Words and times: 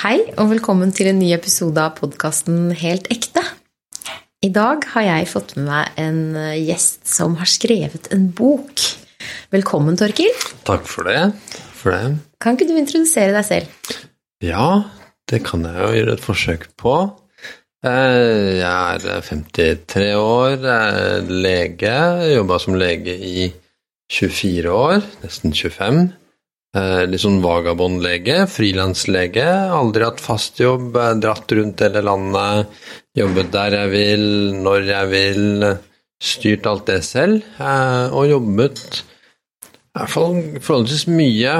Hei, 0.00 0.22
og 0.40 0.46
velkommen 0.48 0.94
til 0.96 1.10
en 1.10 1.18
ny 1.20 1.26
episode 1.34 1.76
av 1.76 1.98
podkasten 1.98 2.70
Helt 2.80 3.10
ekte. 3.12 3.42
I 4.40 4.48
dag 4.48 4.86
har 4.94 5.04
jeg 5.04 5.26
fått 5.28 5.50
med 5.58 5.66
meg 5.66 5.98
en 6.00 6.20
gjest 6.56 7.02
som 7.04 7.34
har 7.36 7.50
skrevet 7.52 8.08
en 8.16 8.30
bok. 8.32 8.80
Velkommen, 9.52 9.98
Torkil. 10.00 10.32
Takk 10.64 10.88
for 10.88 11.04
det. 11.04 11.34
for 11.76 11.92
det. 11.92 12.14
Kan 12.40 12.56
ikke 12.56 12.70
du 12.70 12.78
introdusere 12.80 13.34
deg 13.36 13.44
selv? 13.44 13.92
Ja, 14.40 14.88
det 15.28 15.42
kan 15.44 15.68
jeg 15.68 15.76
jo 15.76 15.92
gjøre 15.98 16.16
et 16.16 16.24
forsøk 16.24 16.64
på. 16.80 16.96
Eh, 17.84 18.56
jeg 18.56 19.04
er 19.04 19.28
53 19.28 20.08
år, 20.16 20.56
jeg 20.64 21.04
er 21.10 21.28
lege. 21.28 21.98
Jobba 22.38 22.62
som 22.64 22.80
lege 22.80 23.18
i 23.20 23.50
24 24.16 24.72
år, 24.72 25.04
nesten 25.26 25.52
25. 25.52 26.06
Eh, 26.70 27.02
litt 27.10 27.22
sånn 27.22 27.40
vagabondlege, 27.42 28.44
frilanslege. 28.46 29.46
Aldri 29.74 30.06
hatt 30.06 30.20
fast 30.22 30.60
jobb, 30.62 30.94
dratt 31.18 31.50
rundt 31.58 31.82
hele 31.82 32.02
landet, 32.06 32.70
jobbet 33.18 33.50
der 33.50 33.74
jeg 33.74 33.90
vil, 33.94 34.26
når 34.62 34.86
jeg 34.92 35.10
vil. 35.10 35.46
Styrt 36.20 36.66
alt 36.68 36.84
det 36.86 37.00
selv, 37.06 37.46
eh, 37.58 38.12
og 38.12 38.28
jobbet 38.28 39.00
i 39.90 39.98
hvert 39.98 40.12
fall 40.12 40.34
forholdsvis 40.62 41.06
mye 41.10 41.54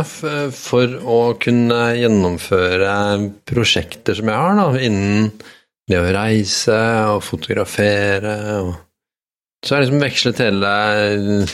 for 0.54 0.92
å 1.02 1.16
kunne 1.42 1.78
gjennomføre 1.98 2.92
prosjekter 3.48 4.14
som 4.14 4.30
jeg 4.30 4.38
har, 4.38 4.54
da, 4.60 4.66
innen 4.78 5.32
det 5.90 5.98
å 5.98 6.12
reise 6.14 6.78
og 7.16 7.24
fotografere 7.26 8.36
og 8.60 8.70
Så 9.60 9.74
har 9.74 9.82
jeg 9.82 9.90
liksom 9.90 10.04
vekslet 10.06 10.38
hele, 10.40 10.68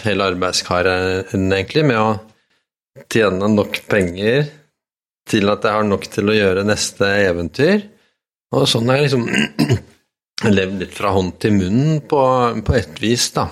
hele 0.04 0.26
arbeidskaret 0.30 1.32
egentlig, 1.34 1.82
med 1.88 1.98
å 1.98 2.10
tjene 3.12 3.50
nok 3.52 3.82
penger 3.90 4.48
til 5.26 5.50
at 5.50 5.66
jeg 5.66 5.78
har 5.78 5.86
nok 5.86 6.06
til 6.10 6.30
å 6.30 6.36
gjøre 6.36 6.66
neste 6.66 7.10
eventyr. 7.26 7.84
Og 8.54 8.66
sånn 8.70 8.88
har 8.90 9.00
jeg 9.00 9.08
liksom 9.08 9.86
levd 10.56 10.82
litt 10.84 10.94
fra 10.94 11.12
hånd 11.16 11.38
til 11.42 11.56
munn 11.56 12.02
på, 12.08 12.24
på 12.66 12.76
et 12.78 13.00
vis, 13.02 13.30
da. 13.34 13.48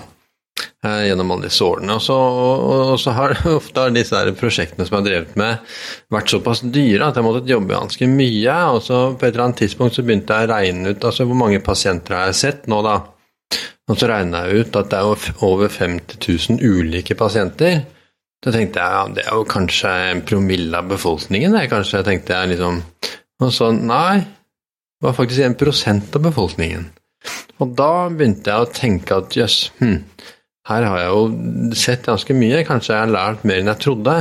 Eh, 0.85 1.07
gjennom 1.07 1.31
alle 1.33 1.49
disse 1.49 1.65
årene. 1.65 1.97
Og 1.97 2.03
så, 2.03 2.15
og 2.15 2.99
så 3.01 3.15
har 3.17 3.35
ofte 3.57 3.87
disse 3.95 4.21
prosjektene 4.39 4.85
som 4.85 4.97
jeg 4.97 5.01
har 5.01 5.07
drevet 5.09 5.39
med, 5.39 5.73
vært 6.13 6.31
såpass 6.31 6.63
dyre 6.63 7.09
at 7.09 7.17
jeg 7.19 7.25
måttet 7.25 7.51
jobbe 7.51 7.75
ganske 7.75 8.09
mye. 8.11 8.59
Og 8.75 8.79
så 8.85 9.01
på 9.15 9.25
et 9.25 9.33
eller 9.33 9.47
annet 9.47 9.63
tidspunkt 9.65 9.97
så 9.97 10.05
begynte 10.05 10.37
jeg 10.37 10.49
å 10.49 10.53
regne 10.53 10.93
ut 10.93 11.09
altså 11.09 11.27
hvor 11.27 11.41
mange 11.41 11.63
pasienter 11.65 12.19
har 12.19 12.31
jeg 12.31 12.41
sett 12.43 12.71
nå, 12.71 12.79
da. 12.85 13.01
Og 13.85 13.99
så 13.99 14.09
regna 14.09 14.45
jeg 14.45 14.65
ut 14.65 14.79
at 14.79 14.93
det 14.93 15.01
er 15.01 15.43
over 15.45 15.69
50 15.69 16.21
000 16.57 16.63
ulike 16.63 17.17
pasienter. 17.17 17.83
Så 18.43 18.53
tenkte 18.53 18.81
jeg 18.81 18.97
ja, 18.97 19.05
det 19.15 19.23
er 19.25 19.37
jo 19.39 19.45
kanskje 19.49 19.91
en 20.11 20.23
promille 20.27 20.77
av 20.77 20.89
befolkningen, 20.91 21.55
det 21.55 21.69
kanskje, 21.71 22.03
tenkte 22.05 22.35
jeg 22.35 22.53
liksom. 22.53 22.81
Og 23.41 23.51
så 23.53 23.71
nei, 23.75 24.21
det 24.21 25.07
var 25.07 25.17
faktisk 25.17 25.45
en 25.45 25.57
prosent 25.59 26.15
av 26.17 26.27
befolkningen. 26.27 26.85
Og 27.63 27.71
da 27.77 28.07
begynte 28.11 28.51
jeg 28.51 28.65
å 28.65 28.73
tenke 28.75 29.17
at 29.17 29.35
jøss, 29.37 29.57
hm, 29.79 29.97
her 30.69 30.87
har 30.89 31.01
jeg 31.01 31.13
jo 31.13 31.73
sett 31.77 32.05
ganske 32.05 32.35
mye, 32.37 32.63
kanskje 32.67 32.93
jeg 32.93 33.03
har 33.05 33.13
lært 33.13 33.45
mer 33.47 33.61
enn 33.61 33.71
jeg 33.73 33.83
trodde. 33.85 34.15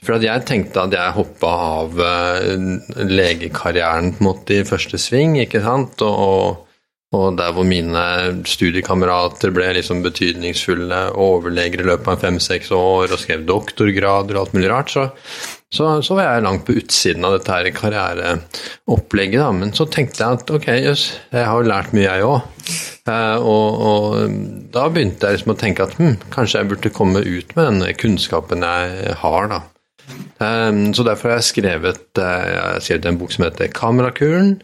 For 0.00 0.24
jeg 0.24 0.46
tenkte 0.48 0.86
at 0.86 0.96
jeg 0.96 1.16
hoppa 1.16 1.52
av 1.84 1.98
uh, 2.00 3.04
legekarrieren 3.04 4.14
på 4.14 4.22
en 4.22 4.28
måte 4.30 4.56
i 4.56 4.66
første 4.68 5.00
sving, 5.00 5.36
ikke 5.42 5.60
sant, 5.64 6.00
og, 6.06 6.20
og 6.24 6.69
og 7.10 7.38
der 7.40 7.54
hvor 7.54 7.66
mine 7.66 8.02
studiekamerater 8.46 9.50
ble 9.54 9.72
liksom 9.74 10.04
betydningsfulle 10.04 11.08
overleger 11.18 11.82
i 11.82 11.86
løpet 11.88 12.12
av 12.12 12.20
fem-seks 12.22 12.70
år 12.76 13.10
og 13.10 13.18
skrev 13.18 13.42
doktorgrader 13.48 14.36
og 14.36 14.44
alt 14.44 14.54
mulig 14.54 14.68
rart, 14.70 14.92
så, 14.94 15.08
så, 15.74 15.88
så, 16.06 16.14
var 16.14 16.28
jeg 16.28 16.44
langt 16.44 16.62
på 16.68 16.76
utsiden 16.78 17.26
av 17.26 17.34
dette 17.34 17.56
her 17.56 17.70
karriereopplegget. 17.74 19.42
Da. 19.42 19.48
Men 19.58 19.74
så 19.74 19.88
tenkte 19.90 20.22
jeg 20.22 20.38
at 20.38 20.54
ok, 20.54 20.68
jøss, 20.84 21.08
jeg 21.34 21.48
har 21.50 21.66
lært 21.66 21.96
mye, 21.98 22.06
jeg 22.06 22.28
òg. 22.28 22.70
Eh, 23.10 23.42
og, 23.42 23.82
og, 23.90 24.38
da 24.70 24.86
begynte 24.94 25.26
jeg 25.26 25.40
liksom 25.40 25.54
å 25.56 25.58
tenke 25.64 25.88
at 25.88 25.98
hm, 25.98 26.14
kanskje 26.30 26.62
jeg 26.62 26.70
burde 26.70 26.94
komme 26.94 27.24
ut 27.26 27.56
med 27.58 27.72
den 27.72 27.98
kunnskapen 27.98 28.62
jeg 28.68 29.18
har, 29.24 29.50
da. 29.50 29.60
Eh, 30.46 30.70
så 30.94 31.10
derfor 31.10 31.34
har 31.34 31.42
jeg 31.42 31.50
skrevet, 31.50 32.06
eh, 32.22 32.48
jeg 32.54 32.64
har 32.68 32.86
skrevet 32.86 33.10
en 33.10 33.20
bok 33.24 33.34
som 33.34 33.48
heter 33.48 33.74
Kamerakuren 33.74 34.60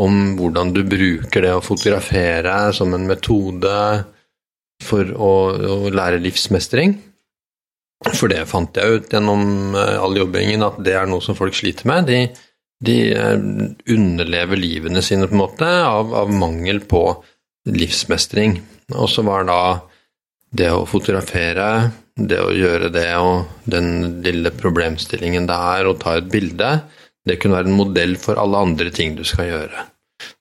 om 0.00 0.34
hvordan 0.38 0.72
du 0.74 0.82
bruker 0.86 1.44
det 1.44 1.52
å 1.54 1.62
fotografere 1.62 2.72
som 2.74 2.94
en 2.96 3.06
metode 3.06 3.74
for 4.82 5.10
å, 5.14 5.34
å 5.54 5.92
lære 5.94 6.22
livsmestring. 6.22 6.96
For 8.12 8.28
det 8.28 8.42
fant 8.50 8.76
jeg 8.76 8.98
ut 8.98 9.14
gjennom 9.14 9.76
eh, 9.78 9.96
all 10.02 10.18
jobbingen, 10.18 10.66
at 10.66 10.80
det 10.84 10.96
er 10.98 11.08
noe 11.08 11.24
som 11.24 11.38
folk 11.38 11.56
sliter 11.56 11.88
med. 11.88 12.10
De, 12.10 12.18
de 12.84 12.98
eh, 13.14 13.46
underlever 13.94 14.60
livene 14.60 15.02
sine 15.04 15.28
på 15.30 15.36
en 15.36 15.44
måte 15.44 15.70
av, 15.86 16.12
av 16.24 16.32
mangel 16.32 16.82
på 16.90 17.06
livsmestring. 17.70 18.58
Og 18.98 19.08
så 19.08 19.24
var 19.24 19.46
da 19.48 19.60
det 20.54 20.68
å 20.74 20.84
fotografere, 20.86 21.68
det 22.14 22.38
å 22.42 22.52
gjøre 22.54 22.90
det 22.94 23.08
og 23.18 23.64
den 23.70 24.20
lille 24.22 24.52
problemstillingen 24.54 25.48
det 25.48 25.56
er 25.78 25.88
å 25.88 25.96
ta 25.98 26.18
et 26.18 26.28
bilde, 26.30 26.76
det 27.24 27.40
kunne 27.40 27.56
være 27.58 27.70
en 27.70 27.78
modell 27.78 28.16
for 28.20 28.38
alle 28.40 28.60
andre 28.68 28.92
ting 28.94 29.16
du 29.16 29.24
skal 29.26 29.50
gjøre. 29.50 29.88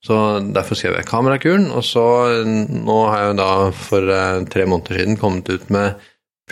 Så 0.04 0.16
derfor 0.54 0.78
skrev 0.78 0.98
jeg 0.98 1.08
Kamerakuren, 1.10 1.70
og 1.72 1.84
så 1.88 2.06
nå 2.44 2.98
har 3.08 3.20
jeg 3.20 3.32
jo 3.32 3.40
da 3.40 3.52
for 3.76 4.14
eh, 4.16 4.46
tre 4.52 4.68
måneder 4.70 5.00
siden 5.00 5.20
kommet 5.20 5.50
ut 5.50 5.70
med 5.74 6.00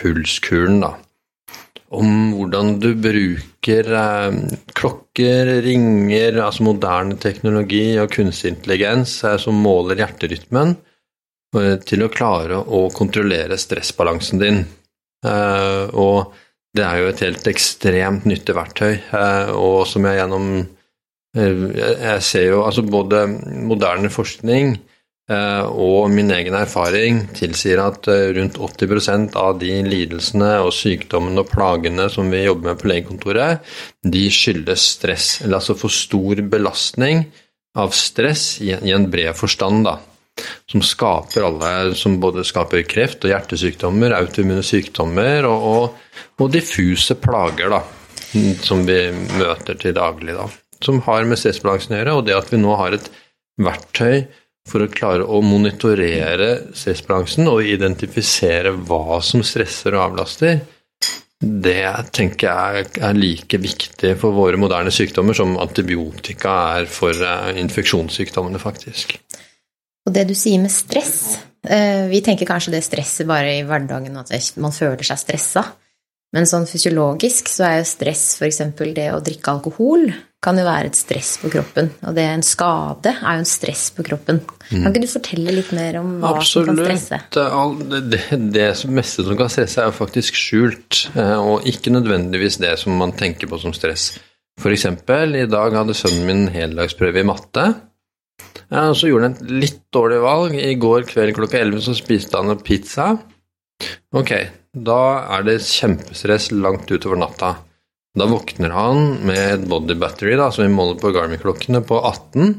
Pulskuren, 0.00 0.80
da. 0.82 0.94
Om 1.92 2.32
hvordan 2.38 2.78
du 2.80 2.90
bruker 2.96 3.90
eh, 4.00 4.38
klokker, 4.72 5.52
ringer, 5.64 6.40
altså 6.40 6.66
moderne 6.66 7.18
teknologi 7.20 7.84
og 8.00 8.12
kunstig 8.14 8.54
intelligens 8.54 9.18
eh, 9.28 9.38
som 9.40 9.60
måler 9.60 10.00
hjerterytmen, 10.02 10.76
til 11.84 12.00
å 12.00 12.08
klare 12.08 12.62
å 12.64 12.86
kontrollere 12.96 13.58
stressbalansen 13.60 14.38
din. 14.40 14.62
Og 16.00 16.30
det 16.76 16.84
er 16.84 17.00
jo 17.02 17.10
et 17.10 17.24
helt 17.26 17.48
ekstremt 17.50 18.28
nyttig 18.28 18.54
verktøy, 18.56 18.94
eh, 18.96 19.50
og 19.52 19.84
som 19.88 20.06
jeg 20.08 20.20
gjennom 20.20 20.46
eh, 21.36 21.66
Jeg 21.76 22.24
ser 22.24 22.46
jo 22.48 22.62
altså 22.64 22.84
både 22.86 23.26
moderne 23.68 24.08
forskning 24.12 24.72
eh, 25.28 25.64
og 25.68 26.08
min 26.14 26.32
egen 26.32 26.56
erfaring 26.56 27.26
tilsier 27.36 27.82
at 27.84 28.08
rundt 28.08 28.56
80% 28.56 29.36
av 29.36 29.58
de 29.60 29.74
lidelsene 29.84 30.54
og 30.64 30.72
sykdommene 30.76 31.44
og 31.44 31.52
plagene 31.52 32.08
som 32.12 32.32
vi 32.32 32.46
jobber 32.46 32.72
med 32.72 32.80
på 32.80 32.88
legekontoret, 32.88 33.60
de 34.04 34.24
skyldes 34.32 34.86
stress, 34.96 35.34
eller 35.42 35.60
altså 35.60 35.76
for 35.76 35.92
stor 35.92 36.40
belastning 36.40 37.26
av 37.76 37.92
stress 37.96 38.62
i 38.64 38.72
en 38.72 39.10
bred 39.12 39.36
forstand, 39.36 39.84
da 39.88 39.98
som 40.70 40.82
skaper 40.84 41.46
alle 41.46 41.94
Som 41.98 42.18
både 42.20 42.44
skaper 42.46 42.84
kreft 42.88 43.24
og 43.26 43.32
hjertesykdommer, 43.32 44.14
autoimmune 44.16 44.64
sykdommer 44.66 45.48
og, 45.48 45.66
og, 45.72 46.20
og, 46.38 46.50
diffuse 46.52 47.16
plager, 47.20 47.72
da. 47.72 47.82
Som 48.64 48.86
vi 48.88 48.98
møter 49.38 49.78
til 49.78 49.96
daglig, 49.96 50.36
da. 50.38 50.48
Som 50.82 51.02
har 51.06 51.26
med 51.28 51.38
stressbalansen 51.38 51.94
å 51.94 52.00
gjøre, 52.00 52.14
og 52.18 52.26
det 52.26 52.38
at 52.38 52.52
vi 52.52 52.60
nå 52.62 52.76
har 52.78 52.96
et 52.96 53.10
verktøy 53.62 54.24
for 54.68 54.84
å 54.84 54.90
klare 54.90 55.26
å 55.26 55.40
monitorere 55.44 56.52
stressbalansen 56.78 57.48
og 57.50 57.66
identifisere 57.66 58.74
hva 58.86 59.18
som 59.24 59.42
stresser 59.46 59.96
og 59.96 60.06
avlaster, 60.06 60.62
det 61.42 62.12
tenker 62.14 62.46
jeg 62.46 62.90
er 63.02 63.16
like 63.18 63.58
viktig 63.58 64.12
for 64.20 64.34
våre 64.36 64.58
moderne 64.60 64.92
sykdommer 64.94 65.34
som 65.34 65.56
antibiotika 65.58 66.52
er 66.78 66.86
for 66.90 67.18
eh, 67.18 67.58
infeksjonssykdommene, 67.58 68.60
faktisk. 68.62 69.16
Og 70.06 70.14
det 70.14 70.26
du 70.30 70.34
sier 70.34 70.58
med 70.58 70.72
stress 70.74 71.38
eh, 71.62 72.08
Vi 72.10 72.22
tenker 72.26 72.48
kanskje 72.48 72.74
det 72.74 72.82
stresset 72.86 73.28
bare 73.28 73.58
i 73.60 73.62
hverdagen, 73.66 74.16
at 74.18 74.32
man 74.62 74.74
føler 74.74 75.06
seg 75.06 75.20
stressa. 75.20 75.64
Men 76.32 76.48
sånn 76.48 76.64
fysiologisk 76.68 77.50
så 77.52 77.66
er 77.68 77.80
jo 77.82 77.88
stress 77.90 78.24
f.eks. 78.40 78.62
det 78.96 79.10
å 79.12 79.20
drikke 79.24 79.52
alkohol 79.52 80.06
kan 80.42 80.58
jo 80.58 80.64
være 80.66 80.90
et 80.90 80.98
stress 80.98 81.36
på 81.38 81.50
kroppen. 81.52 81.90
Og 82.08 82.16
det 82.16 82.24
er 82.24 82.32
en 82.34 82.42
skade 82.42 83.12
er 83.12 83.36
jo 83.36 83.42
en 83.44 83.46
stress 83.46 83.84
på 83.94 84.02
kroppen. 84.06 84.40
Kan 84.64 84.80
mm. 84.80 84.88
ikke 84.88 85.02
du 85.04 85.10
fortelle 85.12 85.54
litt 85.54 85.70
mer 85.76 86.00
om 86.00 86.16
hva 86.22 86.32
Absolutt. 86.40 86.72
som 86.72 86.80
kan 86.80 86.80
stresse? 86.88 87.20
Det, 88.10 88.40
det 88.56 88.66
meste 88.90 89.26
som 89.28 89.38
kan 89.38 89.52
stresse, 89.52 89.78
er 89.78 89.92
jo 89.92 89.94
faktisk 90.00 90.40
skjult, 90.40 91.04
eh, 91.14 91.36
og 91.38 91.68
ikke 91.68 91.94
nødvendigvis 91.94 92.58
det 92.64 92.74
som 92.82 92.96
man 92.98 93.14
tenker 93.14 93.50
på 93.52 93.60
som 93.62 93.76
stress. 93.76 94.16
For 94.60 94.74
eksempel, 94.74 95.36
i 95.38 95.46
dag 95.50 95.78
hadde 95.78 95.94
sønnen 95.96 96.26
min 96.26 96.44
heldagsprøve 96.52 97.22
i 97.22 97.28
matte. 97.28 97.68
Ja, 98.72 98.86
så 98.96 99.10
gjorde 99.10 99.28
han 99.28 99.36
et 99.36 99.52
litt 99.64 99.82
dårlig 99.92 100.22
valg. 100.24 100.56
I 100.56 100.74
går 100.80 101.06
kveld 101.10 101.36
klokka 101.36 101.60
11 101.60 101.84
så 101.88 101.96
spiste 101.98 102.40
han 102.40 102.54
en 102.54 102.64
pizza. 102.64 103.12
Ok, 104.16 104.32
da 104.72 105.02
er 105.36 105.44
det 105.48 105.58
kjempestress 105.66 106.50
langt 106.54 106.90
utover 106.92 107.20
natta. 107.20 107.56
Da 108.16 108.28
våkner 108.28 108.74
han 108.76 109.06
med 109.24 109.40
et 109.40 109.64
body 109.68 109.96
battery, 110.00 110.36
da, 110.36 110.50
som 110.52 110.66
vi 110.66 110.72
måler 110.72 110.98
på 111.00 111.12
Garmin-klokkene, 111.14 111.80
på 111.88 111.96
18, 111.96 112.52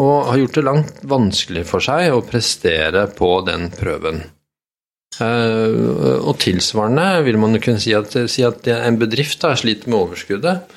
og 0.00 0.28
har 0.28 0.42
gjort 0.42 0.58
det 0.58 0.66
langt 0.66 1.00
vanskelig 1.08 1.64
for 1.68 1.84
seg 1.84 2.12
å 2.12 2.24
prestere 2.24 3.06
på 3.16 3.30
den 3.48 3.70
prøven. 3.74 4.22
Uh, 5.20 6.20
og 6.22 6.36
tilsvarende 6.40 7.24
vil 7.26 7.40
man 7.40 7.58
kunne 7.60 7.80
si 7.82 7.92
at, 7.96 8.14
si 8.30 8.44
at 8.46 8.68
en 8.70 9.00
bedrift 9.00 9.40
da, 9.42 9.56
sliter 9.58 9.90
med 9.90 9.98
overskuddet. 10.04 10.76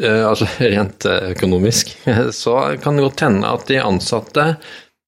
Eh, 0.00 0.24
altså 0.26 0.48
rent 0.72 1.06
eh, 1.08 1.30
økonomisk, 1.36 1.94
så 2.42 2.56
kan 2.82 2.98
det 2.98 3.06
godt 3.08 3.24
hende 3.26 3.52
at 3.52 3.70
de 3.70 3.80
ansatte 3.82 4.50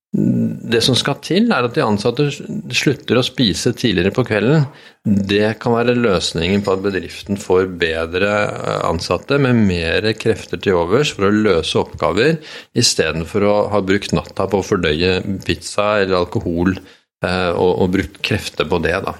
det 0.08 0.80
som 0.80 0.94
skal 0.96 1.18
til, 1.20 1.50
er 1.52 1.66
at 1.66 1.74
de 1.76 1.82
ansatte 1.84 2.30
slutter 2.32 3.18
å 3.20 3.24
spise 3.26 3.74
tidligere 3.76 4.14
på 4.16 4.24
kvelden. 4.24 4.64
Det 5.04 5.50
kan 5.60 5.74
være 5.76 5.98
løsningen 5.98 6.62
på 6.64 6.72
at 6.72 6.80
bedriften 6.86 7.36
får 7.40 7.68
bedre 7.80 8.32
eh, 8.46 8.80
ansatte 8.88 9.36
med 9.42 9.60
mer 9.68 10.08
krefter 10.16 10.60
til 10.64 10.80
overs 10.80 11.12
for 11.12 11.28
å 11.28 11.34
løse 11.34 11.76
oppgaver, 11.82 12.38
istedenfor 12.72 13.44
å 13.44 13.56
ha 13.74 13.84
brukt 13.84 14.16
natta 14.16 14.48
på 14.48 14.62
å 14.62 14.66
fordøye 14.66 15.20
pizza 15.44 15.98
eller 16.00 16.22
alkohol 16.22 16.78
og, 17.18 17.70
og 17.82 17.88
brukt 17.96 18.20
krefter 18.22 18.68
på 18.70 18.78
det. 18.78 18.94
da. 19.02 19.16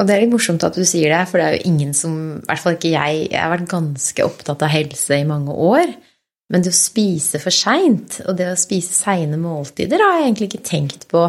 Og 0.00 0.08
det 0.08 0.14
er 0.14 0.22
litt 0.22 0.32
morsomt 0.32 0.64
at 0.64 0.76
du 0.78 0.86
sier 0.88 1.12
det, 1.12 1.20
for 1.28 1.38
det 1.38 1.46
er 1.46 1.58
jo 1.58 1.68
ingen 1.68 1.92
som 1.96 2.14
I 2.38 2.46
hvert 2.48 2.62
fall 2.62 2.78
ikke 2.78 2.94
jeg. 2.94 3.26
Jeg 3.28 3.40
har 3.42 3.52
vært 3.52 3.68
ganske 3.72 4.24
opptatt 4.24 4.64
av 4.64 4.72
helse 4.72 5.18
i 5.20 5.28
mange 5.28 5.52
år. 5.52 5.92
Men 6.52 6.64
det 6.64 6.72
å 6.72 6.76
spise 6.76 7.40
for 7.40 7.54
seint, 7.54 8.20
og 8.28 8.36
det 8.36 8.50
å 8.52 8.60
spise 8.60 8.92
seine 8.92 9.38
måltider, 9.40 10.00
har 10.00 10.18
jeg 10.18 10.26
egentlig 10.28 10.48
ikke 10.50 10.66
tenkt 10.68 11.08
på 11.12 11.26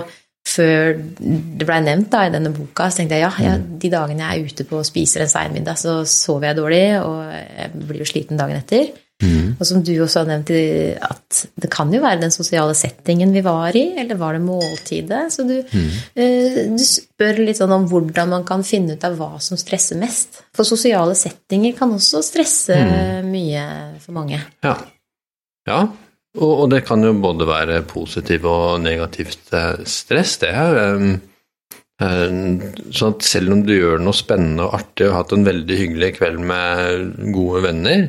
før 0.54 0.98
det 1.00 1.66
blei 1.68 1.80
nevnt 1.84 2.10
da, 2.12 2.26
i 2.28 2.34
denne 2.34 2.52
boka. 2.56 2.90
Så 2.92 3.02
tenkte 3.02 3.20
jeg 3.20 3.26
ja, 3.26 3.32
ja, 3.44 3.54
mm. 3.60 3.78
de 3.80 3.92
dagene 3.94 4.26
jeg 4.26 4.42
er 4.42 4.52
ute 4.52 4.68
på 4.68 4.82
og 4.82 4.88
spiser 4.88 5.24
en 5.24 5.32
sein 5.32 5.56
middag, 5.56 5.80
så 5.80 6.02
sover 6.10 6.50
jeg 6.50 6.60
dårlig, 6.60 6.84
og 7.04 7.22
jeg 7.32 7.84
blir 7.88 8.04
jo 8.04 8.10
sliten 8.10 8.40
dagen 8.40 8.60
etter. 8.60 8.92
Mm. 9.24 9.50
Og 9.56 9.68
som 9.68 9.84
du 9.86 9.94
også 10.04 10.22
har 10.22 10.30
nevnt, 10.30 10.52
at 11.08 11.42
det 11.64 11.70
kan 11.72 11.92
jo 11.94 12.02
være 12.04 12.22
den 12.26 12.34
sosiale 12.36 12.76
settingen 12.78 13.34
vi 13.36 13.44
var 13.46 13.76
i, 13.80 13.86
eller 14.04 14.20
var 14.20 14.38
det 14.38 14.44
måltidet? 14.46 15.24
Så 15.34 15.48
du, 15.48 15.56
mm. 15.64 15.90
uh, 16.20 16.62
du 16.76 16.86
spør 16.86 17.44
litt 17.44 17.62
sånn 17.62 17.74
om 17.76 17.88
hvordan 17.92 18.34
man 18.36 18.48
kan 18.48 18.66
finne 18.68 18.98
ut 18.98 19.08
av 19.08 19.18
hva 19.20 19.38
som 19.44 19.60
stresser 19.60 20.00
mest. 20.02 20.44
For 20.54 20.68
sosiale 20.68 21.16
settinger 21.18 21.78
kan 21.78 21.96
også 21.96 22.24
stresse 22.26 22.78
mm. 22.78 23.32
mye 23.32 23.68
for 24.04 24.20
mange. 24.20 24.42
Ja. 24.66 24.78
Ja, 25.64 25.86
og, 26.34 26.52
og, 26.52 26.66
det 26.74 26.82
kan 26.88 27.04
jo 27.06 27.14
både 27.22 27.46
være 27.48 27.84
positivt 27.88 28.48
og 28.50 28.82
negativt 28.84 29.54
eh, 29.56 29.84
stress, 29.88 30.40
det. 30.42 30.52
Um, 30.58 31.14
sånn 32.92 33.14
at 33.14 33.24
selv 33.24 33.54
om 33.54 33.62
du 33.64 33.76
gjør 33.76 34.02
noe 34.02 34.18
spennende 34.18 34.66
og 34.66 34.74
artig 34.80 35.06
og 35.08 35.14
har 35.14 35.22
hatt 35.22 35.36
en 35.38 35.46
veldig 35.46 35.78
hyggelig 35.78 36.10
kveld 36.18 36.42
med 36.50 37.32
gode 37.36 37.62
venner, 37.68 38.08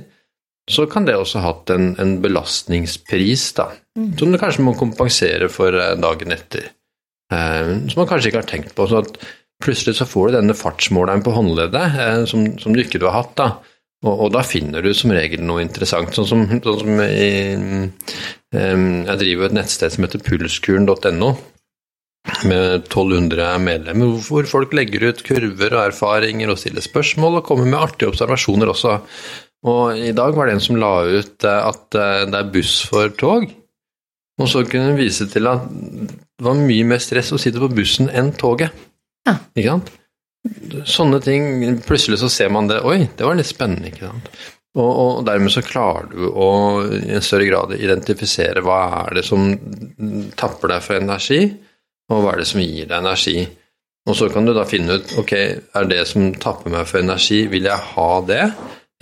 så 0.70 0.86
kan 0.88 1.04
det 1.04 1.16
også 1.18 1.42
ha 1.42 1.52
hatt 1.52 1.72
en, 1.74 1.92
en 2.00 2.16
belastningspris, 2.24 3.50
da. 3.58 3.68
Mm. 3.98 4.14
Som 4.18 4.32
du 4.32 4.40
kanskje 4.40 4.64
må 4.64 4.72
kompensere 4.78 5.50
for 5.52 5.76
eh, 5.76 5.94
dagen 6.00 6.34
etter. 6.34 6.70
Som 7.34 7.98
man 7.98 8.08
kanskje 8.08 8.30
ikke 8.30 8.42
har 8.42 8.48
tenkt 8.48 8.74
på. 8.76 8.86
Så 8.86 9.00
at 9.02 9.16
plutselig 9.64 9.96
så 9.98 10.06
får 10.06 10.28
du 10.28 10.36
denne 10.36 10.56
fartsmåleren 10.56 11.22
på 11.24 11.32
håndleddet 11.34 12.28
som, 12.30 12.44
som 12.60 12.74
du 12.74 12.82
ikke 12.82 13.00
har 13.02 13.16
hatt. 13.16 13.32
da 13.40 13.48
og, 14.04 14.12
og, 14.12 14.28
da 14.34 14.44
finner 14.44 14.84
du 14.84 14.92
som 14.96 15.12
regel 15.14 15.42
noe 15.46 15.64
interessant. 15.64 16.12
Sånn 16.16 16.28
som, 16.28 16.44
sånn 16.52 16.78
som 16.82 17.02
i, 17.06 17.88
um, 18.52 18.86
Jeg 19.08 19.20
driver 19.22 19.48
et 19.48 19.58
nettsted 19.60 19.94
som 19.94 20.06
heter 20.06 20.24
pulskuren.no 20.24 21.34
med 22.48 22.86
1200 22.86 23.58
medlemmer, 23.60 24.14
hvor 24.24 24.46
folk 24.48 24.72
legger 24.72 25.10
ut 25.10 25.18
kurver 25.26 25.74
og 25.76 25.90
erfaringer 25.90 26.48
og 26.48 26.56
stiller 26.56 26.84
spørsmål 26.84 27.42
og 27.42 27.50
kommer 27.50 27.68
med 27.68 27.76
artige 27.76 28.08
observasjoner 28.08 28.72
også. 28.72 28.94
Og 29.64 29.96
i 29.96 30.12
dag 30.16 30.36
var 30.36 30.48
det 30.48 30.56
en 30.58 30.64
som 30.64 30.78
la 30.80 30.94
ut 31.08 31.46
eh, 31.46 31.68
at 31.72 31.98
eh, 31.98 32.24
det 32.28 32.40
er 32.40 32.54
buss 32.54 32.78
for 32.90 33.12
tog. 33.20 33.46
Og 34.40 34.50
så 34.50 34.64
kunne 34.66 34.90
hun 34.90 34.98
vise 34.98 35.28
til 35.30 35.46
at 35.46 35.68
det 35.70 36.44
var 36.44 36.58
mye 36.58 36.86
mer 36.88 37.02
stress 37.02 37.30
å 37.32 37.38
sitte 37.40 37.62
på 37.62 37.70
bussen 37.72 38.10
enn 38.10 38.32
toget. 38.36 38.74
Ja. 39.28 39.38
Ikke 39.54 39.76
sant? 39.76 39.94
sånne 40.84 41.20
ting 41.24 41.78
Plutselig 41.86 42.18
så 42.20 42.28
ser 42.28 42.50
man 42.52 42.68
det 42.68 42.82
Oi, 42.84 43.06
det 43.16 43.24
var 43.24 43.38
litt 43.38 43.48
spennende, 43.48 43.88
ikke 43.88 44.10
sant. 44.10 44.30
Og, 44.74 44.90
og, 44.90 45.18
dermed 45.28 45.52
så 45.54 45.62
klarer 45.62 46.08
du 46.10 46.24
å 46.26 46.48
i 46.84 47.14
en 47.14 47.22
større 47.22 47.46
grad 47.46 47.76
identifisere 47.78 48.62
hva 48.64 48.80
er 49.04 49.20
det 49.20 49.22
som 49.28 49.52
tapper 50.34 50.72
deg 50.72 50.82
for 50.82 50.98
energi, 50.98 51.44
og 52.10 52.24
hva 52.24 52.32
er 52.32 52.42
det 52.42 52.48
som 52.50 52.62
gir 52.62 52.88
deg 52.90 52.96
energi. 52.98 53.44
Og 54.10 54.18
så 54.18 54.26
kan 54.34 54.44
du 54.44 54.50
da 54.52 54.66
finne 54.66 54.98
ut 54.98 55.14
ok, 55.22 55.34
er 55.78 55.86
det 55.88 56.00
som 56.10 56.26
tapper 56.42 56.74
meg 56.74 56.90
for 56.90 57.04
energi, 57.04 57.44
vil 57.52 57.70
jeg 57.70 57.86
ha 57.94 58.08
det, 58.26 58.42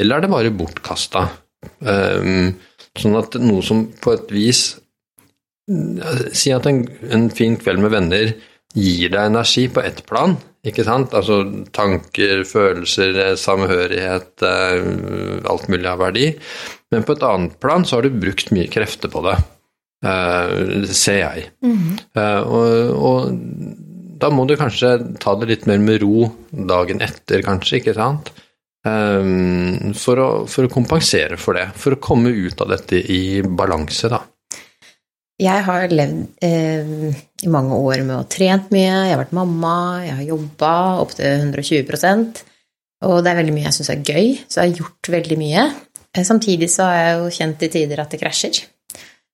eller 0.00 0.16
er 0.16 0.24
det 0.24 0.32
bare 0.32 0.54
bortkasta? 0.56 1.26
Um, 1.80 2.54
sånn 2.98 3.18
at 3.18 3.36
noe 3.40 3.62
som 3.64 3.84
på 4.02 4.16
et 4.16 4.32
vis 4.34 4.62
Si 6.34 6.50
at 6.50 6.64
en, 6.66 6.80
en 7.14 7.28
fin 7.30 7.54
kveld 7.54 7.78
med 7.84 7.92
venner 7.94 8.32
gir 8.74 9.12
deg 9.12 9.28
energi 9.28 9.68
på 9.70 9.82
ett 9.84 10.00
plan, 10.08 10.34
ikke 10.66 10.84
sant? 10.86 11.14
Altså 11.16 11.42
tanker, 11.76 12.42
følelser, 12.48 13.36
samhørighet, 13.38 14.42
eh, 14.42 14.86
alt 15.50 15.68
mulig 15.72 15.88
av 15.90 16.00
verdi. 16.02 16.28
Men 16.92 17.06
på 17.06 17.16
et 17.16 17.26
annet 17.28 17.58
plan 17.62 17.86
så 17.86 17.98
har 17.98 18.06
du 18.06 18.20
brukt 18.22 18.52
mye 18.54 18.70
krefter 18.72 19.12
på 19.12 19.24
det. 19.28 19.38
Uh, 20.02 20.82
ser 20.90 21.20
jeg. 21.20 21.50
Mm 21.62 21.76
-hmm. 21.78 21.98
uh, 22.18 22.42
og, 22.42 22.70
og, 23.06 23.32
da 24.18 24.30
må 24.30 24.44
du 24.46 24.56
kanskje 24.56 24.98
ta 25.20 25.36
det 25.38 25.46
litt 25.46 25.66
mer 25.66 25.78
med 25.78 26.02
ro 26.02 26.32
dagen 26.50 27.00
etter, 27.00 27.42
kanskje, 27.42 27.78
ikke 27.78 27.94
sant? 27.94 28.32
Um, 28.82 29.92
for, 29.94 30.18
å, 30.18 30.28
for, 30.50 30.66
å, 30.66 30.72
kompensere 30.72 31.38
for 31.38 31.58
det. 31.58 31.68
For 31.78 31.94
å 31.94 32.00
komme 32.02 32.32
ut 32.34 32.62
av 32.64 32.72
dette 32.72 32.98
i 32.98 33.42
balanse, 33.46 34.10
da. 34.10 34.22
Jeg 35.42 35.64
har 35.66 35.90
levd 35.90 36.42
eh, 36.44 37.12
i 37.42 37.50
mange 37.50 37.78
år 37.78 38.02
med 38.04 38.14
å 38.14 38.20
ha 38.20 38.30
trent 38.30 38.68
mye, 38.74 38.90
jeg 38.90 39.14
har 39.14 39.22
vært 39.22 39.34
mamma, 39.34 39.76
jeg 40.04 40.18
har 40.18 40.26
jobba 40.34 40.72
opptil 41.02 41.48
120% 41.48 42.42
og 43.02 43.22
det 43.22 43.32
er 43.32 43.40
veldig 43.40 43.54
mye 43.54 43.66
jeg 43.66 43.76
syns 43.78 43.90
er 43.92 44.04
gøy, 44.06 44.28
så 44.46 44.62
jeg 44.62 44.72
har 44.72 44.82
gjort 44.82 45.10
veldig 45.16 45.38
mye. 45.40 45.66
Eh, 46.12 46.24
samtidig 46.26 46.68
så 46.70 46.86
har 46.86 46.98
jeg 47.00 47.14
jo 47.18 47.30
kjent 47.38 47.64
i 47.66 47.70
tider 47.76 48.02
at 48.02 48.14
det 48.14 48.20
krasjer. 48.22 48.60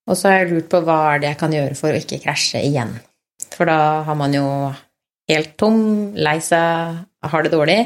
Og 0.09 0.17
så 0.17 0.31
har 0.31 0.39
jeg 0.41 0.53
lurt 0.55 0.71
på 0.73 0.81
hva 0.87 0.99
er 1.13 1.23
det 1.23 1.33
jeg 1.33 1.41
kan 1.43 1.57
gjøre 1.57 1.77
for 1.77 1.93
å 1.93 2.01
ikke 2.01 2.21
krasje 2.23 2.63
igjen. 2.65 2.95
For 3.53 3.69
da 3.69 4.05
har 4.07 4.17
man 4.17 4.37
jo 4.37 4.47
helt 5.29 5.53
tom, 5.61 5.81
lei 6.17 6.39
seg, 6.45 7.03
har 7.29 7.45
det 7.45 7.53
dårlig. 7.53 7.81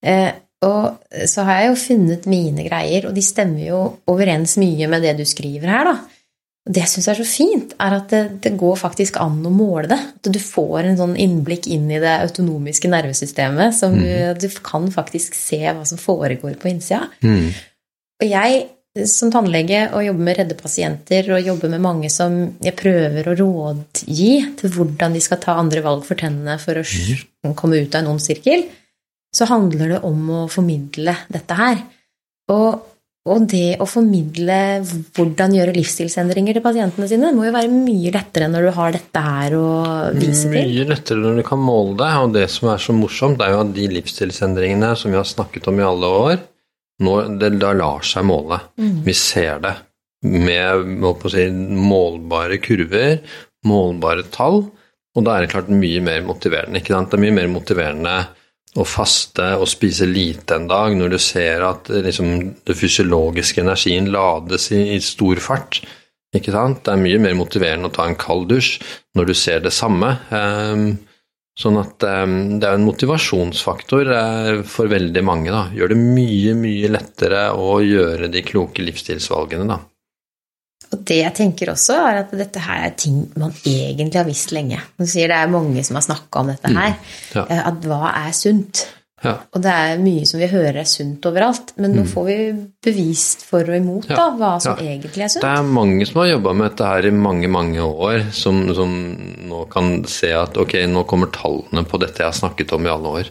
Eh, 0.00 0.30
og 0.60 1.26
så 1.28 1.44
har 1.48 1.62
jeg 1.62 1.68
jo 1.70 1.76
funnet 1.80 2.26
mine 2.28 2.64
greier, 2.66 3.06
og 3.08 3.14
de 3.16 3.22
stemmer 3.24 3.62
jo 3.64 3.82
overens 4.12 4.58
mye 4.60 4.88
med 4.92 5.06
det 5.06 5.14
du 5.20 5.24
skriver 5.28 5.72
her, 5.72 5.88
da. 5.88 6.20
Og 6.68 6.74
det 6.76 6.82
jeg 6.82 6.92
syns 6.92 7.08
er 7.08 7.16
så 7.16 7.24
fint, 7.24 7.70
er 7.80 7.94
at 7.96 8.10
det, 8.12 8.20
det, 8.44 8.52
går 8.60 8.76
faktisk 8.76 9.16
an 9.22 9.38
å 9.48 9.52
måle 9.52 9.88
det. 9.88 9.96
At 10.20 10.28
du 10.28 10.36
får 10.44 10.90
en 10.90 10.98
sånn 10.98 11.14
innblikk 11.16 11.70
inn 11.72 11.86
i 11.88 12.02
det 12.02 12.12
autonomiske 12.26 12.90
nervesystemet. 12.92 13.72
Som 13.78 13.96
mm. 13.96 14.02
du, 14.04 14.44
du, 14.44 14.60
kan 14.64 14.84
faktisk 14.92 15.38
se 15.38 15.62
hva 15.64 15.86
som 15.88 16.00
foregår 16.00 16.58
på 16.60 16.68
innsida. 16.68 17.06
Mm. 17.24 17.48
Og 18.20 18.28
jeg 18.28 18.60
som 19.06 19.30
tannlege 19.30 19.84
og 19.94 20.02
jobber 20.02 20.26
med 20.26 20.38
redde 20.40 20.56
pasienter 20.58 21.28
og 21.30 21.46
jobber 21.46 21.70
med 21.72 21.82
mange 21.84 22.10
som 22.12 22.36
jeg 22.60 22.74
prøver 22.76 23.28
å 23.30 23.36
rådgi 23.38 24.32
til 24.58 24.72
hvordan 24.74 25.14
de 25.14 25.22
skal 25.22 25.40
ta 25.40 25.54
andre 25.62 25.82
valg 25.84 26.02
for 26.08 26.18
tennene 26.18 26.58
for 26.60 26.80
å 26.80 26.84
mm. 26.84 27.54
komme 27.56 27.78
ut 27.80 27.94
av 27.94 28.02
en 28.02 28.10
ond 28.12 28.22
sirkel, 28.22 28.66
så 29.34 29.46
handler 29.50 29.94
det 29.94 30.00
om 30.06 30.30
å 30.34 30.46
formidle 30.50 31.14
dette 31.30 31.58
her. 31.58 31.82
Og 32.50 32.86
og 33.28 33.42
det 33.52 33.76
å 33.82 33.84
formidle 33.84 34.54
hvordan 35.12 35.52
gjøre 35.52 35.74
livsstilsendringer 35.76 36.56
til 36.56 36.64
pasientene 36.64 37.08
sine, 37.10 37.32
må 37.36 37.44
jo 37.44 37.52
være 37.52 37.68
mye 37.68 38.12
lettere 38.14 38.48
når 38.48 38.64
du 38.64 38.70
har 38.78 38.94
dette 38.94 39.24
her 39.26 39.56
å 39.58 39.66
vise 40.16 40.46
til. 40.48 40.56
Mye 40.56 40.86
lettere 40.88 41.20
når 41.20 41.42
du 41.42 41.44
kan 41.44 41.60
måle 41.60 41.98
det, 42.00 42.08
og 42.16 42.32
det 42.38 42.46
som 42.48 42.70
er 42.72 42.80
så 42.80 42.96
morsomt, 42.96 43.44
er 43.44 43.52
jo 43.52 43.60
at 43.66 43.74
de 43.76 43.90
livsstilsendringene 43.92 44.94
som 44.96 45.12
vi 45.12 45.20
har 45.20 45.28
snakket 45.28 45.68
om 45.68 45.82
i 45.82 45.84
alle 45.84 46.12
år, 46.22 46.40
nå, 47.04 47.14
det, 47.42 47.52
det 47.60 47.74
lar 47.76 48.08
seg 48.08 48.24
måle. 48.28 48.62
Mm. 48.80 48.98
Vi 49.04 49.16
ser 49.16 49.60
det 49.66 49.76
med 50.24 50.96
si, 51.32 51.46
målbare 51.76 52.56
kurver, 52.64 53.20
målbare 53.68 54.24
tall, 54.32 54.62
og 55.12 55.26
da 55.26 55.36
er 55.36 55.44
det 55.44 55.52
klart 55.52 55.68
mye 55.68 56.00
mer 56.06 56.24
motiverende. 56.24 56.80
ikke 56.80 56.96
sant? 56.96 57.12
Det 57.12 57.20
er 57.20 57.26
mye 57.28 57.36
mer 57.36 57.52
motiverende 57.52 58.16
å 58.78 58.86
faste 58.86 59.46
og 59.58 59.66
spise 59.70 60.06
lite 60.06 60.54
en 60.54 60.68
dag 60.70 60.94
når 60.94 61.14
du 61.14 61.18
ser 61.22 61.64
at 61.66 61.90
liksom, 61.90 62.28
den 62.66 62.78
fysiologiske 62.78 63.64
energien 63.64 64.10
lades 64.14 64.68
i, 64.70 64.82
i, 64.94 65.00
stor 65.02 65.40
fart. 65.42 65.80
Ikke 66.36 66.54
sant? 66.54 66.84
Det 66.86 66.94
er 66.94 67.02
mye 67.02 67.18
mer 67.22 67.34
motiverende 67.38 67.90
å 67.90 67.94
ta 67.94 68.06
en 68.06 68.18
kald 68.18 68.46
dusj 68.52 68.76
når 69.18 69.30
du 69.30 69.34
ser 69.34 69.64
det 69.64 69.74
samme. 69.74 70.12
Um, 70.30 70.92
sånn 71.58 71.80
at 71.80 72.06
um, 72.06 72.36
det 72.62 72.68
er 72.68 72.78
en 72.78 72.86
motivasjonsfaktor 72.86 74.12
uh, 74.14 74.52
for 74.62 74.92
veldig 74.92 75.24
mange. 75.26 75.50
Da. 75.50 75.66
Gjør 75.74 75.96
det 75.96 75.98
mye, 76.04 76.54
mye 76.62 76.92
lettere 76.94 77.48
å 77.58 77.80
gjøre 77.82 78.30
de 78.30 78.44
kloke 78.46 78.86
livsstilsvalgene, 78.86 79.66
da. 79.66 79.80
Og 80.90 81.02
det 81.06 81.20
jeg 81.20 81.34
tenker 81.38 81.70
også, 81.70 81.96
er 82.10 82.22
at 82.24 82.32
dette 82.34 82.62
her 82.64 82.86
er 82.88 82.94
ting 82.98 83.22
man 83.38 83.52
egentlig 83.62 84.18
har 84.18 84.26
visst 84.26 84.54
lenge. 84.54 84.80
Du 84.98 85.06
sier 85.06 85.30
det 85.30 85.36
er 85.38 85.52
mange 85.52 85.84
som 85.86 85.98
har 86.00 86.06
snakka 86.06 86.42
om 86.42 86.50
dette 86.50 86.72
her. 86.74 86.96
Mm, 86.96 87.36
ja. 87.36 87.44
Eh, 87.44 87.60
at 87.70 87.86
hva 87.86 88.14
er 88.24 88.32
sunt? 88.34 88.82
Ja. 89.20 89.34
Og 89.52 89.60
det 89.60 89.70
er 89.70 89.98
mye 90.00 90.24
som 90.28 90.40
vi 90.40 90.48
hører 90.48 90.78
er 90.80 90.88
sunt 90.88 91.26
overalt, 91.28 91.74
men 91.76 91.92
nå 91.92 92.06
mm. 92.06 92.08
får 92.08 92.26
vi 92.26 92.36
bevist 92.86 93.44
for 93.44 93.68
og 93.68 93.76
imot 93.76 94.08
ja. 94.08 94.16
da, 94.16 94.28
hva 94.38 94.54
som 94.64 94.80
egentlig 94.80 95.26
er 95.26 95.32
sunt. 95.34 95.44
Det 95.44 95.50
er 95.52 95.74
mange 95.76 96.06
som 96.08 96.22
har 96.22 96.30
jobba 96.30 96.54
med 96.56 96.70
dette 96.70 96.88
her 96.88 97.08
i 97.10 97.12
mange, 97.14 97.50
mange 97.52 97.84
år, 97.84 98.30
som, 98.36 98.62
som, 98.76 98.94
nå 99.50 99.66
kan 99.72 99.92
se 100.08 100.32
at 100.36 100.56
ok, 100.60 100.78
nå 100.88 101.04
kommer 101.10 101.32
tallene 101.36 101.84
på 101.84 102.00
dette 102.00 102.24
jeg 102.24 102.32
har 102.32 102.38
snakket 102.38 102.72
om 102.76 102.88
i 102.88 102.92
alle 102.94 103.14
år. 103.20 103.30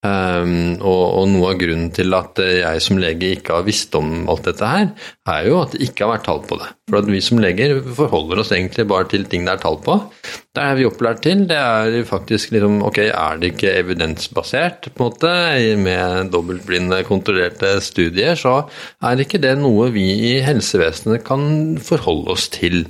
Um, 0.00 0.78
og, 0.80 1.02
og, 1.20 1.26
noe 1.28 1.50
av 1.52 1.58
grunnen 1.60 1.90
til 1.92 2.14
at 2.16 2.38
jeg 2.40 2.80
som 2.80 2.96
lege 2.96 3.34
ikke 3.36 3.58
har 3.58 3.66
visst 3.66 3.92
om 3.98 4.22
alt 4.32 4.46
dette 4.48 4.64
her, 4.64 4.86
er 5.28 5.48
jo 5.50 5.58
at 5.60 5.74
det 5.74 5.82
ikke 5.84 6.06
har 6.06 6.14
vært 6.14 6.24
tall 6.24 6.38
på 6.48 6.56
det. 6.56 6.68
For 6.88 7.02
at 7.02 7.10
vi 7.12 7.18
som 7.20 7.40
leger 7.42 7.74
forholder 7.98 8.40
oss 8.40 8.52
egentlig 8.56 8.86
bare 8.88 9.10
til 9.10 9.26
ting 9.28 9.44
det 9.44 9.52
er 9.52 9.60
tall 9.60 9.76
på. 9.84 9.98
Det 10.56 10.62
er 10.64 10.78
vi 10.78 10.86
opplært 10.88 11.20
til. 11.26 11.42
Det 11.50 11.58
er 11.58 11.98
faktisk 12.08 12.54
liksom 12.54 12.78
Ok, 12.86 13.02
er 13.04 13.40
det 13.42 13.52
ikke 13.52 13.74
evidensbasert, 13.82 14.88
på 14.94 15.04
en 15.04 15.10
måte, 15.10 15.32
med 15.84 16.30
dobbeltblinde, 16.32 17.02
kontrollerte 17.08 17.74
studier, 17.84 18.38
så 18.40 18.62
er 19.04 19.20
ikke 19.20 19.42
det 19.42 19.52
noe 19.60 19.90
vi 19.92 20.06
i 20.30 20.32
helsevesenet 20.46 21.26
kan 21.26 21.76
forholde 21.84 22.32
oss 22.32 22.48
til. 22.54 22.86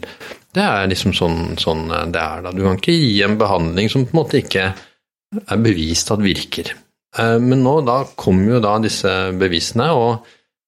Det 0.55 0.63
er 0.63 0.87
liksom 0.91 1.15
sånn, 1.17 1.59
sånn 1.59 1.89
det 1.91 2.23
er, 2.23 2.47
da. 2.47 2.55
Du 2.55 2.63
kan 2.63 2.79
ikke 2.79 2.95
gi 2.95 3.19
en 3.27 3.37
behandling 3.41 3.91
som 3.91 4.07
på 4.07 4.15
en 4.15 4.21
måte 4.23 4.41
ikke 4.45 4.71
er 5.41 5.61
bevist 5.63 6.15
at 6.15 6.23
virker. 6.23 6.73
Eh, 7.19 7.39
men 7.43 7.65
nå 7.65 7.81
da 7.87 8.03
kommer 8.19 8.57
jo 8.57 8.63
da 8.65 8.77
disse 8.83 9.13
bevisene, 9.39 9.91
og, 9.97 10.27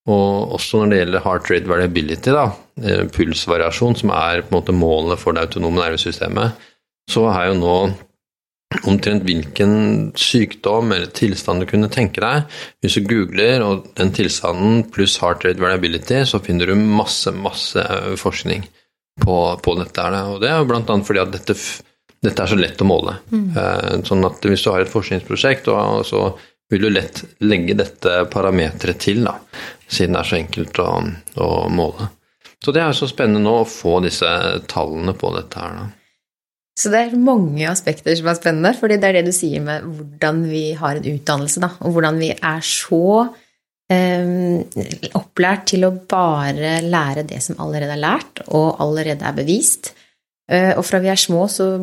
og, 0.08 0.54
også 0.58 0.82
når 0.82 0.92
det 0.92 1.02
gjelder 1.02 1.26
heart 1.26 1.50
rate 1.52 1.70
variability, 1.70 2.34
da, 2.34 2.46
eh, 2.82 3.04
pulsvariasjon, 3.14 3.98
som 4.02 4.14
er 4.16 4.42
på 4.46 4.52
en 4.52 4.58
måte 4.58 4.76
målet 4.76 5.22
for 5.22 5.36
det 5.36 5.46
autonome 5.46 5.82
nervesystemet, 5.82 6.70
så 7.10 7.28
er 7.32 7.50
jo 7.50 7.60
nå 7.60 7.76
omtrent 8.88 9.24
hvilken 9.26 9.72
sykdom 10.16 10.94
eller 10.94 11.10
tilstand 11.12 11.62
du 11.62 11.68
kunne 11.68 11.90
tenke 11.92 12.22
deg. 12.24 12.46
Hvis 12.80 12.96
du 12.96 13.08
googler 13.10 13.64
og 13.66 13.90
den 13.98 14.12
tilstanden 14.16 14.86
pluss 14.94 15.18
heart 15.20 15.44
rate 15.46 15.60
variability, 15.60 16.22
så 16.28 16.40
finner 16.42 16.70
du 16.70 16.78
masse, 16.78 17.30
masse 17.36 17.82
eh, 17.82 18.14
forskning 18.20 18.64
på, 19.22 19.38
på 19.62 19.76
dette. 19.78 20.06
Og 20.32 20.40
det 20.42 20.50
er 20.50 20.60
jo 20.60 20.68
blant 20.70 20.90
annet 20.90 21.08
fordi 21.08 21.22
at 21.22 21.34
dette 21.34 21.58
dette 22.22 22.44
er 22.44 22.50
så 22.50 22.58
lett 22.58 22.82
å 22.82 22.86
måle. 22.86 23.16
Mm. 23.32 23.46
Eh, 23.58 23.94
sånn 24.06 24.24
at 24.28 24.44
hvis 24.46 24.64
du 24.64 24.70
har 24.70 24.84
et 24.84 24.90
forskningsprosjekt, 24.92 25.70
så 26.06 26.24
vil 26.72 26.86
du 26.86 26.90
lett 26.92 27.22
legge 27.44 27.76
dette 27.76 28.22
parameteret 28.32 29.00
til, 29.02 29.24
da, 29.26 29.36
siden 29.90 30.16
det 30.16 30.22
er 30.22 30.30
så 30.30 30.38
enkelt 30.38 30.78
å, 30.80 30.90
å, 31.44 31.48
måle. 31.72 32.08
Så 32.62 32.72
det 32.72 32.84
er 32.84 32.94
så 32.96 33.08
spennende 33.10 33.42
nå 33.42 33.58
å 33.60 33.68
få 33.68 33.98
disse 34.04 34.28
tallene 34.70 35.16
på 35.18 35.34
dette 35.34 35.60
her, 35.60 35.80
da. 35.80 35.90
Så 36.78 36.88
det 36.88 37.02
er 37.02 37.20
mange 37.20 37.66
aspekter 37.68 38.14
som 38.16 38.30
er 38.30 38.36
spennende, 38.38 38.70
fordi 38.78 38.96
det 38.96 39.08
er 39.10 39.18
det 39.18 39.26
du 39.26 39.34
sier 39.36 39.60
med 39.60 39.84
hvordan 39.84 40.38
vi 40.48 40.62
har 40.78 40.96
en 40.96 41.08
utdannelse, 41.10 41.60
da, 41.60 41.68
og 41.84 41.98
hvordan 41.98 42.20
vi 42.22 42.30
er 42.32 42.62
så 42.64 43.02
eh, 43.92 44.62
opplært 45.18 45.66
til 45.74 45.84
å 45.84 45.92
bare 46.08 46.78
lære 46.86 47.26
det 47.28 47.42
som 47.44 47.60
allerede 47.60 47.98
er 47.98 48.00
lært, 48.00 48.40
og 48.48 48.80
allerede 48.80 49.28
er 49.28 49.36
bevist. 49.36 49.92
Eh, 50.48 50.72
og 50.72 50.86
fra 50.88 51.02
vi 51.04 51.12
er 51.12 51.20
små, 51.20 51.44
så 51.52 51.74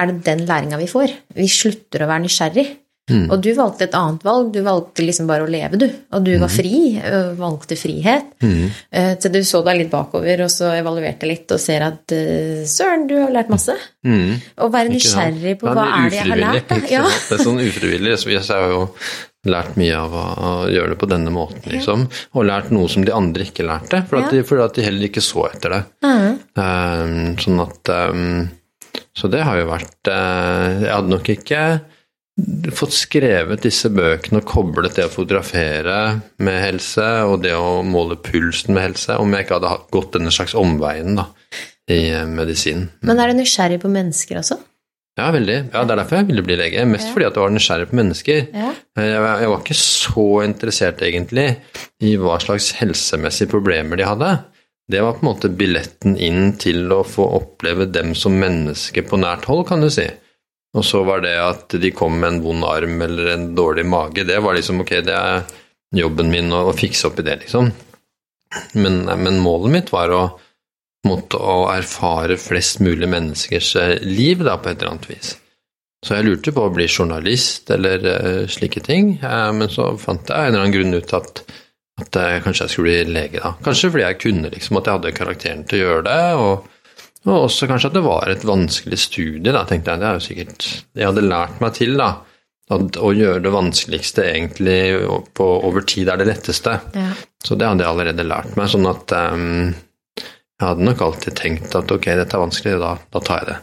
er 0.00 0.10
det 0.10 0.22
den 0.26 0.46
læringa 0.48 0.80
vi 0.80 0.88
får. 0.90 1.12
Vi 1.36 1.48
slutter 1.50 2.04
å 2.04 2.10
være 2.10 2.24
nysgjerrig. 2.26 2.68
Mm. 3.10 3.26
Og 3.26 3.40
du 3.42 3.48
valgte 3.56 3.86
et 3.88 3.96
annet 3.98 4.24
valg. 4.26 4.50
Du 4.54 4.60
valgte 4.64 5.04
liksom 5.04 5.28
bare 5.30 5.44
å 5.44 5.50
leve, 5.50 5.78
du. 5.80 5.86
Og 6.14 6.26
du 6.26 6.32
mm. 6.34 6.42
var 6.44 6.52
fri, 6.52 6.74
og 7.00 7.32
valgte 7.40 7.78
frihet. 7.78 8.28
Mm. 8.44 8.66
Uh, 8.94 9.12
så 9.20 9.32
du 9.32 9.40
så 9.46 9.62
deg 9.66 9.80
litt 9.82 9.92
bakover, 9.92 10.44
og 10.44 10.52
så 10.52 10.72
evaluerte 10.76 11.30
litt 11.30 11.50
og 11.54 11.62
ser 11.62 11.86
at 11.88 12.14
uh, 12.14 12.60
søren, 12.68 13.08
du 13.10 13.16
har 13.18 13.32
lært 13.34 13.50
masse. 13.52 13.74
Mm. 14.06 14.36
Å 14.62 14.70
være 14.72 14.94
nysgjerrig 14.94 15.56
på 15.60 15.72
hva 15.72 15.88
er 15.96 16.12
det 16.12 16.20
jeg 16.20 16.30
har 16.34 16.44
lært, 16.44 16.70
da. 16.70 16.78
Ja. 16.90 17.02
Det 17.08 17.40
er 17.40 17.44
sånn 17.48 17.60
ufrivillig. 17.64 18.14
Så 18.20 18.32
jeg 18.32 18.46
har 18.46 18.76
jo 18.76 18.86
lært 19.48 19.76
mye 19.80 19.96
av 19.96 20.14
å, 20.14 20.54
gjøre 20.70 20.94
det 20.94 21.00
på 21.00 21.10
denne 21.10 21.34
måten, 21.34 21.64
liksom. 21.72 22.06
Og 22.36 22.46
lært 22.46 22.70
noe 22.74 22.90
som 22.92 23.06
de 23.06 23.14
andre 23.16 23.48
ikke 23.48 23.66
lærte, 23.66 24.04
for 24.10 24.22
at, 24.22 24.34
de, 24.34 24.44
for 24.46 24.62
at 24.62 24.76
de, 24.76 24.86
heller 24.86 25.08
ikke 25.08 25.24
så 25.24 25.48
etter 25.48 25.78
det. 25.78 25.82
Um, 26.04 27.38
sånn 27.40 27.62
at 27.64 27.94
um, 28.12 28.42
så 29.16 29.30
det 29.30 29.42
har 29.46 29.58
jo 29.58 29.70
vært 29.70 30.10
eh, 30.10 30.84
Jeg 30.84 30.92
hadde 30.92 31.12
nok 31.12 31.32
ikke 31.34 31.62
fått 32.72 32.94
skrevet 32.96 33.64
disse 33.66 33.90
bøkene 33.92 34.40
og 34.40 34.48
koblet 34.48 34.96
det 34.96 35.06
å 35.08 35.12
fotografere 35.12 35.96
med 36.40 36.62
helse 36.62 37.08
og 37.28 37.42
det 37.44 37.52
å 37.56 37.82
måle 37.84 38.16
pulsen 38.22 38.74
med 38.76 38.86
helse, 38.88 39.18
om 39.20 39.34
jeg 39.34 39.44
ikke 39.44 39.58
hadde 39.58 39.74
gått 39.92 40.14
denne 40.16 40.32
slags 40.34 40.56
omveien 40.56 41.18
da, 41.18 41.26
i 41.90 42.00
medisinen. 42.08 42.36
medisin. 42.38 42.88
Men 43.04 43.20
er 43.20 43.32
du 43.32 43.40
nysgjerrig 43.42 43.80
på 43.82 43.92
mennesker 43.92 44.40
også? 44.40 44.60
Ja, 45.18 45.28
veldig. 45.34 45.56
Ja, 45.72 45.82
Det 45.84 45.92
er 45.92 46.00
derfor 46.00 46.16
jeg 46.16 46.28
ville 46.30 46.44
bli 46.46 46.56
lege. 46.56 46.84
Mest 46.88 47.10
ja. 47.10 47.12
fordi 47.12 47.26
at 47.26 47.36
jeg 47.36 47.42
var 47.42 47.52
nysgjerrig 47.52 47.88
på 47.90 47.98
mennesker. 47.98 48.38
Ja. 48.54 48.70
Eh, 48.96 49.10
jeg, 49.10 49.50
var 49.50 49.58
ikke 49.60 49.76
så 49.76 50.26
interessert, 50.46 51.02
egentlig, 51.04 51.48
i 52.00 52.14
hva 52.16 52.38
slags 52.40 52.70
helsemessige 52.78 53.50
problemer 53.50 54.00
de 54.00 54.06
hadde 54.08 54.30
det 54.90 55.02
var 55.04 55.16
på 55.16 55.24
en 55.24 55.30
måte 55.30 55.50
billetten 55.54 56.16
inn 56.18 56.54
til 56.58 56.90
å 56.92 57.02
få 57.06 57.26
oppleve 57.38 57.86
dem 57.90 58.14
som 58.18 58.36
mennesker 58.40 59.06
på 59.06 59.20
nært 59.20 59.46
hold, 59.50 59.66
kan 59.68 59.84
du 59.84 59.90
si. 59.92 60.08
Og 60.76 60.86
så 60.86 61.02
var 61.06 61.22
det 61.24 61.34
at 61.42 61.74
de 61.82 61.90
kom 61.94 62.18
med 62.20 62.34
en 62.34 62.42
vond 62.44 62.66
arm 62.66 63.00
eller 63.02 63.32
en 63.32 63.48
dårlig 63.58 63.86
mage, 63.90 64.26
det 64.26 64.38
var 64.42 64.54
liksom 64.58 64.82
ok, 64.84 64.92
det 65.06 65.16
er 65.16 65.42
jobben 65.96 66.30
min 66.30 66.52
å 66.54 66.70
fikse 66.76 67.08
opp 67.08 67.18
i 67.18 67.26
det, 67.26 67.40
liksom. 67.44 67.72
Men, 68.78 69.02
men 69.06 69.42
målet 69.42 69.74
mitt 69.74 69.92
var 69.94 70.14
å, 70.14 70.22
måtte, 71.06 71.38
å 71.38 71.68
erfare 71.70 72.38
flest 72.38 72.82
mulig 72.82 73.08
menneskers 73.10 73.74
eh, 73.78 73.96
liv 74.02 74.42
da, 74.46 74.56
på 74.58 74.70
et 74.70 74.80
eller 74.80 74.94
annet 74.94 75.10
vis. 75.10 75.34
Så 76.06 76.16
jeg 76.16 76.26
lurte 76.26 76.54
på 76.56 76.64
å 76.64 76.72
bli 76.72 76.86
journalist 76.88 77.70
eller 77.74 78.06
uh, 78.06 78.44
slike 78.48 78.80
ting, 78.86 79.18
uh, 79.20 79.50
men 79.52 79.68
så 79.68 79.90
fant 80.00 80.30
jeg 80.30 80.32
en 80.32 80.54
eller 80.54 80.62
annen 80.64 80.76
grunn 80.78 80.96
ut 80.96 81.12
at 81.18 81.42
at 82.00 82.18
jeg, 82.18 82.42
kanskje 82.44 82.66
jeg 82.66 82.74
skulle 82.74 82.90
bli 82.90 83.14
lege, 83.14 83.42
da. 83.42 83.52
Kanskje 83.64 83.92
fordi 83.92 84.06
jeg 84.06 84.18
kunne, 84.22 84.52
liksom, 84.54 84.80
at 84.80 84.88
jeg 84.88 84.98
hadde 84.98 85.14
karakteren 85.16 85.64
til 85.68 85.78
å 85.78 85.84
gjøre 85.84 86.06
det. 86.08 86.24
Og, 86.40 86.96
og, 87.26 87.36
også 87.36 87.68
kanskje 87.70 87.92
at 87.92 87.98
det 87.98 88.04
var 88.06 88.32
et 88.32 88.48
vanskelig 88.48 89.00
studie, 89.04 89.54
da, 89.54 89.64
tenkte 89.68 89.94
jeg. 89.94 90.02
Det 90.02 90.08
er 90.08 90.18
jo 90.18 90.26
sikkert 90.26 90.68
Jeg 90.98 91.10
hadde 91.10 91.28
lært 91.28 91.62
meg 91.62 91.78
til, 91.78 91.96
da. 92.00 92.10
At 92.70 93.00
å 93.02 93.10
gjøre 93.14 93.42
det 93.42 93.50
vanskeligste 93.50 94.26
egentlig 94.30 94.80
på, 95.34 95.46
over 95.66 95.82
tid 95.82 96.12
er 96.12 96.20
det 96.20 96.28
letteste. 96.28 96.76
Ja. 96.94 97.08
Så 97.42 97.56
det 97.58 97.66
hadde 97.66 97.82
jeg 97.82 97.90
allerede 97.90 98.26
lært 98.26 98.54
meg. 98.58 98.70
Sånn 98.70 98.86
at 98.86 99.10
um, 99.16 99.72
jeg 100.20 100.68
hadde 100.68 100.86
nok 100.86 101.02
alltid 101.02 101.38
tenkt 101.40 101.74
at 101.74 101.90
ok, 101.90 102.12
dette 102.20 102.36
er 102.36 102.44
vanskelig, 102.44 102.78
da, 102.82 102.94
da 103.10 103.24
tar 103.24 103.42
jeg 103.42 103.50
det. 103.50 103.58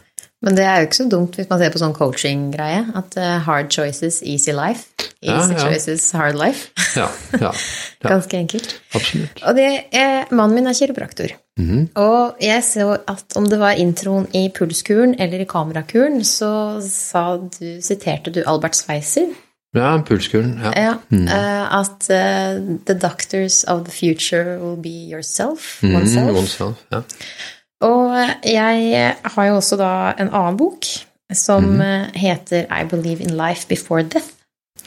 Men 0.46 0.58
det 0.58 0.65
er 0.70 0.75
jo 0.77 0.88
ikke 0.88 1.00
så 1.00 1.08
dumt 1.10 1.38
hvis 1.38 1.48
man 1.50 1.62
ser 1.62 1.72
på 1.74 1.79
sånn 1.82 1.96
coaching-greie, 1.98 2.84
at 3.00 3.15
uh, 3.17 3.38
hard 3.48 3.72
choices, 3.74 4.20
easy 4.22 4.53
life. 4.53 4.91
Easy 5.17 5.56
ja, 5.56 5.58
ja. 5.58 5.63
choices, 5.63 6.12
hard 6.13 6.38
life. 6.38 6.70
ja, 6.94 7.08
ja, 7.41 7.51
Ganske 8.12 8.38
enkelt. 8.38 8.75
Absolutt. 8.94 9.41
Og 9.41 9.58
det 9.58 9.67
er, 9.89 10.29
mannen 10.29 10.60
min 10.60 10.70
er 10.70 10.77
kiropraktor. 10.77 11.34
Mm 11.58 11.70
-hmm. 11.70 11.88
Og 12.01 12.38
jeg 12.41 12.63
så 12.63 12.98
at 13.08 13.25
om 13.36 13.50
det 13.50 13.60
var 13.60 13.72
introen 13.72 14.27
i 14.34 14.51
pulskuren 14.56 15.15
eller 15.20 15.39
i 15.39 15.50
kamerakuren, 15.50 16.24
så 16.24 16.79
du, 17.60 17.82
siterte 17.82 18.32
du 18.32 18.44
Albert 18.46 18.75
Sveiser. 18.75 19.34
Ja, 19.75 20.03
pulskuren. 20.06 20.60
Ja. 20.63 20.72
ja 20.82 20.94
mm. 21.10 21.24
uh, 21.24 21.79
at 21.79 22.10
uh, 22.10 22.77
the 22.86 22.94
doctors 22.94 23.63
of 23.63 23.84
the 23.86 23.91
future 23.91 24.60
will 24.60 24.82
be 24.82 25.10
yourself. 25.12 25.84
Mm, 25.84 25.96
oneself. 25.96 26.38
oneself 26.38 26.75
ja. 26.91 27.01
Og 27.86 28.15
jeg 28.48 29.12
har 29.36 29.50
jo 29.50 29.60
også 29.60 29.77
da 29.77 29.91
en 30.17 30.31
annen 30.31 30.57
bok 30.57 30.88
som 31.36 31.65
mm. 31.77 32.15
heter 32.17 32.65
I 32.72 32.86
Believe 32.89 33.24
in 33.24 33.36
Life 33.38 33.67
Before 33.69 34.03
Death. 34.03 34.34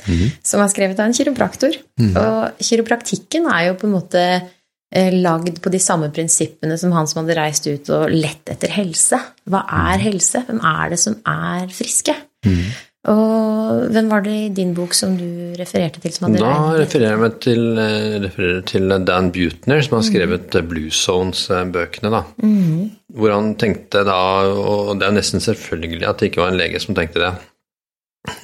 Mm. 0.09 0.31
Som 0.47 0.63
er 0.63 0.73
skrevet 0.73 1.01
av 1.01 1.11
en 1.11 1.17
kiropraktor. 1.17 1.77
Mm. 2.01 2.15
Og 2.17 2.65
kiropraktikken 2.65 3.49
er 3.53 3.69
jo 3.69 3.77
på 3.81 3.89
en 3.89 3.95
måte 3.95 4.23
eh, 4.25 5.13
lagd 5.15 5.61
på 5.63 5.73
de 5.73 5.81
samme 5.83 6.11
prinsippene 6.15 6.79
som 6.81 6.95
han 6.97 7.11
som 7.11 7.23
hadde 7.23 7.37
reist 7.39 7.69
ut 7.69 7.91
og 7.95 8.15
lett 8.15 8.53
etter 8.53 8.73
helse. 8.75 9.21
Hva 9.51 9.65
er 9.67 9.99
mhm. 9.99 10.07
helse? 10.09 10.45
Hvem 10.49 10.63
er 10.73 10.95
det 10.95 11.01
som 11.03 11.19
er 11.29 11.69
friske? 11.75 12.17
Mm. 12.47 12.65
Og 13.09 13.87
hvem 13.95 14.11
var 14.11 14.21
det 14.27 14.33
i 14.37 14.49
din 14.53 14.75
bok 14.77 14.93
som 14.93 15.15
du 15.17 15.55
refererte 15.57 16.03
til? 16.03 16.13
da 16.37 16.53
refererer 16.77 17.23
jeg 17.25 17.37
til, 17.47 17.63
eh, 17.81 18.19
refererer 18.27 18.67
til 18.69 18.93
Dan 19.07 19.31
Butner, 19.33 19.81
som 19.81 19.97
har 19.97 20.05
skrevet 20.05 20.53
mm. 20.53 20.69
Blue 20.69 20.91
Zones-bøkene. 20.91 22.11
da. 22.13 22.25
Mm. 22.43 22.91
Hvor 23.17 23.33
han 23.33 23.55
tenkte 23.57 24.05
da, 24.05 24.21
og 24.53 24.99
det 25.01 25.09
er 25.09 25.17
nesten 25.17 25.41
selvfølgelig 25.41 26.07
at 26.09 26.19
det 26.19 26.29
ikke 26.29 26.43
var 26.43 26.53
en 26.53 26.61
lege 26.61 26.81
som 26.81 26.95
tenkte 26.95 27.25
det, 27.25 27.33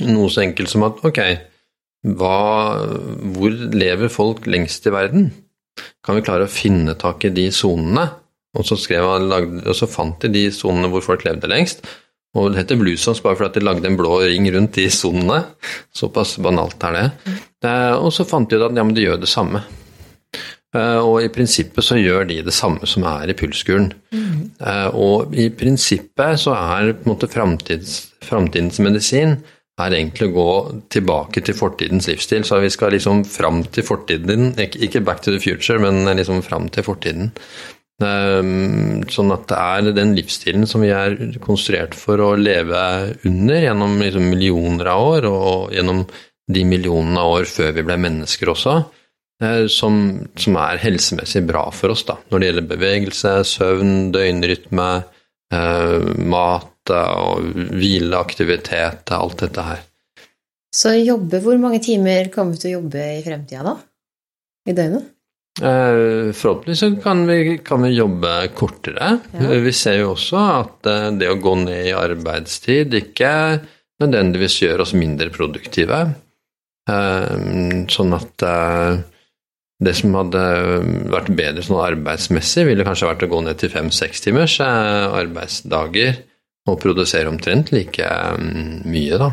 noe 0.08 0.30
så 0.32 0.40
enkelt 0.46 0.72
som 0.72 0.86
at 0.88 1.04
ok, 1.04 1.20
hva, 2.16 2.38
hvor 3.36 3.50
lever 3.76 4.08
folk 4.08 4.46
lengst 4.46 4.86
i 4.86 4.94
verden? 4.94 5.32
Kan 6.00 6.16
vi 6.16 6.25
klare 6.25 6.46
å 6.46 6.50
finne 6.50 6.96
tak 6.96 7.26
i 7.26 7.34
de 7.34 7.50
sonene? 7.52 8.08
Og 8.56 8.64
så, 8.64 8.78
han, 8.88 9.28
og 9.66 9.75
så 9.76 9.84
fant 9.90 10.22
de 10.22 10.32
de 10.32 10.46
sonene 10.54 10.88
hvor 10.88 11.04
folk 11.04 11.26
levde 11.26 11.50
lengst. 11.50 11.84
Og 12.36 12.52
det 12.52 12.60
heter 12.62 12.78
Bluesons 12.80 13.22
bare 13.24 13.38
fordi 13.38 13.60
de 13.60 13.66
lagde 13.66 13.88
en 13.88 13.98
blå 13.98 14.20
ring 14.22 14.48
rundt 14.52 14.76
de 14.76 14.86
sonene. 14.92 15.40
Såpass 15.96 16.36
banalt 16.44 16.84
er 16.88 16.96
det. 16.98 17.08
Eh, 17.64 17.94
og 17.96 18.12
så 18.14 18.28
fant 18.28 18.50
de 18.50 18.60
ut 18.60 18.68
at 18.68 18.76
ja, 18.76 18.84
men 18.84 18.96
de 18.96 19.06
gjør 19.06 19.22
det 19.22 19.32
samme. 19.32 19.64
Eh, 20.76 21.00
og 21.00 21.22
i 21.24 21.32
prinsippet 21.32 21.86
så 21.86 21.98
gjør 21.98 22.28
de 22.28 22.42
det 22.46 22.54
samme 22.54 22.88
som 22.88 23.06
er 23.08 23.32
i 23.32 23.38
pulskuren. 23.38 23.90
Mm. 24.12 24.32
Og 24.96 25.34
i 25.36 25.50
prinsippet 25.52 26.40
så 26.40 26.54
er 26.56 26.94
på 26.96 27.06
en 27.06 27.14
måte 27.14 27.30
framtids, 27.32 27.98
framtidens 28.24 28.80
medisin 28.84 29.38
er 29.76 29.92
egentlig 29.92 30.30
å 30.30 30.34
gå 30.34 30.50
tilbake 30.92 31.42
til 31.44 31.56
fortidens 31.56 32.08
livsstil. 32.08 32.44
Så 32.48 32.60
vi 32.62 32.70
skal 32.72 32.94
liksom 32.96 33.24
fram 33.28 33.62
til 33.72 33.84
fortiden, 33.84 34.54
ikke 34.56 35.04
back 35.04 35.20
to 35.24 35.34
the 35.34 35.40
future, 35.42 35.78
men 35.82 36.08
liksom 36.16 36.40
fram 36.46 36.70
til 36.72 36.86
fortiden. 36.86 37.32
Ehm, 38.04 39.06
sånn 39.08 39.32
at 39.32 39.46
det 39.48 39.56
er 39.56 39.94
den 39.96 40.12
livsstilen 40.18 40.66
som 40.68 40.82
vi 40.84 40.90
er 40.92 41.16
konstruert 41.40 41.94
for 41.96 42.20
å 42.20 42.34
leve 42.36 42.82
under 43.24 43.62
gjennom 43.64 43.96
liksom 44.02 44.26
millioner 44.28 44.90
av 44.92 45.04
år, 45.14 45.28
og 45.30 45.72
gjennom 45.72 46.02
de 46.52 46.64
millionene 46.68 47.22
av 47.22 47.38
år 47.38 47.48
før 47.48 47.72
vi 47.78 47.86
ble 47.88 47.96
mennesker 48.04 48.52
også, 48.52 48.76
eh, 49.40 49.64
som, 49.72 49.96
som 50.36 50.60
er 50.60 50.82
helsemessig 50.84 51.46
bra 51.48 51.64
for 51.72 51.96
oss, 51.96 52.04
da. 52.08 52.18
Når 52.28 52.42
det 52.42 52.50
gjelder 52.50 52.70
bevegelse, 52.74 53.34
søvn, 53.48 53.96
døgnrytme, 54.12 54.90
eh, 55.56 56.12
mat 56.36 56.92
og 56.92 57.48
hvile, 57.72 58.20
aktivitet, 58.20 59.08
alt 59.16 59.40
dette 59.40 59.68
her. 59.72 59.82
Så 60.76 60.92
jobbe, 61.00 61.40
hvor 61.40 61.56
mange 61.58 61.80
timer 61.82 62.28
kommer 62.28 62.54
vi 62.54 62.66
til 62.66 62.74
å 62.74 62.78
jobbe 62.82 63.10
i 63.16 63.24
fremtida, 63.24 63.64
da? 63.64 63.78
I 64.68 64.76
døgnet? 64.76 65.15
Eh, 65.62 66.32
forhåpentligvis 66.32 66.80
så 66.80 66.90
kan 67.02 67.26
vi, 67.26 67.58
kan 67.64 67.82
vi 67.82 67.94
jobbe 67.96 68.48
kortere. 68.54 69.18
Ja. 69.32 69.48
Vi 69.48 69.72
ser 69.72 70.02
jo 70.02 70.12
også 70.12 70.36
at 70.36 70.88
eh, 70.90 71.08
det 71.16 71.30
å 71.32 71.40
gå 71.40 71.54
ned 71.62 71.88
i 71.88 71.96
arbeidstid 71.96 72.92
ikke 72.98 73.32
nødvendigvis 74.02 74.58
gjør 74.60 74.84
oss 74.84 74.92
mindre 74.98 75.30
produktive. 75.32 76.02
Eh, 76.90 77.34
Sånn 77.88 78.12
at 78.16 78.46
det 79.76 79.92
som 79.96 80.14
hadde 80.16 80.42
vært 81.12 81.32
bedre 81.36 81.64
sånn 81.64 81.82
arbeidsmessig, 81.84 82.64
ville 82.68 82.84
kanskje 82.86 83.10
vært 83.10 83.26
å 83.26 83.32
gå 83.32 83.42
ned 83.44 83.60
til 83.60 83.72
fem-seks 83.72 84.25
timers 84.25 84.56
arbeidsdager 84.64 86.16
og 86.66 86.80
produsere 86.82 87.30
omtrent 87.30 87.72
like 87.75 88.06
mm, 88.40 88.86
mye, 88.88 89.20
da. 89.20 89.30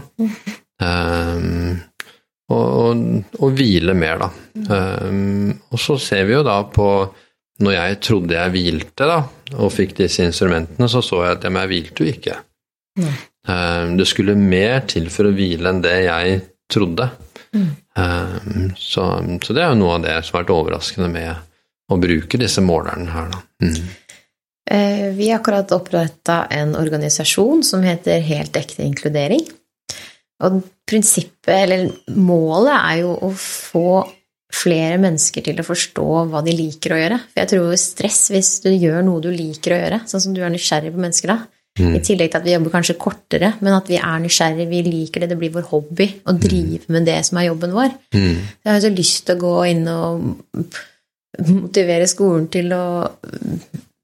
Um, 0.83 1.79
og, 2.51 3.03
og, 3.39 3.51
hvile 3.55 3.95
mer, 3.95 4.19
da. 4.19 4.29
Um, 5.07 5.53
og 5.71 5.79
så 5.79 5.95
ser 6.01 6.25
vi 6.27 6.35
jo 6.35 6.43
da 6.45 6.57
på 6.69 6.87
Når 7.63 7.71
jeg 7.73 7.99
trodde 8.03 8.35
jeg 8.35 8.51
hvilte, 8.51 9.05
da, 9.07 9.19
og 9.55 9.71
fikk 9.71 9.93
disse 10.01 10.25
instrumentene, 10.25 10.89
så 10.89 11.03
så 11.05 11.21
jeg 11.23 11.37
at 11.37 11.45
jeg 11.45 11.69
hvilte 11.69 12.03
jo 12.03 12.09
ikke. 12.09 12.37
Um, 13.47 13.93
det 13.99 14.07
skulle 14.09 14.35
mer 14.35 14.81
til 14.89 15.05
for 15.13 15.29
å 15.29 15.35
hvile 15.35 15.69
enn 15.69 15.83
det 15.83 15.95
jeg 16.07 16.39
trodde. 16.73 17.07
Mm. 17.53 17.69
Um, 17.95 18.69
så, 18.75 19.05
så 19.45 19.53
det 19.53 19.63
er 19.63 19.69
jo 19.71 19.79
noe 19.83 19.99
av 19.99 20.07
det 20.07 20.15
som 20.25 20.39
har 20.39 20.43
vært 20.43 20.55
overraskende 20.55 21.11
med 21.13 21.93
å 21.93 21.99
bruke 22.01 22.39
disse 22.41 22.63
målerne 22.65 23.13
her, 23.13 23.29
da. 23.31 23.43
Mm. 23.63 23.91
Eh, 24.71 25.09
Vi 25.13 25.29
har 25.29 25.39
akkurat 25.39 25.71
oppretta 25.71 26.45
en 26.45 26.75
organisasjon 26.75 27.63
som 27.63 27.83
heter 27.83 28.19
Helt 28.19 28.55
ekte 28.55 28.83
inkludering. 28.83 29.43
Og 30.43 30.59
prinsippet, 30.89 31.53
eller 31.55 31.87
målet, 32.19 32.75
er 32.75 33.01
jo 33.03 33.15
å 33.15 33.31
få 33.37 34.03
flere 34.53 34.99
mennesker 35.01 35.41
til 35.47 35.57
å 35.61 35.65
forstå 35.65 36.07
hva 36.29 36.43
de 36.45 36.53
liker 36.53 36.93
å 36.93 36.99
gjøre. 36.99 37.17
For 37.31 37.41
jeg 37.41 37.51
tror 37.53 37.73
stress 37.81 38.21
hvis 38.33 38.51
du 38.65 38.69
gjør 38.69 39.01
noe 39.07 39.23
du 39.23 39.31
liker 39.33 39.73
å 39.73 39.81
gjøre, 39.81 40.03
sånn 40.09 40.23
som 40.27 40.35
du 40.35 40.43
er 40.43 40.53
nysgjerrig 40.53 40.93
på 40.93 41.01
mennesker 41.01 41.33
da, 41.33 41.39
Mm. 41.73 41.95
i 41.97 41.99
tillegg 42.05 42.29
til 42.29 42.37
at 42.37 42.43
vi 42.45 42.53
jobber 42.53 42.69
kanskje 42.69 42.93
kortere, 43.01 43.47
men 43.65 43.73
at 43.73 43.87
vi 43.89 43.97
er 43.97 44.19
nysgjerrig, 44.21 44.67
vi 44.69 44.81
liker 44.85 45.23
det, 45.23 45.31
det 45.31 45.37
blir 45.41 45.49
vår 45.55 45.65
hobby 45.71 46.05
å 46.29 46.35
drive 46.37 46.85
med 46.93 47.07
det 47.09 47.15
som 47.25 47.39
er 47.41 47.47
jobben 47.47 47.73
vår. 47.73 47.95
Mm. 48.13 48.35
Jeg 48.61 48.69
har 48.69 48.77
jo 48.77 48.83
så 48.83 48.91
lyst 48.93 49.23
til 49.25 49.39
å 49.39 49.41
gå 49.41 49.53
inn 49.71 49.87
og 49.89 50.27
motivere 51.49 52.05
skolen 52.05 52.45
til 52.53 52.69
å 52.77 52.83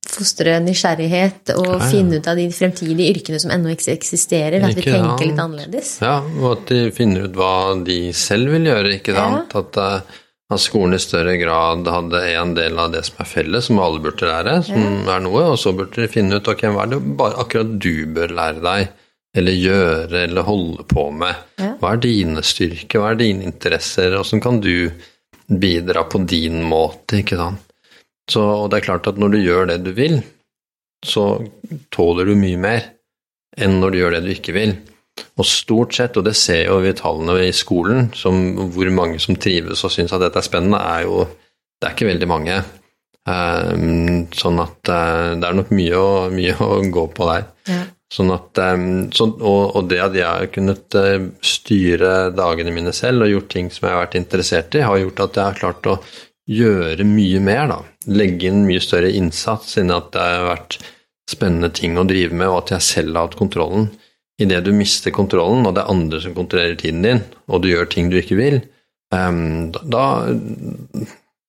fostre 0.10 0.58
nysgjerrighet 0.66 1.52
og 1.56 1.66
Ja, 1.68 1.78
ja. 1.80 1.90
finne 1.92 2.20
ut 2.20 2.28
av 2.32 2.36
de 2.40 2.48
fremtidige 2.56 3.14
yrkene 3.16 3.40
som 3.42 3.52
ennå 3.56 3.72
ikke 3.76 3.94
eksisterer, 3.96 4.64
at 4.64 4.74
vi 4.76 4.82
tenker 4.82 4.98
tenker 5.04 5.30
litt 5.30 5.40
annerledes. 5.44 5.92
Ja, 6.02 6.18
og 6.42 6.48
at 6.58 6.66
de 6.72 6.82
finner 6.96 7.28
ut 7.30 7.38
hva 7.38 7.54
de 7.86 8.00
selv 8.18 8.52
vil 8.56 8.66
gjøre, 8.72 8.96
ikke 9.00 9.14
Ja. 9.16 9.28
sant? 9.30 9.56
At, 9.56 9.78
eh, 9.78 10.02
at 10.52 10.60
skolen 10.64 10.96
i 10.98 10.98
større 10.98 11.38
grad 11.38 11.86
hadde 11.86 12.24
en 12.42 12.56
del 12.58 12.80
av 12.80 12.92
det 12.92 13.04
som 13.06 13.16
er 13.22 13.26
felles, 13.30 13.66
som 13.70 13.78
alle 13.80 14.00
burde 14.02 14.26
lære, 14.26 14.64
som 14.66 15.08
er 15.08 15.20
noe, 15.22 15.44
og 15.54 15.58
så 15.62 15.76
burde 15.78 15.94
de 16.02 16.08
finne 16.08 16.34
ut 16.40 16.48
ok, 16.48 16.62
hva 16.74 16.84
er 16.88 16.96
det 16.96 17.18
bare 17.18 17.38
akkurat 17.38 17.78
du 17.80 18.06
bør 18.08 18.34
lære 18.34 18.62
deg, 18.66 18.90
eller 19.38 19.54
gjøre, 19.54 20.24
eller 20.26 20.42
holde 20.42 20.84
på 20.90 21.12
med. 21.14 21.36
Ja. 21.60 21.76
Hva 21.80 21.94
er 21.94 21.98
dine 22.02 22.42
styrker, 22.42 22.98
hva 23.00 23.12
er 23.12 23.16
dine 23.22 23.44
interesser, 23.46 24.18
åssen 24.18 24.42
kan 24.42 24.60
du 24.60 24.90
bidra 25.50 26.04
på 26.10 26.26
din 26.28 26.64
måte, 26.66 27.22
ikke 27.22 27.38
sant? 27.38 27.60
Så 28.30 28.44
og 28.44 28.70
det 28.70 28.80
er 28.80 28.88
klart 28.92 29.10
at 29.10 29.20
når 29.22 29.34
du 29.34 29.40
gjør 29.42 29.70
det 29.72 29.80
du 29.88 29.92
vil, 29.98 30.20
så 31.06 31.40
tåler 31.94 32.30
du 32.30 32.36
mye 32.38 32.60
mer 32.60 32.88
enn 33.60 33.80
når 33.82 33.92
du 33.92 34.00
gjør 34.00 34.16
det 34.18 34.24
du 34.28 34.32
ikke 34.34 34.56
vil. 34.56 34.76
Og 35.40 35.48
stort 35.48 35.96
sett, 35.96 36.18
og 36.20 36.26
det 36.28 36.36
ser 36.38 36.68
jo 36.68 36.80
vi 36.84 36.94
tallene 36.96 37.36
i 37.48 37.54
skolen, 37.56 38.10
som 38.16 38.70
hvor 38.74 38.92
mange 38.96 39.20
som 39.24 39.38
trives 39.40 39.84
og 39.84 39.94
syns 39.94 40.14
at 40.16 40.24
dette 40.24 40.40
er 40.40 40.48
spennende, 40.48 40.80
er 40.80 41.08
jo 41.08 41.28
Det 41.80 41.88
er 41.88 41.94
ikke 41.96 42.10
veldig 42.10 42.28
mange. 42.28 42.56
Um, 43.24 44.26
sånn 44.36 44.58
at 44.60 44.90
uh, 44.92 45.36
det 45.40 45.48
er 45.48 45.56
nok 45.56 45.70
mye 45.72 45.96
å, 45.96 46.10
mye 46.34 46.58
å 46.60 46.82
gå 46.92 47.06
på 47.16 47.28
der. 47.30 47.46
Ja. 47.70 47.78
Sånn 48.12 48.34
at, 48.36 48.60
um, 48.74 49.06
så, 49.16 49.30
og, 49.38 49.78
og 49.80 49.88
det 49.88 50.02
at 50.04 50.18
jeg 50.18 50.26
har 50.26 50.50
kunnet 50.52 50.98
eh, 50.98 51.30
styre 51.40 52.34
dagene 52.36 52.74
mine 52.76 52.92
selv 52.96 53.24
og 53.24 53.32
gjort 53.32 53.52
ting 53.54 53.70
som 53.72 53.86
jeg 53.86 53.96
har 53.96 54.02
vært 54.02 54.18
interessert 54.20 54.76
i, 54.76 54.82
har 54.84 55.00
gjort 55.00 55.24
at 55.28 55.40
jeg 55.40 55.46
har 55.46 55.60
klart 55.62 55.88
å 55.88 55.96
gjøre 56.50 57.06
mye 57.06 57.42
mer, 57.44 57.68
da. 57.70 57.80
Legge 58.10 58.50
inn 58.50 58.66
mye 58.68 58.82
større 58.84 59.12
innsats 59.16 59.76
siden 59.76 59.94
at 59.94 60.12
det 60.16 60.26
har 60.26 60.48
vært 60.48 60.80
spennende 61.30 61.70
ting 61.76 61.98
å 62.00 62.08
drive 62.10 62.34
med, 62.34 62.50
og 62.50 62.64
at 62.64 62.76
jeg 62.78 62.88
selv 62.88 63.18
har 63.18 63.30
hatt 63.30 63.40
kontrollen. 63.40 63.90
Idet 64.42 64.64
du 64.66 64.72
mister 64.74 65.14
kontrollen, 65.14 65.66
og 65.68 65.76
det 65.76 65.84
er 65.84 65.94
andre 65.94 66.22
som 66.24 66.36
kontrollerer 66.38 66.80
tiden 66.80 67.06
din, 67.06 67.24
og 67.52 67.62
du 67.62 67.70
gjør 67.72 67.90
ting 67.92 68.10
du 68.10 68.18
ikke 68.22 68.40
vil, 68.40 68.62
ehm, 69.14 69.70
da, 69.76 70.06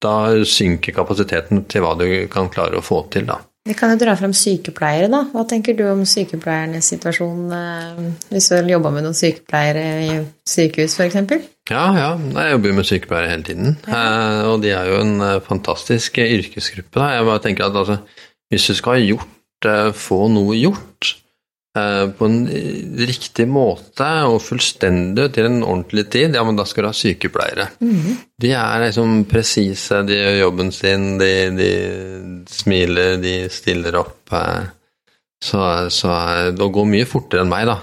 da 0.02 0.14
synker 0.44 0.96
kapasiteten 0.96 1.64
til 1.70 1.86
hva 1.86 1.94
du 2.00 2.06
kan 2.32 2.50
klare 2.52 2.80
å 2.80 2.84
få 2.84 3.04
til, 3.14 3.28
da. 3.30 3.38
Vi 3.70 3.76
kan 3.78 3.92
jo 3.92 4.00
dra 4.00 4.16
frem 4.18 4.32
sykepleiere, 4.34 5.06
da. 5.12 5.20
Hva 5.30 5.44
tenker 5.46 5.76
du 5.78 5.84
om 5.86 6.00
sykepleiernes 6.08 6.88
situasjon 6.90 7.52
eh, 7.54 8.00
hvis 8.32 8.48
du 8.50 8.72
jobber 8.72 8.90
med 8.96 9.06
noen 9.06 9.14
sykepleiere 9.14 9.84
i 10.08 10.16
sykehus, 10.50 10.96
f.eks.? 10.98 11.36
Ja, 11.70 11.84
ja. 11.94 12.08
Jeg 12.18 12.56
jobber 12.56 12.72
jo 12.72 12.78
med 12.80 12.88
sykepleiere 12.88 13.30
hele 13.30 13.46
tiden. 13.46 13.76
Ja. 13.86 14.02
og 14.50 14.64
de 14.64 14.74
er 14.74 14.90
jo 14.90 14.98
en 15.04 15.22
eh, 15.22 15.36
fantastisk 15.46 16.18
eh, 16.18 16.34
yrkesgruppe. 16.40 16.96
Da. 16.98 17.12
Jeg 17.14 17.28
bare 17.30 17.44
tenker 17.46 17.68
at 17.68 17.78
altså, 17.78 18.00
hvis 18.50 18.66
du 18.66 18.74
skal 18.74 18.96
ha 18.96 19.04
gjort, 19.04 19.70
eh, 19.70 19.92
få 19.94 20.24
noe 20.34 20.58
gjort 20.58 21.12
eh, 21.12 21.19
på 22.18 22.26
en 22.26 22.38
eh, 22.50 23.04
riktig 23.06 23.46
måte 23.46 24.08
og 24.26 24.40
fullstendig 24.42 25.28
til 25.36 25.46
en 25.46 25.60
ordentlig 25.62 26.08
tid, 26.10 26.34
ja, 26.34 26.42
men 26.44 26.56
da 26.58 26.64
skal 26.66 26.82
du 26.84 26.88
ha 26.90 26.96
sykepleiere. 26.96 27.68
De 28.42 28.50
er 28.58 28.82
liksom 28.88 29.24
presise, 29.30 30.00
de 30.08 30.16
gjør 30.18 30.40
jobben 30.40 30.72
sin, 30.74 31.06
de, 31.20 31.30
de 31.54 31.70
smiler, 32.50 33.16
de 33.22 33.36
stiller 33.54 33.96
opp. 34.02 34.18
eh, 34.34 34.66
Så, 35.40 35.60
så 35.94 36.10
eh, 36.12 36.50
det 36.52 36.66
går 36.74 36.84
mye 36.90 37.06
fortere 37.08 37.46
enn 37.46 37.52
meg, 37.54 37.66
da. 37.70 37.78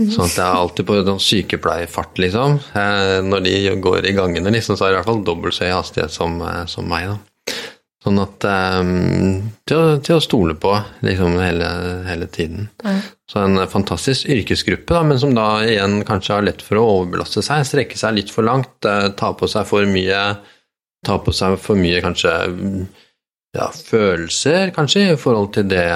Sånn 0.00 0.26
at 0.26 0.36
jeg 0.36 0.44
er 0.46 0.58
alltid 0.58 0.86
på 0.88 0.98
sånn 1.04 1.18
sykepleierfart, 1.20 2.18
liksom. 2.22 2.58
Eh, 2.76 3.18
Når 3.24 3.42
de 3.46 3.54
går 3.84 4.06
i 4.08 4.14
gangene, 4.16 4.52
liksom, 4.54 4.76
så 4.76 4.86
er 4.86 4.90
det 4.90 4.94
i 4.94 4.98
hvert 5.02 5.08
fall 5.12 5.24
dobbelt 5.26 5.54
så 5.56 5.66
høy 5.68 5.74
hastighet 5.78 6.12
som, 6.14 6.38
eh, 6.42 6.64
som 6.72 6.86
meg, 6.88 7.06
da. 7.10 7.18
Sånn 8.00 8.16
at 8.22 8.44
um, 8.48 9.50
til, 9.68 9.76
å, 9.76 9.96
til 10.00 10.16
å 10.16 10.22
stole 10.24 10.54
på, 10.56 10.70
liksom, 11.04 11.34
hele, 11.42 11.66
hele 12.06 12.28
tiden. 12.32 12.70
Ja. 12.80 12.94
Så 13.28 13.42
en 13.42 13.60
fantastisk 13.68 14.30
yrkesgruppe, 14.32 14.94
da, 14.94 15.02
men 15.04 15.20
som 15.20 15.34
da 15.36 15.60
igjen 15.66 15.98
kanskje 16.08 16.38
har 16.38 16.46
lett 16.46 16.64
for 16.64 16.80
å 16.80 16.86
overbelaste 16.94 17.44
seg, 17.44 17.66
strekke 17.68 18.00
seg 18.00 18.16
litt 18.16 18.32
for 18.32 18.48
langt, 18.48 18.72
eh, 18.88 19.10
ta 19.20 19.34
på 19.36 19.48
seg 19.52 19.68
for 19.68 19.84
mye 19.88 20.22
Ta 21.00 21.14
på 21.16 21.32
seg 21.32 21.54
for 21.64 21.80
mye 21.80 22.02
kanskje 22.04 22.30
ja, 23.56 23.70
følelser, 23.72 24.68
kanskje, 24.76 25.06
i 25.14 25.16
forhold 25.16 25.54
til 25.54 25.64
det, 25.70 25.86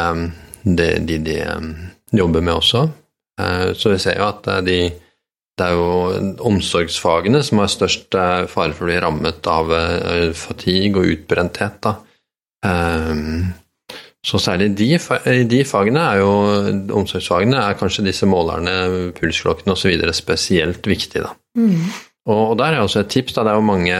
det 0.64 0.86
de, 1.04 1.18
de 1.26 1.34
eh, 1.44 1.66
jobber 2.16 2.40
med 2.40 2.54
også. 2.54 2.86
Eh, 3.40 3.66
Så 3.76 3.92
vi 3.92 3.98
ser 4.00 4.16
jo 4.16 4.30
at 4.30 4.48
eh, 4.48 4.62
de 4.64 4.78
det 5.58 5.66
er 5.66 5.76
jo 5.78 5.90
omsorgsfagene 6.48 7.42
som 7.46 7.60
har 7.62 7.70
størst 7.70 8.16
eh, 8.18 8.46
fare 8.50 8.74
for 8.74 8.86
å 8.86 8.90
bli 8.90 8.96
rammet 9.02 9.46
av 9.50 9.70
eh, 9.76 10.32
fatigue 10.34 11.02
og 11.02 11.12
utbrenthet. 11.12 11.90
Ehm, 12.66 13.52
Så 14.24 14.40
særlig 14.40 14.70
de, 14.72 14.96
de 15.46 15.60
fagene 15.68 16.00
er 16.00 16.22
jo 16.22 16.30
omsorgsfagene 16.96 17.60
er 17.60 17.76
kanskje 17.76 18.06
disse 18.06 18.26
målerne, 18.26 19.12
pulsklokkene 19.18 19.74
osv. 19.76 20.00
spesielt 20.16 20.86
viktige. 20.88 21.28
Mm. 21.60 21.90
Og 22.32 22.54
der 22.56 22.72
er 22.72 22.80
også 22.80 23.02
et 23.02 23.10
tips. 23.12 23.34
Da. 23.36 23.44
Det 23.44 23.52
er 23.52 23.58
jo 23.60 23.66
mange, 23.68 23.98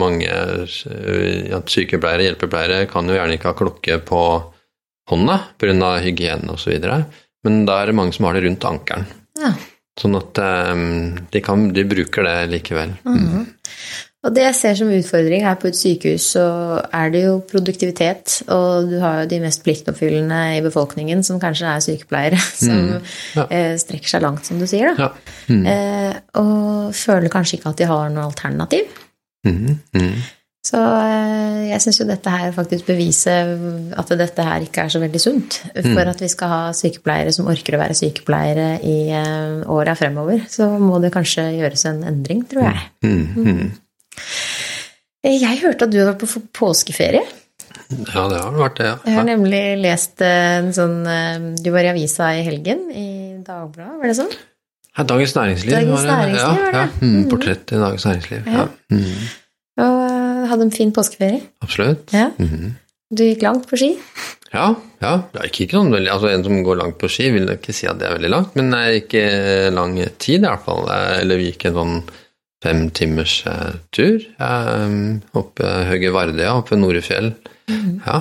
mange 0.00 0.30
ja, 0.30 1.60
sykepleiere, 1.60 2.24
hjelpepleiere, 2.24 2.86
kan 2.88 3.04
jo 3.04 3.18
gjerne 3.18 3.36
ikke 3.36 3.52
ha 3.52 3.58
klokke 3.58 3.98
på 4.08 4.22
hånda 5.12 5.36
pga. 5.60 5.90
hygiene 6.06 6.56
osv. 6.56 6.80
Men 7.44 7.66
da 7.68 7.82
er 7.82 7.92
det 7.92 7.98
mange 8.00 8.16
som 8.16 8.24
har 8.30 8.38
det 8.38 8.46
rundt 8.46 8.64
ankelen. 8.64 9.04
Ja. 9.40 9.52
Sånn 9.98 10.14
at 10.20 10.38
eh, 10.38 10.84
de, 11.32 11.40
kan, 11.44 11.72
de 11.74 11.84
bruker 11.88 12.22
det 12.28 12.36
likevel. 12.54 12.94
Mhm. 13.08 13.48
Og 14.20 14.34
det 14.36 14.42
jeg 14.42 14.54
ser 14.58 14.74
som 14.76 14.90
utfordring 14.92 15.46
her 15.46 15.54
på 15.56 15.70
et 15.70 15.76
sykehus, 15.78 16.26
så 16.34 16.42
er 16.92 17.08
det 17.08 17.22
jo 17.22 17.38
produktivitet. 17.48 18.42
Og 18.52 18.90
du 18.90 18.98
har 19.00 19.22
jo 19.22 19.30
de 19.30 19.38
mest 19.40 19.62
pliktoppfyllende 19.64 20.40
i 20.58 20.60
befolkningen, 20.60 21.22
som 21.24 21.38
kanskje 21.40 21.70
er 21.70 21.80
sykepleiere, 21.80 22.40
som 22.66 22.98
Ja. 23.38 23.46
eh, 23.48 23.78
strekker 23.80 24.12
seg 24.12 24.20
langt, 24.26 24.44
som 24.44 24.60
du 24.60 24.66
sier. 24.68 24.92
da. 24.92 25.08
Ja. 25.08 25.38
Mm. 25.48 25.64
Eh, 25.72 26.18
og 26.36 26.92
føler 27.00 27.32
kanskje 27.32 27.56
ikke 27.56 27.72
at 27.72 27.80
de 27.80 27.88
har 27.88 28.12
noe 28.12 28.26
alternativ. 28.28 28.92
Mm. 29.48 29.78
mhm. 29.96 30.12
Så 30.60 30.76
eh, 30.76 31.70
jeg 31.70 31.80
syns 31.80 31.98
jo 32.02 32.04
dette 32.08 32.32
her 32.32 32.50
faktisk 32.52 32.90
beviser 32.90 33.54
at 33.96 34.10
dette 34.20 34.44
her 34.44 34.66
ikke 34.66 34.84
er 34.84 34.92
så 34.92 35.00
veldig 35.00 35.22
sunt. 35.22 35.56
For 35.72 36.10
at 36.10 36.20
vi 36.20 36.28
skal 36.28 36.52
ha 36.52 36.60
sykepleiere 36.76 37.32
som 37.32 37.48
orker 37.48 37.78
å 37.78 37.80
være 37.80 37.96
sykepleiere 37.96 38.66
i 38.84 38.98
eh, 39.16 39.62
åra 39.72 39.94
fremover, 39.96 40.44
så 40.52 40.68
må 40.76 41.00
det 41.00 41.14
kanskje 41.14 41.46
gjøres 41.56 41.86
en 41.88 42.02
endring, 42.12 42.44
tror 42.50 42.68
jeg. 42.68 42.84
Mm, 43.06 43.46
mm. 43.46 43.72
Jeg 45.30 45.62
hørte 45.64 45.88
at 45.88 45.94
du 45.94 46.00
var 46.02 46.20
på 46.20 46.28
påskeferie. 46.56 47.24
Ja, 47.90 48.26
det 48.30 48.38
har 48.42 48.54
vært 48.54 48.78
det, 48.78 48.86
ja. 48.90 48.94
Jeg 49.06 49.16
har 49.16 49.26
nemlig 49.26 49.64
lest 49.80 50.22
en 50.22 50.70
sånn 50.74 51.00
Du 51.58 51.68
var 51.74 51.86
i 51.86 51.90
avisa 51.90 52.28
i 52.38 52.44
helgen, 52.46 52.86
i 52.92 53.08
Dagbladet, 53.46 53.98
var 53.98 54.10
det 54.10 54.16
sånn? 54.18 54.32
Ja, 54.96 55.04
Dagens 55.06 55.34
Næringsliv 55.36 55.72
Dagens. 55.72 56.04
Næringsliv, 56.04 56.58
var 56.60 56.72
det. 56.74 56.80
ja. 56.80 56.86
Mm, 57.00 57.28
portrett 57.30 57.72
i 57.72 57.78
Dagens 57.80 58.04
Næringsliv. 58.08 58.46
Ja. 58.46 58.64
Ja. 58.64 58.66
Mm, 58.92 59.04
eh, 59.06 59.38
hadde 60.50 60.68
en 60.68 60.74
fin 60.74 60.92
påskeferie. 60.94 61.42
absolutt. 61.64 62.12
Ja. 62.16 62.30
Mhm. 62.38 62.76
Du 63.10 63.24
gikk 63.24 63.42
langt 63.42 63.64
på 63.66 63.74
ski. 63.74 63.88
Ja, 64.52 64.68
ja. 65.02 65.12
Ikke, 65.42 65.64
ikke 65.64 65.78
noen 65.80 65.94
veldig, 65.96 66.10
altså 66.12 66.28
En 66.30 66.44
som 66.46 66.60
går 66.62 66.78
langt 66.78 66.98
på 67.00 67.08
ski, 67.10 67.30
vil 67.34 67.48
ikke 67.50 67.74
si 67.74 67.88
at 67.90 67.98
det 67.98 68.06
er 68.06 68.14
veldig 68.14 68.30
langt, 68.30 68.56
men 68.58 68.70
det 68.70 68.80
er 68.80 68.98
ikke 69.00 69.24
lang 69.74 69.96
tid, 70.22 70.44
i 70.44 70.46
hvert 70.46 70.62
fall. 70.66 70.84
Eh, 70.94 71.14
Eller 71.24 71.40
vi 71.40 71.48
gikk 71.50 71.66
en 71.70 71.78
sånn 71.78 71.96
fem 72.62 72.84
timers 72.94 73.40
eh, 73.50 73.80
tur 73.90 74.20
eh, 74.20 74.94
oppe 75.40 75.72
Høge 75.90 76.12
Vardøya, 76.14 76.52
oppe 76.60 76.78
Norefjell. 76.78 77.32
Ja. 78.06 78.20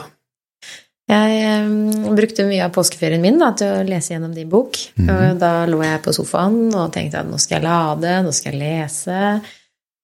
Jeg 1.10 1.64
um, 1.66 2.14
brukte 2.14 2.46
mye 2.46 2.68
av 2.68 2.74
påskeferien 2.76 3.22
min 3.22 3.40
da, 3.42 3.50
til 3.58 3.80
å 3.80 3.86
lese 3.88 4.14
gjennom 4.14 4.34
din 4.36 4.50
bok. 4.50 4.78
Og 5.02 5.40
da 5.42 5.54
lå 5.66 5.80
jeg 5.82 6.04
på 6.06 6.14
sofaen 6.14 6.68
og 6.70 6.92
tenkte 6.94 7.24
at 7.24 7.30
nå 7.30 7.40
skal 7.42 7.58
jeg 7.58 7.66
lade, 7.66 8.12
nå 8.26 8.34
skal 8.36 8.54
jeg 8.54 8.62
lese. 8.62 9.22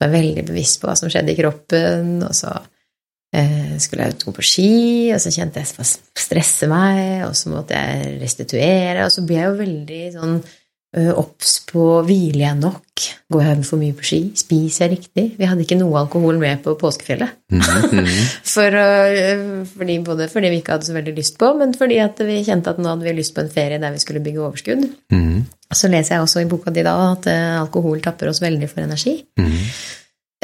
Var 0.06 0.14
veldig 0.14 0.46
bevisst 0.46 0.78
på 0.82 0.90
hva 0.90 0.96
som 1.00 1.10
skjedde 1.10 1.34
i 1.34 1.38
kroppen, 1.40 2.20
og 2.28 2.36
så 2.38 2.52
eh, 3.34 3.74
skulle 3.82 4.06
jeg 4.06 4.20
gå 4.22 4.34
på 4.36 4.46
ski, 4.46 4.76
og 5.16 5.22
så 5.24 5.34
kjente 5.34 5.64
jeg 5.64 5.72
at 5.72 5.80
jeg 5.82 6.22
stresse 6.26 6.70
meg, 6.70 7.26
og 7.26 7.34
så 7.38 7.50
måtte 7.50 7.80
jeg 7.80 8.20
restituere, 8.22 9.08
og 9.08 9.14
så 9.14 9.26
ble 9.26 9.40
jeg 9.40 9.50
jo 9.50 9.58
veldig 9.64 10.04
sånn 10.20 10.38
obs 10.96 11.58
på 11.68 11.86
hviler 12.08 12.46
jeg 12.46 12.58
nok, 12.62 13.06
går 13.34 13.42
jeg 13.44 13.66
for 13.68 13.82
mye 13.82 13.96
på 13.98 14.06
ski, 14.08 14.20
spiser 14.40 14.86
jeg 14.86 14.94
riktig? 14.94 15.26
Vi 15.40 15.48
hadde 15.50 15.66
ikke 15.66 15.78
noe 15.80 15.98
alkohol 16.06 16.38
med 16.40 16.62
på 16.64 16.78
påskefjellet. 16.80 17.34
Mhm, 17.52 17.90
mhm. 17.92 18.22
For, 18.54 18.78
øh, 18.80 19.66
fordi, 19.78 19.98
både 20.06 20.30
fordi 20.32 20.54
vi 20.54 20.62
ikke 20.62 20.78
hadde 20.78 20.88
så 20.88 20.96
veldig 20.96 21.16
lyst 21.18 21.38
på, 21.42 21.52
men 21.60 21.74
fordi 21.76 21.98
at 22.04 22.22
vi 22.24 22.40
kjente 22.48 22.72
at 22.72 22.80
nå 22.80 22.94
hadde 22.94 23.04
vi 23.10 23.18
lyst 23.18 23.36
på 23.36 23.44
en 23.44 23.52
ferie 23.52 23.82
der 23.82 23.92
vi 23.92 24.00
skulle 24.00 24.24
bygge 24.24 24.42
overskudd. 24.46 24.88
Mhm, 25.12 25.44
Så 25.74 25.88
leser 25.92 26.16
jeg 26.16 26.22
også 26.22 26.40
i 26.40 26.48
boka 26.48 26.72
di 26.72 26.84
da 26.86 26.96
at 27.12 27.28
øh, 27.28 27.62
alkohol 27.62 28.02
tapper 28.02 28.30
oss 28.30 28.42
veldig 28.42 28.70
for 28.70 28.82
energi. 28.86 29.24
mhm. 29.40 29.70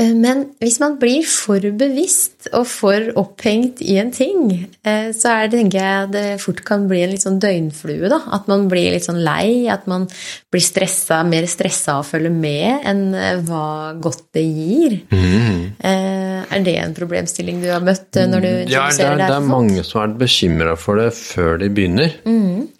Eh, 0.01 0.13
Men 0.17 0.43
hvis 0.61 0.79
man 0.81 0.97
blir 1.01 1.23
for 1.29 1.61
bevisst 1.77 2.49
og 2.57 2.65
for 2.67 3.11
opphengt 3.21 3.81
i 3.85 3.97
en 4.01 4.11
ting, 4.15 4.67
eh, 4.83 5.11
så 5.13 5.29
er 5.35 5.47
det, 5.51 5.59
tenker 5.59 5.79
jeg, 5.79 6.11
det 6.15 6.25
fort 6.41 6.63
kan 6.65 6.87
bli 6.89 7.03
en 7.05 7.13
litt 7.13 7.23
sånn 7.25 7.39
døgnflue. 7.43 8.09
da. 8.09 8.21
At 8.33 8.47
man 8.49 8.67
blir 8.71 8.91
litt 8.95 9.05
sånn 9.05 9.21
lei, 9.23 9.67
at 9.69 9.85
man 9.91 10.07
blir 10.51 10.63
stressa, 10.65 11.21
mer 11.27 11.45
stressa 11.51 11.99
av 11.99 12.03
å 12.05 12.09
følge 12.09 12.31
med 12.33 12.87
enn 12.89 13.03
eh, 13.13 13.41
hva 13.45 13.93
godt 14.01 14.23
det 14.33 14.45
gir. 14.47 14.97
Eh, 15.11 16.41
Er 16.51 16.63
det 16.65 16.73
en 16.81 16.93
problemstilling 16.97 17.61
du 17.61 17.69
har 17.71 17.83
møtt 17.85 18.17
når 18.17 18.41
du 18.43 18.49
Ja, 18.71 18.87
det 18.89 19.05
er, 19.05 19.15
det 19.21 19.29
er 19.37 19.45
mange 19.45 19.83
som 19.87 20.01
er 20.01 20.15
bekymra 20.19 20.73
for 20.79 20.97
det 20.99 21.11
før 21.15 21.59
de 21.61 21.69
begynner. 21.69 22.17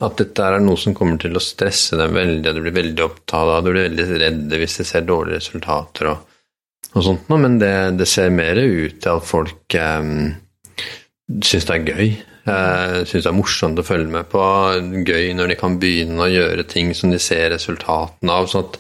At 0.01 0.17
dette 0.17 0.41
er 0.43 0.59
noe 0.63 0.79
som 0.81 0.95
kommer 0.97 1.19
til 1.21 1.37
å 1.37 1.43
stresse 1.43 1.95
dem 1.99 2.13
veldig, 2.17 2.49
og 2.49 2.55
du 2.57 2.61
blir 2.65 2.75
veldig 2.81 3.05
opptatt 3.05 3.53
av 3.53 3.63
det, 3.63 3.69
du 3.69 3.71
blir 3.75 3.87
veldig 3.89 4.19
redd 4.25 4.55
hvis 4.61 4.77
de 4.81 4.85
ser 4.89 5.05
dårlige 5.07 5.37
resultater 5.39 6.09
og, 6.11 6.27
og 6.91 7.05
sånt 7.05 7.29
noe, 7.31 7.39
men 7.39 7.57
det, 7.61 7.73
det 7.99 8.07
ser 8.09 8.33
mer 8.35 8.59
ut 8.59 8.99
til 8.99 9.13
at 9.13 9.27
folk 9.27 9.77
um, 9.79 10.31
syns 11.39 11.67
det 11.69 11.77
er 11.77 11.87
gøy. 11.87 12.09
Uh, 12.41 13.03
syns 13.05 13.23
det 13.23 13.29
er 13.29 13.37
morsomt 13.37 13.79
å 13.79 13.85
følge 13.85 14.11
med 14.11 14.27
på. 14.31 14.41
Gøy 15.07 15.31
når 15.37 15.53
de 15.53 15.59
kan 15.59 15.77
begynne 15.79 16.25
å 16.25 16.31
gjøre 16.31 16.67
ting 16.69 16.91
som 16.97 17.13
de 17.13 17.19
ser 17.21 17.51
resultatene 17.53 18.35
av. 18.35 18.49
sånn 18.51 18.67
at 18.67 18.79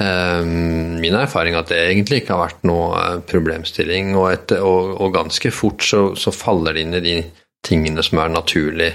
um, 0.00 0.96
Min 1.02 1.18
erfaring 1.18 1.56
er 1.56 1.64
at 1.64 1.72
det 1.74 1.82
egentlig 1.84 2.22
ikke 2.22 2.36
har 2.38 2.46
vært 2.46 2.68
noe 2.68 2.90
eh, 3.02 3.22
problemstilling, 3.28 4.14
og, 4.16 4.28
et, 4.32 4.54
og, 4.56 4.94
og 5.04 5.16
ganske 5.16 5.52
fort 5.52 5.84
så, 5.84 6.04
så 6.16 6.32
faller 6.34 6.76
det 6.76 6.86
inn 6.86 7.00
i 7.00 7.04
de 7.04 7.18
tingene 7.64 8.04
som 8.04 8.22
er 8.22 8.32
naturlig 8.32 8.92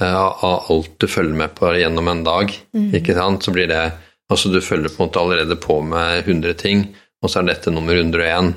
uh, 0.00 0.28
av 0.30 0.70
alt 0.72 0.96
du 1.00 1.08
følger 1.10 1.36
med 1.36 1.52
på 1.58 1.74
gjennom 1.76 2.08
en 2.12 2.24
dag. 2.24 2.54
Ikke 2.96 3.18
sant? 3.18 3.44
Så 3.44 3.56
blir 3.56 3.68
det 3.70 3.90
Altså, 4.30 4.46
du 4.46 4.60
følger 4.62 4.92
på 4.94 5.00
en 5.02 5.08
måte 5.08 5.18
allerede 5.18 5.56
på 5.58 5.80
med 5.82 6.20
100 6.20 6.52
ting, 6.60 6.84
og 7.20 7.28
så 7.28 7.42
er 7.42 7.50
dette 7.50 7.72
nummer 7.72 7.98
101. 8.00 8.54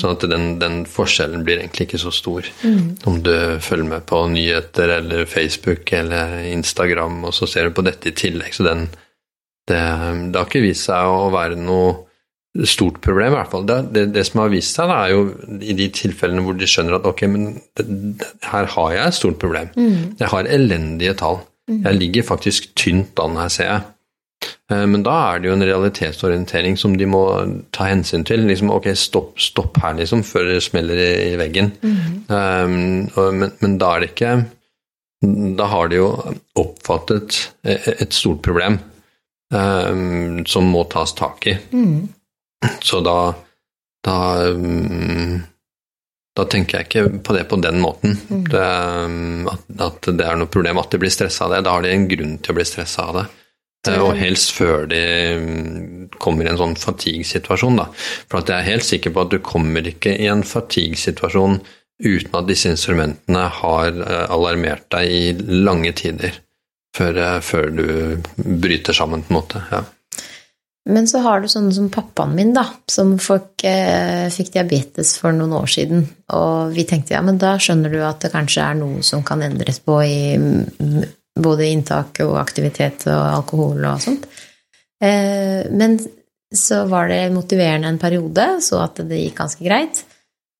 Sånn 0.00 0.14
at 0.14 0.22
den, 0.30 0.46
den 0.60 0.78
forskjellen 0.88 1.42
blir 1.44 1.60
egentlig 1.60 1.84
ikke 1.88 2.00
så 2.00 2.12
stor. 2.14 2.46
Om 3.04 3.18
du 3.24 3.34
følger 3.60 3.90
med 3.90 4.06
på 4.08 4.22
nyheter 4.32 4.94
eller 4.94 5.26
Facebook 5.28 5.92
eller 5.92 6.38
Instagram, 6.48 7.24
og 7.28 7.34
så 7.36 7.48
ser 7.50 7.68
du 7.68 7.76
på 7.76 7.84
dette 7.84 8.08
i 8.08 8.16
tillegg. 8.16 8.54
Så 8.56 8.64
den, 8.64 8.86
det, 9.68 9.80
det 10.32 10.40
har 10.40 10.48
ikke 10.48 10.64
vist 10.64 10.88
seg 10.88 11.12
å 11.12 11.28
være 11.34 11.60
noe 11.60 12.06
stort 12.64 13.02
problem, 13.04 13.34
i 13.34 13.36
hvert 13.36 13.52
fall. 13.52 13.66
Det, 13.68 13.76
det, 13.92 14.06
det 14.14 14.24
som 14.24 14.40
har 14.40 14.54
vist 14.54 14.78
seg, 14.78 14.88
da, 14.88 15.02
er 15.04 15.12
jo 15.12 15.58
i 15.60 15.76
de 15.76 15.90
tilfellene 15.92 16.44
hvor 16.46 16.56
de 16.56 16.68
skjønner 16.70 16.96
at 16.96 17.08
ok, 17.10 17.26
men 17.28 17.50
her 18.48 18.70
har 18.76 18.94
jeg 18.96 19.10
et 19.10 19.18
stort 19.18 19.36
problem. 19.42 19.68
Jeg 20.16 20.32
har 20.32 20.48
elendige 20.56 21.12
tall. 21.20 21.42
Jeg 21.68 21.98
ligger 21.98 22.22
faktisk 22.22 22.70
tynt 22.78 23.18
an 23.20 23.36
her, 23.36 23.52
ser 23.52 23.68
jeg. 23.68 23.84
Eh, 24.72 24.86
Men 24.86 25.04
da 25.06 25.14
er 25.30 25.38
det 25.40 25.48
jo 25.50 25.54
en 25.54 25.66
realitetsorientering 25.68 26.76
som 26.80 26.96
de 26.98 27.06
må 27.06 27.22
ta 27.76 27.86
hensyn 27.90 28.24
til. 28.26 28.42
Liksom, 28.48 28.70
ok, 28.74 28.90
stopp, 28.98 29.38
stopp 29.40 29.78
her, 29.82 29.94
liksom, 30.00 30.24
før 30.26 30.50
det 30.50 30.62
smeller 30.66 30.98
i, 30.98 31.10
i 31.32 31.38
veggen. 31.40 31.72
Um, 32.28 33.06
og, 33.14 33.32
men, 33.34 33.52
men 33.62 33.78
da 33.78 33.94
er 33.94 34.02
det 34.02 34.08
ikke 34.14 34.32
Da 35.56 35.66
har 35.70 35.88
de 35.88 35.96
jo 36.00 36.08
oppfattet 36.58 37.36
et, 37.64 37.86
et 38.02 38.12
stort 38.12 38.42
problem 38.44 38.80
um, 39.54 40.42
som 40.46 40.66
må 40.70 40.84
tas 40.92 41.14
tak 41.16 41.46
i. 41.46 41.56
Så 42.82 43.00
da 43.06 43.18
da, 44.06 44.18
um, 44.54 45.40
da 46.36 46.44
tenker 46.46 46.78
jeg 46.78 46.86
ikke 46.86 47.22
på 47.26 47.34
det 47.34 47.46
på 47.50 47.56
den 47.58 47.80
måten. 47.82 48.18
Det, 48.50 48.60
um, 49.06 49.48
at, 49.50 49.64
at 49.82 50.10
det 50.14 50.26
er 50.26 50.38
noe 50.38 50.50
problem 50.52 50.78
at 50.78 50.92
de 50.94 51.00
blir 51.02 51.10
stressa 51.10 51.46
av 51.48 51.56
det. 51.56 51.64
Da 51.66 51.72
har 51.74 51.82
de 51.82 51.90
en 51.94 52.06
grunn 52.10 52.36
til 52.38 52.54
å 52.54 52.58
bli 52.60 52.66
stressa 52.68 53.08
av 53.08 53.18
det. 53.18 53.24
Eh, 53.88 54.02
Og 54.02 54.16
helst 54.18 54.52
før 54.56 54.86
de 54.90 55.02
mm, 55.40 56.06
kommer 56.22 56.46
i 56.46 56.52
en 56.52 56.60
sånn 56.60 56.76
fatigue-situasjon. 56.80 57.80
da. 57.82 57.88
For 58.30 58.42
jeg 58.42 58.56
er 58.58 58.70
helt 58.70 58.86
sikker 58.86 59.14
på 59.14 59.26
at 59.26 59.34
du 59.34 59.40
kommer 59.44 59.86
ikke 59.86 60.14
i 60.16 60.30
en 60.32 60.44
fatigue-situasjon 60.46 61.60
uten 61.96 62.34
at 62.36 62.48
disse 62.48 62.68
instrumentene 62.68 63.46
har 63.60 63.92
eh, 63.92 64.24
alarmert 64.32 64.88
deg 64.92 65.12
i 65.12 65.60
lange 65.64 65.94
tider 65.96 66.40
før, 66.96 67.20
eh, 67.20 67.38
før 67.40 67.70
du 67.72 67.86
bryter 68.36 68.96
sammen, 68.96 69.24
på 69.24 69.32
en 69.32 69.40
måte. 69.40 69.62
Ja. 69.72 69.84
Men 70.86 71.08
så 71.10 71.18
har 71.24 71.42
du 71.42 71.48
sånne 71.50 71.74
som 71.74 71.88
pappaen 71.90 72.36
min, 72.36 72.52
da, 72.54 72.62
som 72.86 73.16
folk, 73.18 73.64
eh, 73.66 74.28
fikk 74.30 74.52
diabetes 74.54 75.16
for 75.18 75.34
noen 75.34 75.56
år 75.58 75.66
siden. 75.66 76.04
Og 76.36 76.76
vi 76.76 76.84
tenkte 76.86 77.16
ja, 77.16 77.22
men 77.26 77.40
da 77.42 77.56
skjønner 77.58 77.90
du 77.90 77.98
at 78.06 78.22
det 78.22 78.30
kanskje 78.34 78.62
er 78.62 78.78
noe 78.78 79.02
som 79.02 79.24
kan 79.26 79.42
endres 79.42 79.80
på 79.82 79.98
i 80.04 80.36
mm, 80.38 81.02
både 81.36 81.68
inntak 81.68 82.20
og 82.24 82.38
aktivitet 82.40 83.06
og 83.12 83.22
alkohol 83.36 83.84
og 83.84 84.02
sånt. 84.02 84.26
Eh, 85.02 85.66
men 85.70 85.98
så 86.54 86.84
var 86.88 87.10
det 87.10 87.24
motiverende 87.34 87.90
en 87.90 88.00
periode, 88.00 88.56
så 88.64 88.80
at 88.84 89.02
det 89.04 89.24
gikk 89.24 89.40
ganske 89.42 89.64
greit. 89.66 90.04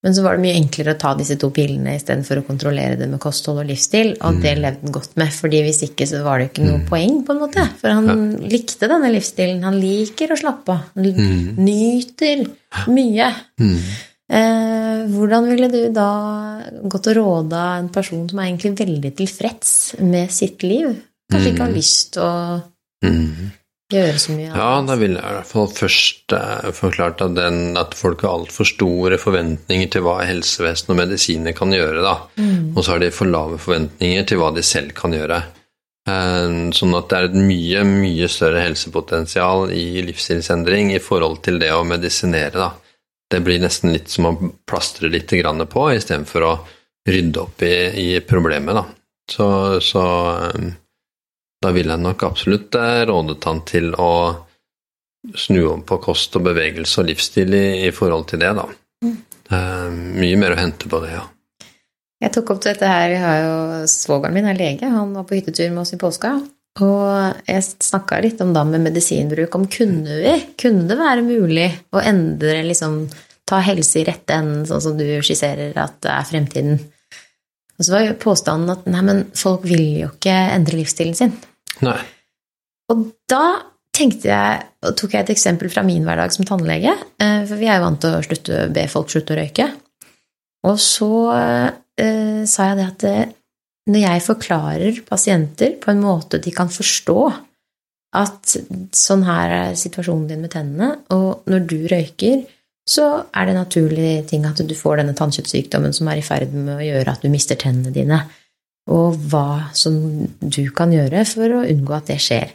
Men 0.05 0.13
så 0.13 0.21
var 0.21 0.37
det 0.37 0.43
mye 0.43 0.57
enklere 0.59 0.93
å 0.93 0.99
ta 1.01 1.15
disse 1.17 1.35
to 1.41 1.49
pillene 1.51 1.95
istedenfor 1.97 2.39
å 2.39 2.45
kontrollere 2.45 2.99
det 2.99 3.07
med 3.09 3.19
kosthold 3.19 3.63
og 3.63 3.69
livsstil, 3.71 4.11
og 4.21 4.37
det 4.43 4.53
levde 4.59 4.85
han 4.85 4.93
godt 4.93 5.15
med, 5.17 5.33
fordi 5.33 5.63
hvis 5.65 5.81
ikke 5.87 6.05
så 6.07 6.21
var 6.23 6.39
det 6.39 6.51
ikke 6.51 6.67
noe 6.67 6.83
poeng, 6.87 7.23
på 7.25 7.33
en 7.33 7.41
måte. 7.41 7.65
For 7.81 7.95
han 7.95 8.37
likte 8.45 8.89
denne 8.91 9.09
livsstilen. 9.15 9.65
Han 9.65 9.79
liker 9.81 10.31
å 10.31 10.37
slappe 10.39 10.75
av. 10.75 10.85
Han 10.93 11.57
nyter 11.65 12.45
mye. 12.93 13.31
Mm. 13.57 13.81
Eh, 14.29 15.05
hvordan 15.07 15.45
ville 15.47 15.69
du 15.71 15.81
da 15.95 16.07
gått 16.83 17.07
og 17.13 17.15
råda 17.15 17.61
en 17.77 17.87
person 17.93 18.25
som 18.27 18.39
er 18.41 18.49
egentlig 18.49 18.73
veldig 18.81 19.13
tilfreds 19.21 19.69
med 20.03 20.33
sitt 20.35 20.65
liv? 20.67 20.89
Kanskje 21.31 21.53
ikke 21.53 21.63
har 21.67 21.75
lyst 21.75 22.13
til 22.15 22.23
å 22.23 22.61
Mm. 23.03 23.51
gjøre 23.93 24.17
så 24.19 24.31
mye 24.33 24.47
Ja, 24.55 24.81
da 24.81 24.95
ville 24.97 25.19
jeg 25.21 25.29
i 25.31 25.35
hvert 25.37 25.45
fall 25.51 25.67
først 25.67 26.33
eh, 26.33 26.71
forklart 26.73 27.21
at, 27.21 27.35
den, 27.35 27.77
at 27.77 27.93
folk 27.93 28.21
har 28.25 28.39
altfor 28.39 28.65
store 28.65 29.19
forventninger 29.21 29.91
til 29.91 30.01
hva 30.01 30.25
helsevesen 30.25 30.89
og 30.91 30.97
medisiner 30.97 31.53
kan 31.55 31.71
gjøre, 31.71 32.01
da. 32.01 32.15
Og 32.75 32.83
så 32.83 32.95
har 32.95 32.99
de 32.99 33.11
for 33.11 33.29
lave 33.29 33.59
forventninger 33.59 34.25
til 34.27 34.39
hva 34.41 34.49
de 34.55 34.63
selv 34.63 34.91
kan 34.97 35.13
gjøre. 35.13 35.43
Eh, 36.09 36.71
Sånn 36.73 36.95
at 36.97 37.07
det 37.11 37.17
er 37.17 37.29
et 37.29 37.37
mye, 37.37 37.83
mye 37.85 38.27
større 38.27 38.63
helsepotensial 38.65 39.71
i 39.71 40.01
livsstilsendring 40.07 40.91
i 40.95 40.99
forhold 40.99 41.43
til 41.43 41.59
det 41.59 41.71
å 41.71 41.85
medisinere, 41.87 42.51
da. 42.57 42.71
Det 43.27 43.39
blir 43.43 43.59
nesten 43.59 43.91
litt 43.91 44.09
som 44.09 44.29
å 44.29 44.33
plastre 44.67 45.09
litt 45.11 45.31
på, 45.69 45.91
istedenfor 45.91 46.45
å 46.47 46.53
rydde 47.07 47.39
opp 47.39 47.63
i, 47.63 47.75
i 48.03 48.19
problemet, 48.21 48.75
da. 48.75 48.85
Så, 49.31 49.47
så 49.83 50.03
eh, 50.47 50.67
da 51.61 51.71
vil 51.75 51.91
jeg 51.91 52.03
nok 52.03 52.23
absolutt 52.23 52.75
eh, 52.79 53.03
rådet 53.09 53.43
han 53.43 53.63
til 53.67 53.91
å 53.95 54.11
snu 55.35 55.65
om 55.67 55.81
på 55.83 55.97
kost 55.99 56.35
og 56.39 56.45
bevegelse 56.47 57.01
og 57.01 57.09
livsstil 57.09 57.55
i, 57.57 57.65
i 57.87 57.91
forhold 57.91 58.29
til 58.31 58.43
det, 58.43 58.53
da. 58.55 58.67
Det 59.47 59.57
er 59.57 59.91
mye 59.91 60.37
mer 60.39 60.55
å 60.55 60.59
hente 60.59 60.91
på 60.91 61.01
det, 61.03 61.15
ja. 61.15 61.25
Jeg 62.23 62.33
tok 62.33 62.55
opp 62.55 62.63
dette 62.63 62.87
her, 62.89 63.11
jeg 63.13 63.21
har 63.21 63.41
jo 63.43 63.57
Svogeren 63.91 64.33
min 64.33 64.47
er 64.49 64.57
lege, 64.57 64.89
han 64.89 65.11
var 65.13 65.27
på 65.27 65.37
hyttetur 65.37 65.69
med 65.69 65.83
oss 65.83 65.93
i 65.93 65.99
påska. 66.01 66.37
Og 66.83 67.47
jeg 67.47 67.63
snakka 67.63 68.19
litt 68.21 68.41
om 68.43 68.51
da 68.53 68.63
med 68.67 68.83
medisinbruk, 68.85 69.55
om 69.57 69.65
kunne 69.71 70.19
vi, 70.21 70.33
kunne 70.59 70.85
det 70.89 70.97
være 70.99 71.25
mulig 71.25 71.71
å 71.95 72.03
endre 72.03 72.61
liksom 72.67 73.07
Ta 73.47 73.61
helse 73.63 74.01
i 74.01 74.03
rette 74.03 74.35
enden, 74.35 74.65
sånn 74.67 74.81
som 74.83 74.97
du 74.99 75.05
skisserer 75.23 75.77
at 75.79 75.93
det 76.03 76.11
er 76.11 76.25
fremtiden. 76.27 76.81
Og 77.77 77.85
så 77.85 77.93
var 77.93 78.01
jo 78.03 78.17
påstanden 78.19 78.73
at 78.73 78.89
nei, 78.91 79.03
men 79.07 79.21
folk 79.39 79.63
vil 79.63 80.01
jo 80.01 80.09
ikke 80.09 80.33
endre 80.51 80.81
livsstilen 80.81 81.15
sin. 81.15 81.31
Nei. 81.85 81.95
Og 82.91 83.05
da 83.31 83.45
tenkte 83.95 84.29
jeg, 84.29 84.65
og 84.83 84.97
tok 84.99 85.15
jeg 85.15 85.25
et 85.25 85.33
eksempel 85.33 85.71
fra 85.71 85.85
min 85.87 86.05
hverdag 86.05 86.35
som 86.35 86.47
tannlege, 86.49 86.91
eh, 87.23 87.41
for 87.47 87.55
vi 87.59 87.69
er 87.69 87.79
jo 87.79 87.85
vant 87.85 88.01
til 88.03 88.17
å 88.17 88.25
slutte, 88.25 88.67
be 88.75 88.85
folk 88.91 89.13
slutte 89.13 89.35
å 89.35 89.39
røyke. 89.39 89.69
Og 90.67 90.77
så 90.81 91.11
eh, 91.37 92.43
sa 92.49 92.71
jeg 92.71 92.79
det 92.81 92.87
at 92.91 93.07
eh, 93.07 93.33
når 93.87 94.03
jeg 94.03 94.23
forklarer 94.25 95.01
pasienter 95.07 95.77
på 95.81 95.93
en 95.93 96.03
måte 96.03 96.41
de 96.43 96.51
kan 96.55 96.71
forstå 96.71 97.19
at 98.17 98.55
sånn 98.95 99.25
her 99.27 99.53
er 99.53 99.79
situasjonen 99.79 100.27
din 100.29 100.43
med 100.43 100.53
tennene, 100.53 100.93
og 101.13 101.47
når 101.49 101.65
du 101.69 101.77
røyker, 101.91 102.45
så 102.87 103.07
er 103.35 103.49
det 103.49 103.57
naturlig 103.57 104.11
ting 104.29 104.45
at 104.47 104.61
du 104.63 104.75
får 104.75 105.01
denne 105.01 105.15
tannkjøttsykdommen 105.17 105.95
som 105.95 106.07
er 106.07 106.21
i 106.21 106.25
ferd 106.25 106.53
med 106.55 106.77
å 106.77 106.85
gjøre 106.85 107.13
at 107.13 107.23
du 107.23 107.31
mister 107.31 107.59
tennene 107.59 107.91
dine, 107.95 108.21
og 108.87 109.17
hva 109.27 109.73
som 109.75 109.97
du 110.39 110.63
kan 110.75 110.93
gjøre 110.95 111.25
for 111.27 111.57
å 111.57 111.65
unngå 111.67 111.97
at 111.97 112.07
det 112.13 112.21
skjer. 112.23 112.53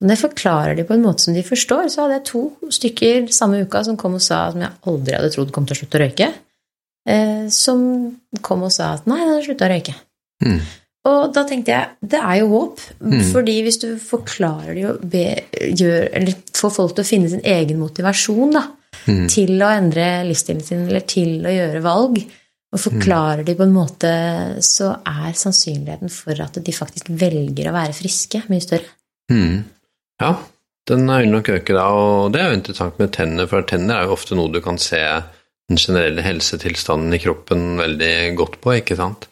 Når 0.00 0.12
jeg 0.12 0.22
forklarer 0.24 0.76
det 0.76 0.86
på 0.88 0.96
en 0.96 1.04
måte 1.04 1.24
som 1.24 1.36
de 1.36 1.44
forstår, 1.44 1.90
så 1.92 2.04
hadde 2.04 2.18
jeg 2.18 2.26
to 2.28 2.42
stykker 2.72 3.28
samme 3.32 3.62
uka 3.64 3.84
som 3.84 3.96
kom 4.00 4.16
og 4.16 4.24
sa 4.24 4.46
som 4.52 4.64
jeg 4.64 4.72
aldri 4.88 5.16
hadde 5.16 5.32
trodd 5.32 5.52
kom 5.52 5.68
til 5.68 5.76
å 5.76 5.80
slutte 5.80 6.00
å 6.00 6.02
røyke, 6.02 6.32
eh, 7.08 7.46
som 7.52 7.86
kom 8.44 8.64
og 8.68 8.72
sa 8.76 8.94
at 8.96 9.08
nei, 9.08 9.22
han 9.22 9.36
har 9.36 9.44
slutta 9.44 9.68
å 9.68 9.72
røyke. 9.72 9.96
Mm. 10.44 10.58
Og 11.06 11.34
da 11.34 11.44
tenkte 11.46 11.70
jeg 11.70 12.10
det 12.14 12.18
er 12.18 12.40
jo 12.40 12.48
håp. 12.50 12.80
Mm. 12.98 13.20
Fordi 13.30 13.54
hvis 13.62 13.78
du 13.82 13.88
forklarer 14.02 14.74
det 14.74 14.86
og 14.90 15.04
be, 15.12 15.26
gjør, 15.70 16.08
eller 16.18 16.40
får 16.56 16.74
folk 16.74 16.96
til 16.96 17.06
å 17.06 17.10
finne 17.12 17.30
sin 17.30 17.44
egen 17.46 17.78
motivasjon 17.82 18.58
da, 18.58 18.66
Mm. 19.06 19.26
til 19.28 19.60
å 19.60 19.68
endre 19.70 20.24
livsstilen 20.24 20.62
sin 20.64 20.86
eller 20.88 21.04
til 21.06 21.44
å 21.46 21.52
gjøre 21.52 21.82
valg, 21.84 22.16
og 22.72 22.80
forklarer 22.80 23.44
de 23.46 23.54
på 23.54 23.62
en 23.66 23.74
måte, 23.74 24.10
så 24.64 24.88
er 25.06 25.36
sannsynligheten 25.36 26.10
for 26.10 26.40
at 26.42 26.58
de 26.64 26.74
faktisk 26.74 27.10
velger 27.14 27.68
å 27.70 27.74
være 27.76 27.94
friske, 27.94 28.42
mye 28.50 28.64
større. 28.64 28.88
Mm. 29.30 29.62
Ja, 30.22 30.32
den 30.88 31.06
vil 31.06 31.30
nok 31.30 31.52
øke 31.54 31.76
da, 31.76 31.86
og 31.92 32.32
det 32.34 32.40
er 32.40 32.50
jo 32.50 32.58
interessant 32.58 32.98
med 32.98 33.12
tenner, 33.14 33.46
for 33.50 33.68
tenner 33.68 34.00
er 34.00 34.08
jo 34.08 34.16
ofte 34.16 34.38
noe 34.38 34.50
du 34.52 34.60
kan 34.64 34.80
se 34.82 35.00
den 35.66 35.80
generelle 35.82 36.22
helsetilstanden 36.22 37.16
i 37.16 37.20
kroppen 37.22 37.74
veldig 37.80 38.14
godt 38.38 38.60
på, 38.62 38.76
ikke 38.80 38.96
sant? 38.98 39.26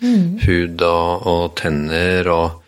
Hud 0.44 0.82
og, 0.82 1.26
og 1.30 1.44
tenner 1.60 2.30
og 2.32 2.60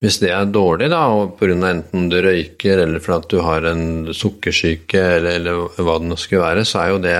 hvis 0.00 0.16
det 0.22 0.30
er 0.32 0.48
dårlig, 0.48 0.88
da, 0.88 1.02
og 1.12 1.34
pga. 1.36 1.56
enten 1.68 2.08
du 2.08 2.16
røyker 2.24 2.80
eller 2.86 3.02
fordi 3.04 3.34
du 3.34 3.42
har 3.44 3.66
en 3.68 3.82
sukkersyke 4.16 5.00
eller, 5.18 5.34
eller 5.36 5.66
hva 5.76 5.98
det 6.00 6.08
nå 6.08 6.16
skulle 6.16 6.46
være, 6.46 6.64
så 6.64 6.80
er 6.80 6.94
jo 6.94 7.02
det 7.04 7.16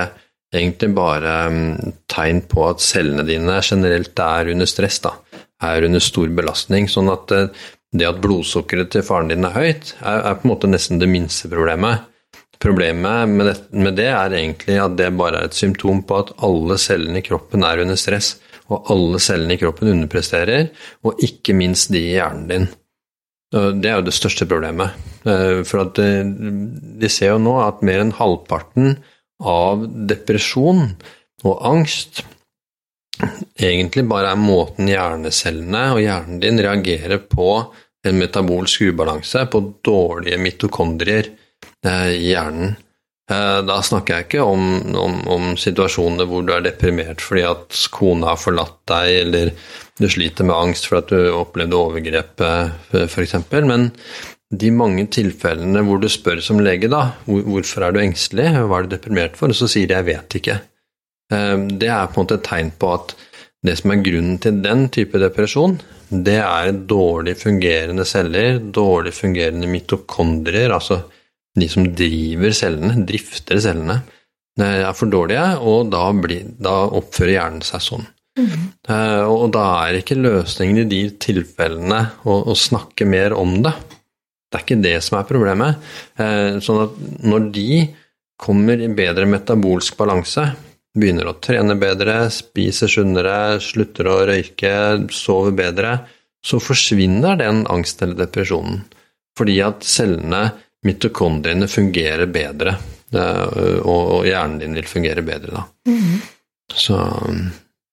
egentlig 0.51 0.89
bare 0.97 1.35
mm, 1.53 1.91
tegn 2.09 2.41
på 2.49 2.65
at 2.71 2.81
cellene 2.81 3.25
dine 3.27 3.59
generelt 3.63 4.17
er 4.25 4.49
under 4.55 4.69
stress, 4.69 4.97
da. 5.05 5.13
Er 5.61 5.85
under 5.85 6.01
stor 6.01 6.33
belastning. 6.33 6.89
Sånn 6.89 7.11
at 7.13 7.31
eh, 7.37 7.51
det 7.93 8.07
at 8.07 8.21
blodsukkeret 8.23 8.89
til 8.95 9.05
faren 9.05 9.29
din 9.29 9.45
er 9.45 9.53
høyt, 9.53 9.93
er, 10.01 10.25
er 10.31 10.39
på 10.39 10.47
en 10.47 10.53
måte 10.55 10.71
nesten 10.71 10.99
det 11.01 11.09
minste 11.11 11.51
problemet. 11.51 12.07
Problemet 12.61 13.29
med 13.29 13.47
det, 13.49 13.55
med 13.73 13.95
det 13.97 14.09
er 14.13 14.35
egentlig 14.37 14.77
at 14.77 14.97
det 14.99 15.09
bare 15.17 15.41
er 15.41 15.49
et 15.49 15.57
symptom 15.57 16.03
på 16.05 16.19
at 16.21 16.35
alle 16.45 16.77
cellene 16.81 17.21
i 17.21 17.25
kroppen 17.25 17.65
er 17.65 17.81
under 17.81 17.97
stress, 17.97 18.35
og 18.71 18.91
alle 18.93 19.19
cellene 19.19 19.57
i 19.57 19.61
kroppen 19.61 19.89
underpresterer, 19.91 20.69
og 21.03 21.23
ikke 21.25 21.55
minst 21.57 21.89
de 21.91 22.03
i 22.05 22.13
hjernen 22.19 22.45
din. 22.51 22.69
Det 23.51 23.89
er 23.89 23.97
jo 23.99 24.05
det 24.07 24.15
største 24.15 24.47
problemet. 24.47 24.93
Eh, 25.27 25.61
For 25.67 25.83
at 25.83 25.99
eh, 25.99 26.23
de 27.01 27.09
ser 27.11 27.33
jo 27.33 27.41
nå 27.41 27.57
at 27.65 27.81
mer 27.83 27.99
enn 28.05 28.13
halvparten 28.15 28.95
av 29.41 29.83
depresjon 30.07 30.93
og 31.43 31.65
angst 31.67 32.21
egentlig 33.59 34.05
bare 34.09 34.31
er 34.31 34.39
måten 34.39 34.89
hjernecellene 34.89 35.83
og 35.95 36.01
hjernen 36.01 36.39
din 36.41 36.61
reagerer 36.63 37.21
på 37.27 37.49
en 38.07 38.17
metabolsk 38.17 38.87
ubalanse, 38.89 39.43
på 39.51 39.61
dårlige 39.85 40.39
mitokondrier 40.41 41.27
eh, 41.27 41.40
hjernen. 41.85 42.75
Eh, 43.31 43.61
Da 43.67 43.77
snakker 43.81 44.15
jeg 44.17 44.27
ikke 44.27 44.43
om, 44.43 44.65
om, 44.97 45.15
om 45.31 45.51
situasjoner 45.59 46.27
hvor 46.29 46.43
du 46.45 46.51
er 46.55 46.65
deprimert 46.65 47.21
fordi 47.23 47.45
at 47.47 47.77
kona 47.93 48.33
har 48.33 48.41
forlatt 48.41 48.79
deg, 48.91 49.13
eller 49.25 49.53
du 50.01 50.07
sliter 50.09 50.47
med 50.47 50.57
angst 50.57 50.87
for 50.89 50.99
at 51.01 51.11
du 51.13 51.31
opplevde 51.35 51.77
overgrep, 51.77 52.41
f.eks., 53.07 53.35
men 53.67 53.91
de 54.51 54.71
mange 54.75 55.05
tilfellene 55.07 55.79
hvor 55.87 56.01
du 56.01 56.09
spør 56.11 56.41
som 56.43 56.59
lege 56.59 56.89
da, 56.91 57.13
hvorfor 57.25 57.85
er 57.87 57.93
du 57.95 58.01
engstelig, 58.01 58.49
hva 58.67 58.81
er 58.81 58.87
du 58.89 58.95
deprimert 58.97 59.37
for, 59.39 59.53
og 59.53 59.55
så 59.55 59.69
sier 59.71 59.87
de 59.87 59.95
jeg 59.95 60.09
vet 60.09 60.37
ikke. 60.41 60.57
Eh, 61.31 61.57
Det 61.79 61.87
er 61.87 62.09
på 62.11 62.19
en 62.19 62.25
måte 62.25 62.39
et 62.41 62.47
tegn 62.49 62.73
på 62.75 62.91
at 62.97 63.15
det 63.63 63.77
som 63.77 63.93
er 63.93 64.01
grunnen 64.03 64.39
til 64.41 64.57
den 64.63 64.87
type 64.89 65.21
depresjon, 65.21 65.77
det 66.11 66.39
er 66.41 66.71
dårlig 66.89 67.37
fungerende 67.39 68.03
celler, 68.09 68.57
dårlig 68.59 69.13
fungerende 69.15 69.69
mitokondrier, 69.69 70.73
altså 70.73 71.03
de 71.59 71.67
som 71.71 71.87
driver 71.95 72.53
cellene, 72.55 73.05
drifter 73.07 73.59
cellene, 73.63 74.01
eh, 74.59 74.81
er 74.87 74.93
for 74.97 75.11
dårlige, 75.11 75.45
og 75.59 75.89
da, 75.91 76.05
blir, 76.15 76.45
da 76.59 76.77
oppfører 76.87 77.35
hjernen 77.37 77.65
seg 77.67 77.83
sånn. 77.87 78.07
Eh, 78.39 79.23
Og 79.27 79.51
da 79.51 79.65
er 79.85 79.99
ikke 79.99 80.15
løsningen 80.15 80.85
i 80.85 80.89
de 80.89 81.01
tilfellene 81.19 81.99
å, 82.23 82.37
å 82.47 82.55
snakke 82.55 83.05
mer 83.05 83.35
om 83.35 83.57
det. 83.65 83.73
Det 84.51 84.57
er 84.59 84.63
ikke 84.65 84.83
det 84.83 84.97
som 85.03 85.19
er 85.19 85.27
problemet. 85.27 85.75
Eh, 86.19 86.59
Sånn 86.63 86.79
at 86.85 86.95
når 87.27 87.51
de 87.51 87.67
kommer 88.41 88.79
i 88.81 88.87
bedre 88.95 89.27
metabolsk 89.29 89.97
balanse, 89.99 90.47
begynner 90.97 91.29
å 91.29 91.37
trene 91.43 91.75
bedre, 91.79 92.25
spiser 92.33 92.89
sunnere, 92.91 93.59
slutter 93.63 94.09
å 94.11 94.17
røyke, 94.27 94.73
sover 95.13 95.53
bedre, 95.55 95.93
så 96.43 96.57
forsvinner 96.59 97.37
den 97.39 97.61
angst 97.71 98.01
eller 98.01 98.17
depresjonen. 98.25 98.81
Fordi 99.37 99.59
at 99.63 99.85
cellene, 99.87 100.49
mitokondriene, 100.85 101.67
fungerer 101.67 102.25
bedre, 102.31 102.75
eh, 103.13 103.79
og 103.81 104.13
og 104.17 104.25
hjernen 104.25 104.59
din 104.61 104.77
vil 104.77 104.89
fungere 104.89 105.21
bedre 105.25 105.59
da. 105.59 105.65
Så 106.71 106.97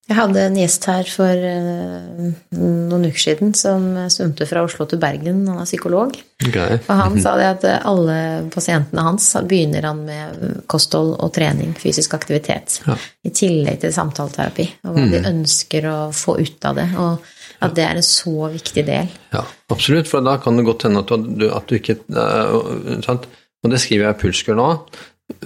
Jeg 0.09 0.17
hadde 0.17 0.41
en 0.41 0.55
gjest 0.57 0.87
her 0.89 1.09
for 1.13 1.43
eh, 1.51 2.29
noen 2.57 3.03
uker 3.11 3.21
siden 3.21 3.51
som 3.57 3.83
svømte 4.09 4.47
fra 4.49 4.63
Oslo 4.65 4.87
til 4.89 5.01
Bergen. 5.03 5.43
Han 5.51 5.61
er 5.61 5.69
psykolog. 5.69 6.15
Okay. 6.49 6.79
Og 6.81 6.93
han 6.97 7.19
sa 7.21 7.35
det 7.37 7.49
at 7.51 7.67
alle 7.77 8.17
pasientene 8.55 9.05
hans 9.05 9.27
begynner 9.45 9.85
han 9.85 10.01
med 10.07 10.63
kosthold 10.71 11.13
og 11.19 11.33
trening, 11.37 11.75
fysisk 11.77 12.17
aktivitet, 12.17 12.79
Ja. 12.87 12.97
i 13.25 13.35
tillegg 13.37 13.83
til 13.83 13.93
samtaleterapi, 13.93 14.69
og 14.89 14.97
hva 14.97 15.05
de 15.13 15.21
ønsker 15.29 15.91
å 15.91 15.99
få 16.15 16.39
ut 16.41 16.65
av 16.65 16.81
det, 16.81 16.89
og 16.97 17.29
at 17.61 17.75
det 17.77 17.85
er 17.85 18.01
en 18.01 18.07
så 18.07 18.49
viktig 18.55 18.87
del. 18.87 19.11
Ja, 19.35 19.43
absolutt, 19.69 20.09
for 20.09 20.25
da 20.25 20.39
kan 20.41 20.57
det 20.57 20.65
godt 20.65 20.87
hende 20.87 21.03
at 21.05 21.13
du, 21.13 21.51
at 21.53 21.69
du 21.69 21.77
ikke 21.77 21.99
eh, 22.09 23.03
sant? 23.05 23.29
Og 23.65 23.73
det 23.75 23.81
skriver 23.83 24.07
jeg 24.07 24.17
i 24.17 24.21
Pulskur 24.23 24.57
nå. 24.57 24.71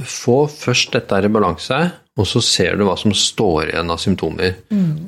Få 0.07 0.45
først 0.53 0.93
dette 0.95 1.17
her 1.17 1.27
i 1.27 1.33
balanse, 1.33 1.79
og 2.19 2.29
så 2.29 2.43
ser 2.45 2.77
du 2.77 2.85
hva 2.85 2.97
som 3.01 3.15
står 3.17 3.73
igjen 3.73 3.93
av 3.93 4.01
symptomer. 4.03 4.59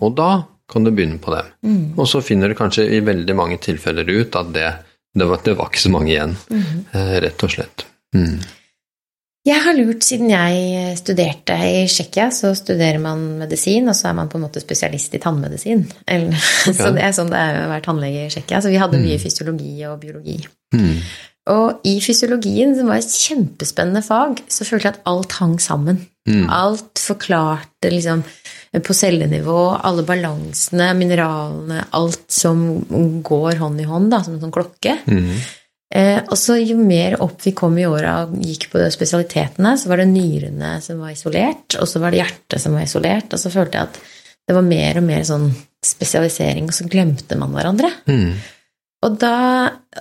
Og 0.00 0.14
da 0.16 0.30
kan 0.72 0.84
du 0.86 0.90
begynne 0.90 1.20
på 1.20 1.34
dem. 1.34 1.52
Og 2.00 2.08
så 2.08 2.22
finner 2.24 2.48
du 2.48 2.56
kanskje 2.58 2.86
i 2.96 3.02
veldig 3.04 3.36
mange 3.36 3.60
tilfeller 3.62 4.08
ut 4.08 4.36
at 4.40 4.52
det, 4.54 4.68
det, 5.12 5.26
var, 5.28 5.42
det 5.44 5.56
var 5.58 5.68
ikke 5.68 5.84
så 5.84 5.92
mange 5.92 6.14
igjen, 6.14 6.36
eh, 6.96 7.16
rett 7.24 7.44
og 7.44 7.52
slett. 7.52 7.84
Mm. 8.16 8.38
Jeg 9.44 9.60
har 9.60 9.76
lurt, 9.76 10.00
siden 10.00 10.30
jeg 10.32 10.94
studerte 10.96 11.56
i 11.68 11.82
Tsjekkia, 11.84 12.30
så 12.32 12.54
studerer 12.56 12.96
man 13.02 13.26
medisin, 13.42 13.90
og 13.92 13.96
så 13.98 14.08
er 14.08 14.16
man 14.16 14.30
på 14.32 14.38
en 14.38 14.46
måte 14.46 14.62
spesialist 14.62 15.18
i 15.18 15.20
tannmedisin. 15.20 15.84
Eller, 16.08 16.32
Så 16.64 16.94
det 16.96 17.04
er 17.04 17.12
sånn 17.12 17.32
det 17.32 17.42
er 17.42 17.60
å 17.60 17.68
være 17.74 17.84
tannlege 17.84 18.24
i 18.24 18.32
Tsjekkia. 18.32 18.62
Så 18.64 18.72
vi 18.72 18.80
hadde 18.80 19.02
mye 19.02 19.20
fysiologi 19.20 19.74
og 19.90 19.98
biologi. 20.00 20.38
Og 21.52 21.85
i 21.85 21.98
fysiologien, 22.00 22.72
som 22.76 22.88
var 22.88 23.02
et 23.02 23.16
kjempespennende 23.20 24.00
fag, 24.04 24.40
så 24.48 24.64
følte 24.64 24.88
jeg 24.88 24.96
at 24.96 25.09
alt 25.11 25.35
hang 25.40 25.59
sammen. 25.61 25.98
Mm. 26.24 26.46
Alt 26.48 27.02
forklarte 27.02 27.90
liksom 27.92 28.22
på 28.85 28.96
cellenivå, 28.96 29.59
alle 29.87 30.07
balansene, 30.09 30.88
mineralene, 30.98 31.85
alt 31.94 32.24
som 32.33 32.64
går 33.22 33.61
hånd 33.61 33.83
i 33.83 33.87
hånd, 33.87 34.09
da, 34.14 34.22
som 34.24 34.38
en 34.38 34.46
sånn 34.46 34.54
klokke. 34.54 34.96
Mm. 35.04 35.37
Eh, 35.94 36.20
og 36.24 36.35
så 36.40 36.57
jo 36.59 36.78
mer 36.80 37.18
opp 37.22 37.44
vi 37.44 37.52
kom 37.54 37.76
i 37.78 37.85
åra 37.87 38.16
og 38.24 38.35
gikk 38.42 38.70
på 38.72 38.83
spesialitetene, 38.90 39.76
så 39.78 39.92
var 39.92 40.00
det 40.00 40.09
nyrene 40.11 40.78
som 40.83 41.04
var 41.04 41.12
isolert, 41.12 41.76
og 41.78 41.87
så 41.87 42.02
var 42.02 42.11
det 42.11 42.24
hjertet 42.24 42.64
som 42.64 42.74
var 42.74 42.88
isolert, 42.88 43.28
og 43.30 43.42
så 43.44 43.52
følte 43.52 43.78
jeg 43.78 43.92
at 43.92 44.00
det 44.48 44.57
var 44.57 44.66
mer 44.66 44.98
og 44.98 45.07
mer 45.07 45.22
sånn 45.28 45.46
spesialisering, 45.85 46.66
og 46.72 46.76
så 46.76 46.88
glemte 46.90 47.38
man 47.38 47.54
hverandre. 47.54 47.92
Mm. 48.09 48.33
Og 49.04 49.18
da 49.20 49.34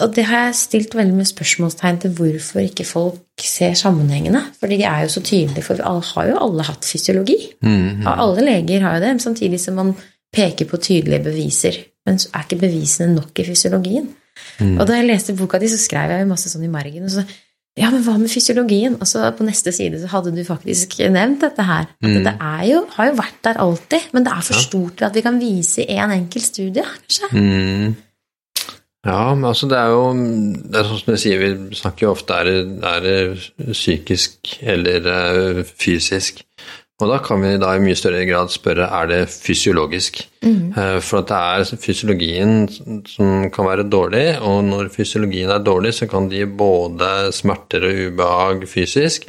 og 0.02 0.14
det 0.16 0.24
har 0.26 0.48
jeg 0.48 0.56
stilt 0.58 0.96
veldig 0.98 1.14
med 1.14 1.28
spørsmålstegn 1.30 2.00
til 2.02 2.14
hvorfor 2.18 2.64
ikke 2.64 2.86
folk 2.88 3.44
ser 3.46 3.76
sammenhengene. 3.78 4.42
Fordi 4.60 4.80
de 4.80 4.88
er 4.90 5.04
jo 5.06 5.12
så 5.14 5.22
tydelige, 5.22 5.62
for 5.68 5.78
vi 5.78 5.86
har 5.86 6.30
jo 6.32 6.40
alle 6.42 6.66
hatt 6.66 6.88
fysiologi. 6.88 7.38
Mm. 7.62 8.08
Alle 8.10 8.46
leger 8.48 8.82
har 8.88 8.98
jo 8.98 9.04
det, 9.06 9.22
samtidig 9.22 9.60
som 9.62 9.78
man 9.78 9.94
peker 10.34 10.66
på 10.66 10.80
tydelige 10.82 11.24
beviser. 11.28 11.78
Men 12.08 12.18
så 12.20 12.32
er 12.34 12.48
ikke 12.48 12.62
bevisene 12.66 13.14
nok 13.14 13.40
i 13.40 13.46
fysiologien. 13.52 14.08
Mm. 14.60 14.78
Og 14.80 14.88
da 14.88 14.98
jeg 14.98 15.08
leste 15.12 15.36
boka 15.38 15.60
di, 15.62 15.70
så 15.70 15.78
skrev 15.78 16.10
jeg 16.16 16.24
jo 16.24 16.30
masse 16.32 16.50
sånn 16.50 16.66
i 16.66 16.72
margen. 16.72 17.04
og 17.06 17.12
så 17.14 17.26
ja, 17.78 17.90
men 17.90 18.04
hva 18.06 18.20
med 18.22 18.30
fysiologien? 18.30 18.96
Og 19.02 19.08
så 19.10 19.26
på 19.34 19.46
neste 19.46 19.72
side 19.74 19.98
så 20.02 20.10
hadde 20.12 20.34
du 20.36 20.44
faktisk 20.46 21.00
nevnt 21.10 21.42
dette 21.42 21.64
her. 21.66 21.88
At 21.90 22.10
Mm. 22.10 22.24
det 22.24 22.34
er 22.40 22.64
jo, 22.70 22.86
har 22.98 23.08
jo 23.08 23.14
vært 23.18 23.40
der 23.44 23.58
alltid, 23.58 24.10
men 24.14 24.24
det 24.24 24.34
er 24.34 24.42
for 24.42 24.54
stort 24.54 24.98
til 24.98 25.06
at 25.06 25.16
vi 25.16 25.22
kan 25.22 25.40
vise 25.42 25.82
i 25.82 25.98
én 25.98 26.14
enkelt 26.14 26.46
studie, 26.46 26.84
kanskje. 26.84 27.30
Mm. 27.34 27.96
Ja, 29.04 29.34
men 29.36 29.50
altså 29.50 29.68
det 29.68 29.80
er 29.80 29.92
jo 29.92 30.04
det 30.16 30.80
er 30.80 30.88
sånn 30.88 31.02
som 31.02 31.12
jeg 31.12 31.22
sier, 31.26 31.42
Vi 31.44 31.76
snakker 31.76 32.06
jo 32.06 32.14
ofte 32.14 32.38
er 32.40 32.48
det, 32.48 32.60
er 32.88 33.04
det 33.04 33.74
psykisk 33.76 34.56
eller 34.62 35.10
eh, 35.12 35.60
fysisk. 35.68 36.40
Og 37.02 37.10
da 37.10 37.18
kan 37.20 37.42
vi 37.44 37.56
da 37.60 37.74
i 37.76 37.82
mye 37.84 37.98
større 38.00 38.24
grad 38.30 38.52
spørre 38.54 38.86
er 39.02 39.10
det 39.10 39.22
fysiologisk. 39.34 40.22
Mm. 40.46 40.76
For 41.04 41.20
at 41.20 41.32
det 41.32 41.40
er 41.40 41.82
fysiologien 41.82 42.54
som 43.10 43.50
kan 43.52 43.68
være 43.68 43.88
dårlig, 43.92 44.38
og 44.46 44.62
når 44.70 44.92
fysiologien 44.94 45.52
er 45.52 45.66
dårlig, 45.66 45.96
så 45.98 46.08
kan 46.08 46.30
det 46.30 46.44
gi 46.44 46.52
både 46.62 47.10
smerter 47.36 47.90
og 47.90 48.00
ubehag 48.08 48.64
fysisk, 48.70 49.26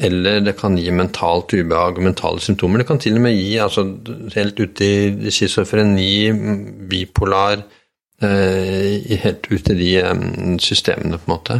eller 0.00 0.40
det 0.46 0.54
kan 0.56 0.78
gi 0.78 0.94
mentalt 0.94 1.52
ubehag 1.52 2.00
og 2.00 2.06
mentale 2.06 2.40
symptomer. 2.40 2.80
Det 2.80 2.88
kan 2.88 3.02
til 3.02 3.18
og 3.18 3.26
med 3.26 3.36
gi 3.36 3.58
altså, 3.60 3.84
helt 4.38 4.62
ut 4.62 4.84
i 4.86 4.92
schizofreni, 5.28 6.14
bipolar 6.88 7.66
Helt 8.22 9.48
ut 9.50 9.70
i 9.72 9.74
de 9.78 9.90
eh, 10.02 10.22
systemene, 10.62 11.18
på 11.18 11.28
en 11.28 11.34
måte. 11.34 11.58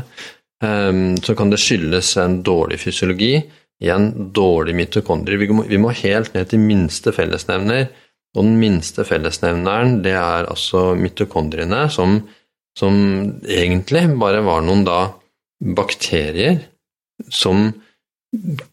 Eh, 0.65 0.93
Så 1.23 1.35
kan 1.39 1.51
det 1.51 1.61
skyldes 1.63 2.17
en 2.23 2.43
dårlig 2.47 2.81
fysiologi, 2.81 3.35
igjen 3.83 4.33
dårlig 4.33 4.77
mitokondri. 4.79 5.37
Vi 5.41 5.49
må, 5.51 5.65
vi 5.67 5.81
må 5.81 5.91
helt 5.91 6.35
ned 6.35 6.53
til 6.53 6.63
minste 6.63 7.13
fellesnevner, 7.13 7.89
og 8.37 8.47
den 8.47 8.59
minste 8.61 9.05
fellesnevneren, 9.05 9.99
det 10.05 10.15
er 10.17 10.47
altså 10.49 10.93
mitokondriene, 10.97 11.89
som, 11.93 12.21
som 12.79 12.95
egentlig 13.45 14.07
bare 14.21 14.41
var 14.47 14.63
noen 14.65 14.87
da 14.87 15.01
bakterier 15.77 16.63
som 17.29 17.73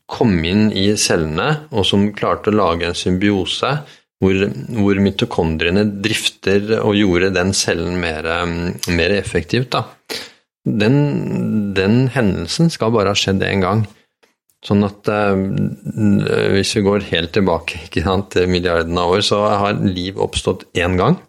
kom 0.08 0.38
inn 0.48 0.70
i 0.72 0.94
cellene, 0.96 1.66
og 1.76 1.84
som 1.90 2.08
klarte 2.16 2.54
å 2.54 2.56
lage 2.56 2.88
en 2.88 2.96
symbiose 2.96 3.74
hvor, 4.20 4.42
hvor 4.76 5.00
mitokondriene 5.00 5.86
drifter 6.04 6.76
og 6.82 6.98
gjorde 6.98 7.32
den 7.36 7.54
cellen 7.56 8.00
mer, 8.02 8.26
mm, 8.50 8.92
mer 8.98 9.16
effektivt. 9.16 9.72
Da. 9.76 9.86
Den, 10.68 11.72
den 11.76 12.10
hendelsen 12.14 12.72
skal 12.74 12.92
bare 12.96 13.14
ha 13.14 13.18
skjedd 13.18 13.46
én 13.48 13.64
gang. 13.64 13.86
Sånn 14.66 14.84
at 14.84 15.08
eh, 15.08 15.40
hvis 16.52 16.76
vi 16.76 16.84
går 16.84 17.08
helt 17.14 17.32
tilbake 17.38 17.80
sant, 18.04 18.32
til 18.36 18.52
milliardene 18.52 19.06
av 19.06 19.16
år, 19.16 19.24
så 19.26 19.42
har 19.64 19.80
liv 19.86 20.20
oppstått 20.20 20.68
én 20.78 21.00
gang. 21.00 21.20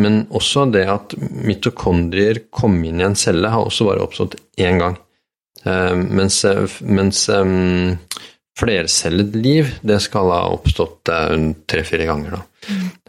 Men 0.00 0.24
også 0.34 0.64
det 0.74 0.86
at 0.90 1.12
mitokondrier 1.20 2.46
kom 2.50 2.80
inn 2.82 3.02
i 3.02 3.06
en 3.06 3.18
celle, 3.18 3.52
har 3.52 3.68
også 3.68 3.86
bare 3.86 4.02
oppstått 4.02 4.38
én 4.58 4.80
gang. 4.80 4.96
Eh, 5.68 5.92
mens 5.94 6.40
mens 6.80 7.28
um, 7.28 7.92
flercellet 8.58 9.34
liv, 9.36 9.72
det 9.82 9.98
skal 10.04 10.30
ha 10.30 10.42
oppstått 10.54 11.10
eh, 11.12 11.34
tre-fire 11.70 12.06
ganger. 12.08 12.36
Da. 12.36 12.44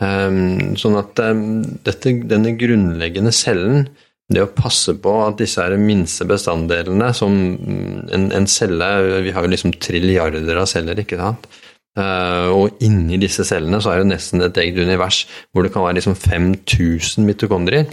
Um, 0.02 0.74
sånn 0.80 0.98
at 1.00 1.22
um, 1.24 1.62
dette, 1.86 2.16
denne 2.28 2.56
grunnleggende 2.60 3.32
cellen, 3.36 3.86
det 4.32 4.42
å 4.42 4.50
passe 4.50 4.96
på 4.98 5.12
at 5.22 5.38
disse 5.38 5.62
er 5.62 5.78
minste 5.78 6.26
bestanddelene 6.28 7.12
som 7.14 7.36
mm, 7.36 8.08
en, 8.16 8.26
en 8.34 8.48
celle 8.50 8.88
Vi 9.22 9.34
har 9.36 9.46
jo 9.46 9.52
liksom 9.52 9.76
trilliarder 9.78 10.58
av 10.58 10.66
celler, 10.72 10.98
ikke 11.04 11.20
sant? 11.22 11.46
Uh, 11.96 12.50
og 12.52 12.82
inni 12.84 13.16
disse 13.22 13.46
cellene 13.48 13.78
så 13.80 13.94
er 13.94 14.02
det 14.02 14.10
nesten 14.10 14.44
et 14.44 14.58
eget 14.60 14.82
univers 14.84 15.22
hvor 15.54 15.64
det 15.64 15.72
kan 15.72 15.86
være 15.86 16.02
liksom 16.02 16.18
5000 16.18 17.24
mitokondrier. 17.30 17.86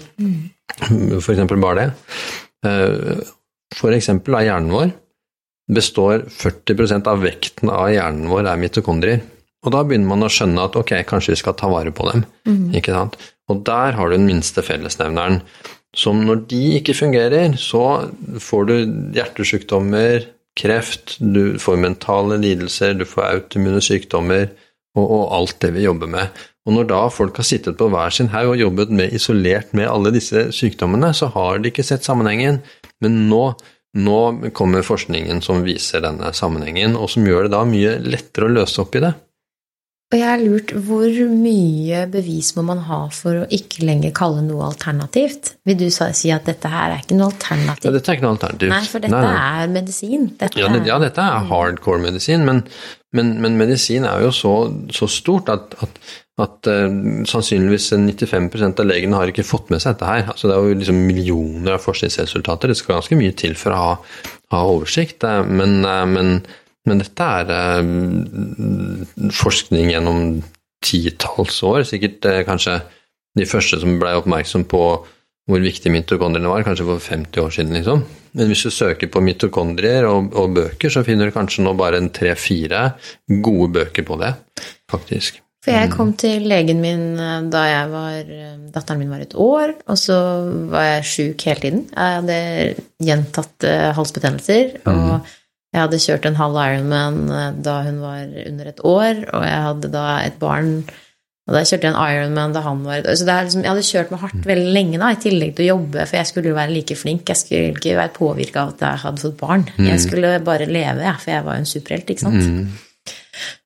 For 1.20 1.34
eksempel 1.36 1.60
bare 1.62 1.84
det. 1.84 2.16
Uh, 2.66 3.20
for 3.76 3.94
eksempel 3.94 4.40
av 4.40 4.46
hjernen 4.48 4.74
vår 4.74 4.96
består 5.70 6.26
40% 6.32 7.06
av 7.10 7.22
vekten 7.22 7.70
av 7.70 7.90
hjernen 7.92 8.30
vår 8.30 8.48
er 8.50 8.60
mitokondrier. 8.60 9.22
Og 9.62 9.74
da 9.74 9.84
begynner 9.86 10.10
man 10.10 10.26
å 10.26 10.30
skjønne 10.32 10.64
at 10.66 10.76
ok, 10.78 10.96
kanskje 11.06 11.36
vi 11.36 11.42
skal 11.42 11.54
ta 11.58 11.70
vare 11.70 11.92
på 11.94 12.08
dem. 12.10 12.24
ikke 12.74 12.94
sant? 12.96 13.18
Og 13.50 13.62
der 13.66 13.94
har 13.94 14.10
du 14.10 14.16
den 14.16 14.26
minste 14.26 14.64
fellesnevneren. 14.66 15.42
Som 15.94 16.24
når 16.26 16.46
de 16.50 16.62
ikke 16.78 16.96
fungerer, 16.96 17.54
så 17.60 18.08
får 18.40 18.68
du 18.70 18.74
hjertesykdommer, 19.14 20.24
kreft, 20.58 21.16
du 21.20 21.58
får 21.60 21.80
mentale 21.80 22.38
lidelser, 22.40 22.96
du 22.96 23.04
får 23.08 23.28
autoimmune 23.28 23.80
sykdommer 23.84 24.48
og, 24.96 25.04
og 25.04 25.22
alt 25.36 25.60
det 25.64 25.72
vi 25.76 25.86
jobber 25.86 26.10
med. 26.10 26.42
Og 26.66 26.76
når 26.76 26.88
da 26.90 27.00
folk 27.10 27.38
har 27.40 27.46
sittet 27.46 27.78
på 27.78 27.88
hver 27.90 28.12
sin 28.14 28.30
haug 28.32 28.52
og 28.52 28.60
jobbet 28.60 28.92
med, 28.94 29.14
isolert 29.16 29.72
med 29.76 29.90
alle 29.90 30.12
disse 30.14 30.46
sykdommene, 30.54 31.10
så 31.16 31.30
har 31.34 31.58
de 31.58 31.72
ikke 31.72 31.84
sett 31.86 32.06
sammenhengen. 32.06 32.60
Men 33.02 33.24
nå, 33.30 33.44
nå 33.98 34.52
kommer 34.56 34.84
forskningen 34.86 35.42
som 35.44 35.64
viser 35.66 36.00
denne 36.04 36.32
sammenhengen, 36.36 36.96
og 36.96 37.10
som 37.12 37.26
gjør 37.28 37.46
det 37.46 37.52
da 37.56 37.66
mye 37.68 37.98
lettere 38.04 38.48
å 38.48 38.56
løse 38.60 38.80
opp 38.82 38.96
i 38.96 39.04
det. 39.04 39.12
Og 40.12 40.18
jeg 40.20 40.28
har 40.28 40.42
lurt, 40.44 40.72
hvor 40.84 41.06
mye 41.32 42.02
bevis 42.12 42.50
må 42.58 42.66
man 42.68 42.82
ha 42.84 43.06
for 43.16 43.44
å 43.44 43.46
ikke 43.48 43.86
lenger 43.88 44.12
kalle 44.16 44.42
noe 44.44 44.66
alternativt? 44.66 45.54
Vil 45.64 45.78
du 45.80 45.86
si 45.88 46.32
at 46.34 46.44
dette 46.44 46.68
her 46.68 46.92
er 46.92 47.00
ikke 47.00 47.16
noe 47.16 47.32
Ja, 47.32 47.92
dette 47.94 48.12
er 48.12 48.18
ikke 48.18 48.26
noe 48.26 48.34
alternativ. 48.36 48.68
Nei, 48.74 48.82
for 48.90 49.00
dette 49.00 49.16
Nei, 49.16 49.22
nei. 49.24 49.62
er 49.62 49.72
medisin. 49.72 50.26
Dette 50.36 50.60
Ja, 50.60 50.68
det, 50.68 50.82
ja, 50.84 50.98
dette 51.00 51.24
er 51.24 51.48
hardcore 51.48 52.04
medisin, 52.04 52.44
men, 52.44 52.60
men, 53.16 53.34
men 53.44 53.58
medisin 53.60 54.06
er 54.08 54.22
jo 54.24 54.30
så, 54.34 54.52
så 54.92 55.08
stort 55.10 55.50
at, 55.52 55.74
at, 55.84 55.98
at 56.40 56.70
uh, 56.70 56.88
sannsynligvis 57.28 57.90
95% 57.92 58.80
av 58.80 58.88
legene 58.88 59.18
har 59.20 59.32
ikke 59.32 59.44
fått 59.46 59.72
med 59.72 59.82
seg 59.82 59.96
dette 59.96 60.08
her. 60.08 60.24
Altså, 60.32 60.48
det 60.48 60.56
er 60.56 60.70
jo 60.70 60.78
liksom 60.80 61.02
millioner 61.08 61.76
av 61.76 61.84
forskningsresultater, 61.84 62.72
det 62.72 62.78
skal 62.80 62.96
ganske 62.98 63.18
mye 63.20 63.36
til 63.36 63.56
for 63.60 63.76
å 63.76 63.82
ha, 63.82 63.92
ha 64.56 64.62
oversikt, 64.72 65.26
eh, 65.28 65.42
men, 65.44 65.82
uh, 65.84 66.06
men, 66.08 66.38
men 66.88 67.04
dette 67.04 67.28
er 67.42 67.52
uh, 67.52 69.30
forskning 69.42 69.92
gjennom 69.92 70.40
titalls 70.82 71.60
år, 71.68 71.84
sikkert 71.86 72.26
kanskje 72.48 72.80
de 73.38 73.44
første 73.48 73.78
som 73.80 74.00
ble 74.00 74.16
oppmerksom 74.18 74.64
på 74.68 74.82
hvor 75.50 75.62
viktig 75.62 75.90
mitokondriene 75.90 76.50
var, 76.50 76.64
kanskje 76.66 76.86
for 76.86 77.02
50 77.02 77.42
år 77.42 77.54
siden, 77.54 77.76
liksom. 77.78 78.04
Men 78.38 78.48
hvis 78.48 78.64
du 78.64 78.72
søker 78.72 79.10
på 79.12 79.20
mitokondrier 79.24 80.06
og, 80.08 80.32
og 80.38 80.54
bøker, 80.56 80.92
så 80.92 81.02
finner 81.04 81.28
du 81.28 81.34
kanskje 81.34 81.64
nå 81.66 81.74
bare 81.76 81.98
en 82.00 82.12
tre-fire 82.14 82.92
gode 83.44 83.72
bøker 83.80 84.06
på 84.08 84.18
det, 84.22 84.32
faktisk. 84.90 85.42
For 85.62 85.76
jeg 85.76 85.92
kom 85.92 86.10
til 86.18 86.48
legen 86.50 86.80
min 86.82 87.04
eh, 87.22 87.44
da 87.52 87.60
jeg 87.68 87.90
var, 87.92 88.16
eh, 88.34 88.56
datteren 88.74 88.98
min 88.98 89.12
var 89.12 89.22
et 89.22 89.36
år, 89.38 89.76
og 89.86 89.98
så 90.00 90.16
var 90.72 90.88
jeg 90.88 91.10
sjuk 91.10 91.44
hele 91.46 91.62
tiden. 91.62 91.84
Jeg 91.92 92.16
hadde 92.18 92.38
gjentatte 93.06 93.76
halsbetennelser, 93.94 94.74
og 94.90 95.30
jeg 95.72 95.80
hadde 95.84 96.00
kjørt 96.02 96.26
en 96.28 96.40
halv 96.40 96.58
Ironman 96.64 97.20
eh, 97.30 97.46
da 97.62 97.76
hun 97.86 98.02
var 98.02 98.34
under 98.42 98.72
et 98.72 98.82
år, 98.82 99.22
og 99.30 99.46
jeg 99.46 99.62
hadde 99.68 99.92
da 99.94 100.06
et 100.26 100.42
barn 100.42 100.74
og 101.42 101.56
da 101.56 101.64
kjørte 101.66 101.88
jeg 101.88 101.90
en 101.90 101.98
Ironman 101.98 102.52
da 102.54 102.60
han 102.62 102.84
var. 102.86 103.02
Så 103.18 103.26
liksom, 103.26 103.64
jeg 103.64 103.72
hadde 103.72 103.86
kjørt 103.88 104.12
meg 104.14 104.20
hardt 104.22 104.44
veldig 104.46 104.74
lenge, 104.76 105.00
da, 105.02 105.08
i 105.10 105.18
tillegg 105.24 105.56
til 105.56 105.64
å 105.64 105.70
jobbe, 105.72 106.04
for 106.06 106.18
jeg 106.20 106.28
skulle 106.30 106.52
jo 106.52 106.58
være 106.58 106.74
like 106.76 106.96
flink. 107.00 107.24
Jeg 107.32 107.40
skulle 107.40 107.72
ikke 107.72 107.96
være 107.98 108.14
påvirka 108.14 108.62
av 108.62 108.76
at 108.76 108.84
jeg 108.86 109.02
hadde 109.02 109.24
fått 109.24 109.36
barn. 109.40 109.66
Jeg 109.82 110.04
skulle 110.04 110.30
bare 110.46 110.70
leve, 110.70 111.02
ja, 111.02 111.16
for 111.18 111.34
jeg 111.34 111.46
var 111.48 111.58
jo 111.58 111.64
en 111.64 111.72
superhelt, 111.72 112.14
ikke 112.14 112.26
sant. 112.28 112.46
Mm. 112.46 113.10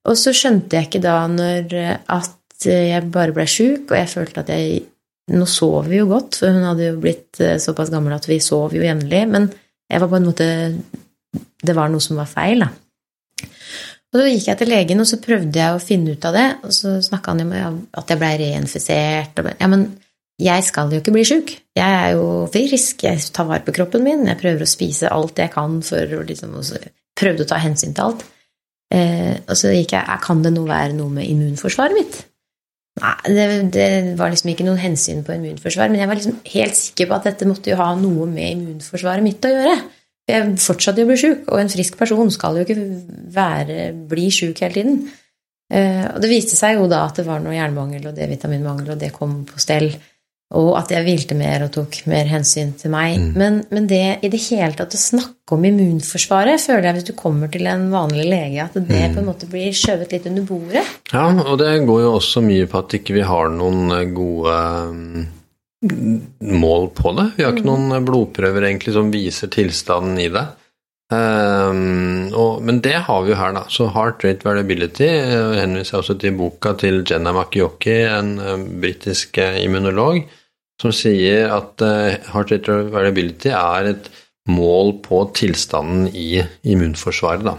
Og 0.08 0.16
så 0.16 0.32
skjønte 0.36 0.78
jeg 0.78 0.88
ikke 0.88 1.04
da 1.04 1.18
når 1.28 1.76
at 2.16 2.66
jeg 2.66 3.04
bare 3.12 3.36
ble 3.36 3.44
sjuk, 3.50 3.90
og 3.90 3.98
jeg 3.98 4.12
følte 4.12 4.44
at 4.44 4.52
jeg 4.56 4.84
Nå 5.26 5.42
sov 5.50 5.88
vi 5.90 5.98
jo 5.98 6.04
godt, 6.06 6.36
for 6.38 6.54
hun 6.54 6.62
hadde 6.68 6.84
jo 6.84 6.98
blitt 7.02 7.40
eh, 7.42 7.56
såpass 7.58 7.88
gammel 7.90 8.14
at 8.14 8.28
vi 8.30 8.36
sov 8.38 8.76
jo 8.76 8.84
jevnlig, 8.84 9.24
men 9.26 9.48
jeg 9.90 9.98
var 9.98 10.10
på 10.12 10.20
en 10.20 10.28
måte 10.28 10.46
Det 11.66 11.74
var 11.74 11.90
noe 11.90 12.04
som 12.04 12.20
var 12.20 12.28
feil, 12.30 12.62
da. 12.62 12.68
Og 14.14 14.20
så 14.20 14.26
gikk 14.30 14.48
jeg 14.48 14.58
til 14.60 14.70
legen, 14.70 15.02
og 15.02 15.08
så 15.10 15.18
prøvde 15.20 15.60
jeg 15.60 15.76
å 15.76 15.82
finne 15.82 16.14
ut 16.14 16.26
av 16.28 16.36
det, 16.36 16.46
og 16.64 16.74
så 16.74 16.96
snakka 17.04 17.34
han 17.34 17.42
om 17.44 17.80
at 17.98 18.12
jeg 18.12 18.20
blei 18.20 18.34
reinfisert 18.40 19.40
Ja, 19.58 19.68
men 19.68 19.88
jeg 20.40 20.64
skal 20.68 20.92
jo 20.92 21.00
ikke 21.00 21.14
bli 21.14 21.24
sjuk. 21.24 21.52
Jeg 21.76 21.96
er 22.04 22.14
jo 22.14 22.46
frisk, 22.52 23.02
jeg 23.06 23.20
tar 23.32 23.48
vare 23.48 23.64
på 23.64 23.74
kroppen 23.76 24.04
min, 24.04 24.26
jeg 24.28 24.40
prøver 24.40 24.64
å 24.64 24.68
spise 24.68 25.10
alt 25.12 25.40
jeg 25.40 25.52
kan 25.54 25.80
for 25.84 26.16
å 26.18 26.22
liksom 26.28 26.56
Prøvde 27.16 27.46
å 27.46 27.48
ta 27.48 27.56
hensyn 27.56 27.94
til 27.96 28.10
alt. 28.10 28.24
Eh, 28.92 29.34
og 29.48 29.56
så 29.58 29.72
gikk 29.72 29.96
jeg 29.96 30.18
Kan 30.22 30.42
det 30.44 30.52
noe 30.54 30.68
være 30.68 30.92
noe 30.94 31.10
med 31.10 31.26
immunforsvaret 31.26 31.96
mitt? 31.96 32.18
Nei, 33.00 33.14
det, 33.32 33.46
det 33.74 33.88
var 34.16 34.30
liksom 34.32 34.52
ikke 34.52 34.64
noen 34.68 34.80
hensyn 34.80 35.24
på 35.24 35.34
immunforsvaret, 35.34 35.92
men 35.92 36.00
jeg 36.00 36.08
var 36.08 36.20
liksom 36.20 36.36
helt 36.52 36.78
sikker 36.78 37.08
på 37.08 37.16
at 37.16 37.26
dette 37.28 37.48
måtte 37.48 37.72
jo 37.72 37.80
ha 37.80 37.90
noe 37.98 38.28
med 38.30 38.52
immunforsvaret 38.54 39.24
mitt 39.24 39.44
å 39.44 39.52
gjøre. 39.52 39.74
Jeg 40.26 40.56
fortsatte 40.58 41.02
jo 41.02 41.06
å 41.06 41.12
bli 41.12 41.20
sjuk, 41.20 41.46
og 41.52 41.60
en 41.62 41.70
frisk 41.70 41.96
person 42.00 42.30
skal 42.34 42.58
jo 42.58 42.66
ikke 42.66 42.80
være, 43.36 43.92
bli 44.10 44.26
sjuk 44.34 44.58
hele 44.64 44.74
tiden. 44.74 44.98
Eh, 45.70 46.04
og 46.12 46.20
det 46.22 46.30
viste 46.30 46.58
seg 46.58 46.80
jo 46.80 46.88
da 46.90 47.04
at 47.06 47.20
det 47.20 47.26
var 47.26 47.40
noe 47.42 47.54
jernmangel 47.54 48.10
og 48.10 48.14
D-vitaminmangel, 48.18 48.92
og 48.94 49.00
det 49.00 49.14
kom 49.14 49.44
på 49.46 49.62
stell. 49.62 49.92
Og 50.54 50.76
at 50.78 50.92
jeg 50.94 51.02
hvilte 51.02 51.34
mer 51.34 51.64
og 51.64 51.72
tok 51.74 51.96
mer 52.06 52.28
hensyn 52.30 52.68
til 52.78 52.92
meg. 52.94 53.16
Mm. 53.18 53.30
Men, 53.34 53.56
men 53.74 53.88
det 53.90 54.02
i 54.22 54.30
det 54.30 54.38
hele 54.44 54.76
tatt 54.78 54.94
å 54.94 55.00
snakke 55.00 55.56
om 55.56 55.64
immunforsvaret, 55.66 56.62
føler 56.62 56.86
jeg 56.86 56.98
hvis 56.98 57.08
du 57.08 57.14
kommer 57.18 57.50
til 57.50 57.66
en 57.66 57.88
vanlig 57.90 58.28
lege, 58.30 58.66
at 58.66 58.74
det 58.78 58.84
Mm. 58.86 59.14
på 59.16 59.22
en 59.22 59.26
måte 59.26 59.48
blir 59.50 59.74
skjøvet 59.74 60.14
litt 60.14 60.26
under 60.30 60.46
bordet. 60.46 60.84
Ja, 61.12 61.26
og 61.30 61.58
det 61.58 61.72
går 61.86 62.04
jo 62.04 62.12
også 62.18 62.42
mye 62.46 62.66
på 62.70 62.78
at 62.78 62.94
ikke 62.94 63.18
vi 63.18 63.26
har 63.26 63.50
noen 63.50 64.14
gode 64.14 64.54
mål 66.40 66.88
på 66.96 67.12
det. 67.16 67.30
Vi 67.36 67.44
har 67.46 67.54
ikke 67.54 67.68
noen 67.68 67.96
eh, 67.96 68.04
blodprøver 68.04 68.68
egentlig 68.68 68.94
som 68.96 69.12
viser 69.12 69.50
tilstanden 69.52 70.18
i 70.22 70.30
det. 70.32 70.46
Um, 71.06 72.32
og, 72.34 72.64
men 72.66 72.80
det 72.82 72.96
har 73.06 73.20
vi 73.22 73.30
jo 73.30 73.38
her, 73.38 73.52
da. 73.54 73.62
Så 73.70 73.86
heart 73.94 74.24
rate 74.26 74.46
variability 74.46 75.06
eh, 75.06 75.54
henviser 75.60 75.94
jeg 75.94 76.02
også 76.02 76.16
til 76.22 76.34
boka 76.38 76.74
til 76.80 77.04
Jenna 77.06 77.30
Makioki, 77.36 78.00
en 78.10 78.32
uh, 78.42 78.56
britisk 78.82 79.38
eh, 79.38 79.60
immunolog, 79.62 80.24
som 80.82 80.92
sier 80.92 81.54
at 81.54 81.80
heart 82.34 82.50
rate 82.52 82.74
variability 82.92 83.48
er 83.48 83.92
et 83.94 84.10
mål 84.52 84.98
på 85.06 85.22
tilstanden 85.38 86.10
i 86.12 86.42
immunforsvaret. 86.68 87.46
da. 87.46 87.54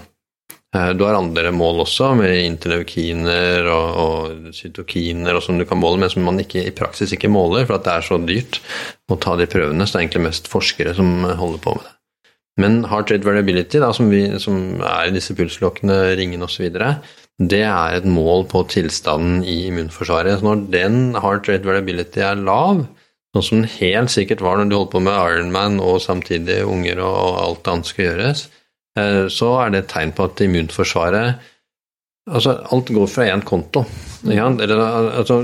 Eh, 0.78 0.94
Du 0.94 1.04
har 1.06 1.18
andre 1.18 1.52
mål 1.52 1.84
også, 1.86 2.14
med 2.20 2.38
interleukiner 2.44 3.68
og, 3.72 4.00
og 4.04 4.56
cytokiner 4.56 5.38
og 5.38 5.44
som 5.46 5.60
du 5.60 5.66
kan 5.66 5.82
måle, 5.82 6.02
men 6.04 6.12
som 6.14 6.26
man 6.28 6.42
ikke, 6.44 6.66
i 6.68 6.76
praksis 6.76 7.14
ikke 7.16 7.32
måler, 7.34 7.66
for 7.66 7.82
det 7.82 7.94
er 7.94 8.06
så 8.06 8.20
dyrt 8.22 8.62
å 9.10 9.20
ta 9.20 9.38
de 9.40 9.50
prøvene. 9.50 9.86
Så 9.86 9.96
det 9.96 10.02
er 10.02 10.08
egentlig 10.08 10.28
mest 10.30 10.52
forskere 10.52 10.96
som 10.98 11.14
holder 11.28 11.64
på 11.64 11.78
med 11.78 11.86
det. 11.86 11.94
Men 12.58 12.80
heart 12.90 13.12
rate 13.14 13.26
variability, 13.28 13.78
da, 13.84 13.92
som, 13.94 14.10
vi, 14.10 14.24
som 14.42 14.82
er 14.82 15.08
i 15.08 15.14
disse 15.14 15.36
pulsklokkene, 15.38 16.16
ringene 16.18 16.48
osv., 16.48 16.72
det 17.38 17.62
er 17.70 18.00
et 18.00 18.06
mål 18.10 18.48
på 18.50 18.64
tilstanden 18.74 19.44
i 19.46 19.68
immunforsvaret. 19.68 20.40
Så 20.40 20.48
når 20.48 20.64
den 20.74 20.96
heart 21.22 21.46
rate 21.52 21.70
variability 21.70 22.24
er 22.26 22.40
lav, 22.42 22.82
sånn 23.36 23.46
som 23.46 23.60
den 23.62 23.70
helt 23.76 24.10
sikkert 24.10 24.42
var 24.42 24.58
når 24.58 24.72
du 24.72 24.78
holdt 24.80 24.96
på 24.96 25.04
med 25.06 25.14
Ironman 25.14 25.78
og 25.84 26.00
samtidig 26.02 26.64
unger 26.66 27.04
og 27.06 27.38
alt 27.44 27.70
annet 27.70 27.92
skal 27.92 28.08
gjøres, 28.08 28.48
så 29.34 29.52
er 29.62 29.72
det 29.74 29.84
et 29.84 29.92
tegn 29.94 30.14
på 30.18 30.26
at 30.30 30.42
immunforsvaret 30.46 31.54
Altså, 32.28 32.58
alt 32.76 32.90
går 32.92 33.08
fra 33.08 33.26
én 33.32 33.44
konto. 33.48 33.86
Ja. 34.28 34.50
Eller, 34.52 34.82
altså, 35.22 35.40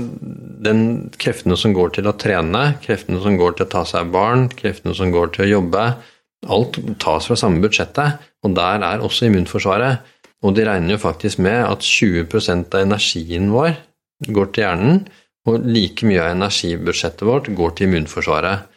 den 0.64 1.10
kreftene 1.20 1.56
som 1.56 1.72
går 1.76 1.94
til 1.96 2.08
å 2.10 2.16
trene, 2.20 2.74
kreftene 2.84 3.22
som 3.24 3.38
går 3.40 3.56
til 3.56 3.64
å 3.64 3.70
ta 3.72 3.84
seg 3.88 4.04
av 4.04 4.12
barn, 4.12 4.48
kreftene 4.52 4.92
som 4.96 5.12
går 5.14 5.32
til 5.32 5.46
å 5.46 5.50
jobbe, 5.54 5.86
alt 6.52 6.76
tas 7.00 7.30
fra 7.30 7.38
samme 7.40 7.62
budsjettet, 7.64 8.20
og 8.44 8.56
der 8.58 8.84
er 8.84 9.04
også 9.04 9.30
immunforsvaret. 9.30 10.04
Og 10.44 10.52
de 10.58 10.66
regner 10.68 10.98
jo 10.98 11.00
faktisk 11.00 11.40
med 11.40 11.62
at 11.64 11.84
20% 11.88 12.76
av 12.76 12.84
energien 12.84 13.48
vår 13.54 13.78
går 14.28 14.52
til 14.52 14.66
hjernen, 14.66 15.04
og 15.48 15.64
like 15.64 16.04
mye 16.08 16.20
av 16.20 16.34
energibudsjettet 16.34 17.24
vårt 17.28 17.48
går 17.56 17.76
til 17.76 17.88
immunforsvaret. 17.88 18.68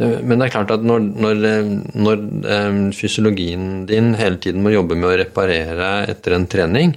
Men 0.00 0.40
det 0.40 0.46
er 0.46 0.54
klart 0.54 0.72
at 0.74 0.84
når, 0.86 1.04
når, 1.20 1.42
eh, 1.46 1.72
når 2.00 2.22
eh, 2.48 2.78
fysiologien 2.96 3.84
din 3.86 4.14
hele 4.18 4.40
tiden 4.40 4.64
må 4.64 4.72
jobbe 4.72 4.96
med 4.96 5.10
å 5.10 5.18
reparere 5.20 5.90
etter 6.10 6.36
en 6.36 6.48
trening, 6.50 6.94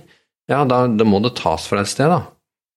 ja, 0.50 0.64
da, 0.70 0.86
da 0.88 1.08
må 1.08 1.20
det 1.26 1.36
tas 1.38 1.68
fra 1.68 1.84
et 1.84 1.92
sted, 1.92 2.10
da. 2.10 2.22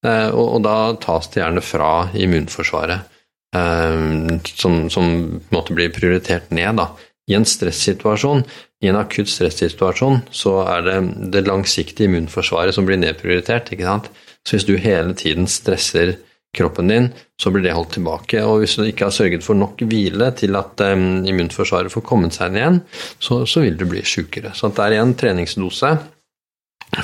Eh, 0.05 0.29
Og, 0.33 0.59
og 0.59 0.65
da 0.67 0.77
tas 1.01 1.31
det 1.33 1.43
gjerne 1.43 1.65
fra 1.65 1.93
immunforsvaret, 2.15 3.15
som, 3.49 4.75
som 4.93 5.07
på 5.49 5.61
en 5.63 5.93
prioritert 5.95 6.51
ned, 6.53 6.83
da. 6.83 6.91
I 7.29 7.37
en 7.37 7.47
stressituasjon, 7.49 8.43
i 8.85 8.91
en 8.91 8.99
akutt 9.01 9.31
stressituasjon, 9.33 10.23
så 10.33 10.59
er 10.69 10.85
det 10.85 10.97
det 11.33 11.47
langsiktige 11.47 12.09
immunforsvaret 12.09 12.77
som 12.77 12.85
blir 12.89 13.01
nedprioritert, 13.01 13.73
ikke 13.73 13.89
sant. 13.89 14.11
Så 14.45 14.57
hvis 14.57 14.69
du 14.69 14.75
hele 14.81 15.17
tiden 15.17 15.49
stresser 15.49 16.17
kroppen 16.57 16.89
din, 16.89 17.09
så 17.43 17.51
blir 17.51 17.63
det 17.65 17.75
holdt 17.77 17.95
tilbake. 17.99 18.43
Og 18.45 18.63
hvis 18.63 18.77
du 18.79 18.85
ikke 18.87 19.09
har 19.09 19.15
sørget 19.15 19.45
for 19.45 19.59
nok 19.59 19.83
hvile 19.89 20.31
til 20.39 20.57
at 20.59 20.81
um, 20.89 21.25
immunforsvaret 21.29 21.93
får 21.93 22.05
kommet 22.07 22.37
seg 22.37 22.53
inn 22.53 22.61
igjen, 22.61 22.79
så, 23.21 23.43
så 23.47 23.65
vil 23.65 23.77
du 23.79 23.87
bli 23.89 24.05
sjukere. 24.07 24.55
Så 24.57 24.73
det 24.75 24.87
er 24.87 24.99
en 24.99 25.17
treningsdose 25.19 25.95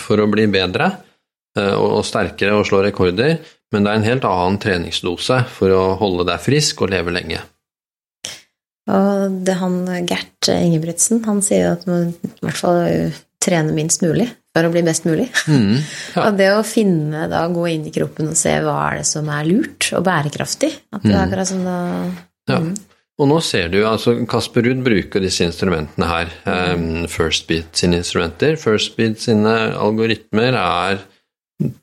for 0.01 0.22
å 0.22 0.30
bli 0.32 0.47
bedre 0.51 0.90
uh, 1.59 1.74
og 1.76 2.01
og 2.01 2.07
sterkere 2.09 2.57
og 2.57 2.68
slå 2.68 2.82
rekorder, 2.86 3.36
men 3.74 3.84
det 3.84 3.90
er 3.90 4.01
en 4.01 4.09
helt 4.09 4.28
annen 4.28 4.61
treningsdose 4.62 5.42
for 5.53 5.74
å 5.74 5.82
holde 6.01 6.26
deg 6.30 6.42
frisk 6.42 6.84
og 6.84 6.95
leve 6.95 7.14
lenge. 7.14 7.42
Og 8.84 9.36
det 9.47 9.55
han 9.57 9.78
Gert 10.05 10.49
Ingebrigtsen, 10.53 11.22
han 11.24 11.40
sier 11.45 11.70
at 11.72 11.86
man 11.88 12.11
i 12.12 12.32
hvert 12.45 12.59
fall 12.59 12.82
trene 13.45 13.72
minst 13.76 14.05
mulig 14.05 14.28
for 14.55 14.68
å 14.68 14.70
bli 14.70 14.82
best 14.86 15.05
mulig. 15.09 15.26
Mm, 15.50 15.76
ja. 16.14 16.24
Og 16.28 16.36
det 16.38 16.50
å 16.55 16.62
finne, 16.66 17.26
da 17.32 17.44
gå 17.50 17.66
inn 17.72 17.86
i 17.90 17.94
kroppen 17.94 18.30
og 18.30 18.38
se 18.38 18.52
hva 18.62 18.76
er 18.90 19.00
det 19.02 19.07
som 19.11 19.28
er 19.34 19.48
lurt 19.48 19.88
og 19.96 20.05
bærekraftig 20.07 20.70
At 20.94 21.02
det 21.02 21.11
er 21.12 21.18
Mm. 21.18 21.24
akkurat 21.28 21.48
som 21.50 21.64
da 21.64 21.78
Ja. 22.48 22.61
Og 23.14 23.28
nå 23.30 23.36
ser 23.46 23.68
du, 23.70 23.76
altså 23.86 24.16
Kasper 24.26 24.64
Ruud 24.66 24.80
bruker 24.82 25.22
disse 25.22 25.44
instrumentene 25.46 26.07
her. 26.11 26.32
Um, 26.50 27.05
Firstbeat 27.07 27.70
sine 27.78 28.00
instrumenter. 28.02 28.57
First 28.59 28.96
Beat 28.96 29.20
sine 29.22 29.52
algoritmer 29.78 30.57
er 30.59 30.98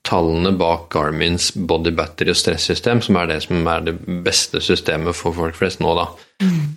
tallene 0.04 0.52
bak 0.60 0.90
Garmins 0.92 1.52
body 1.56 1.94
battery 1.96 2.34
og 2.34 2.38
stressystem, 2.38 3.00
som 3.04 3.18
er 3.22 3.30
det 3.32 3.38
som 3.46 3.68
er 3.72 3.86
det 3.86 3.94
beste 4.26 4.60
systemet 4.64 5.16
for 5.18 5.36
folk 5.36 5.56
flest 5.58 5.80
nå, 5.84 5.94
da. 5.98 6.10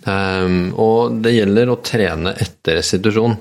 Um, 0.05 0.69
og 0.79 1.17
det 1.25 1.33
gjelder 1.35 1.71
å 1.73 1.79
trene 1.83 2.35
etter 2.39 2.77
restitusjon. 2.79 3.35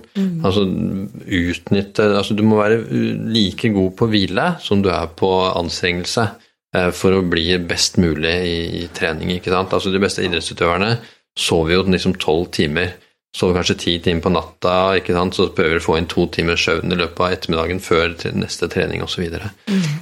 Altså 0.44 0.64
utnytte 0.64 2.06
Altså 2.16 2.36
du 2.36 2.40
må 2.46 2.56
være 2.62 2.80
like 3.28 3.68
god 3.74 3.92
på 3.98 4.08
hvile 4.08 4.46
som 4.64 4.80
du 4.82 4.88
er 4.92 5.10
på 5.12 5.30
anstrengelse 5.50 6.24
uh, 6.32 6.90
for 6.96 7.18
å 7.18 7.26
bli 7.28 7.58
best 7.68 8.00
mulig 8.00 8.34
i, 8.48 8.56
i 8.80 8.86
trening, 8.96 9.36
ikke 9.36 9.52
sant. 9.52 9.76
Altså 9.76 9.92
de 9.92 10.02
beste 10.02 10.24
idrettsutøverne 10.24 10.96
sover 11.38 11.76
jo 11.76 11.86
liksom 11.90 12.16
tolv 12.22 12.50
timer. 12.54 12.96
Sover 13.34 13.56
kanskje 13.58 13.74
ti 13.82 13.92
timer 13.98 14.22
på 14.22 14.30
natta, 14.30 14.74
ikke 15.00 15.14
sant? 15.16 15.34
så 15.34 15.48
prøver 15.56 15.80
å 15.80 15.82
få 15.82 15.96
inn 15.98 16.06
to 16.10 16.28
timers 16.30 16.62
søvn 16.62 16.94
i 16.94 16.98
løpet 17.00 17.18
av 17.18 17.34
ettermiddagen 17.34 17.82
før 17.82 18.14
til 18.20 18.36
neste 18.38 18.68
trening 18.70 19.02
osv. 19.02 19.16
Så, 19.16 19.24
videre. 19.24 19.50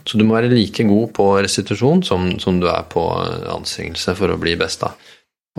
så 0.04 0.20
du 0.20 0.26
må 0.28 0.36
være 0.36 0.52
like 0.52 0.84
god 0.84 1.14
på 1.16 1.30
restitusjon 1.40 2.04
som, 2.04 2.28
som 2.42 2.60
du 2.60 2.68
er 2.68 2.84
på 2.92 3.06
anstrengelse 3.54 4.16
for 4.18 4.34
å 4.34 4.38
bli 4.40 4.52
best. 4.60 4.84
da. 4.84 4.92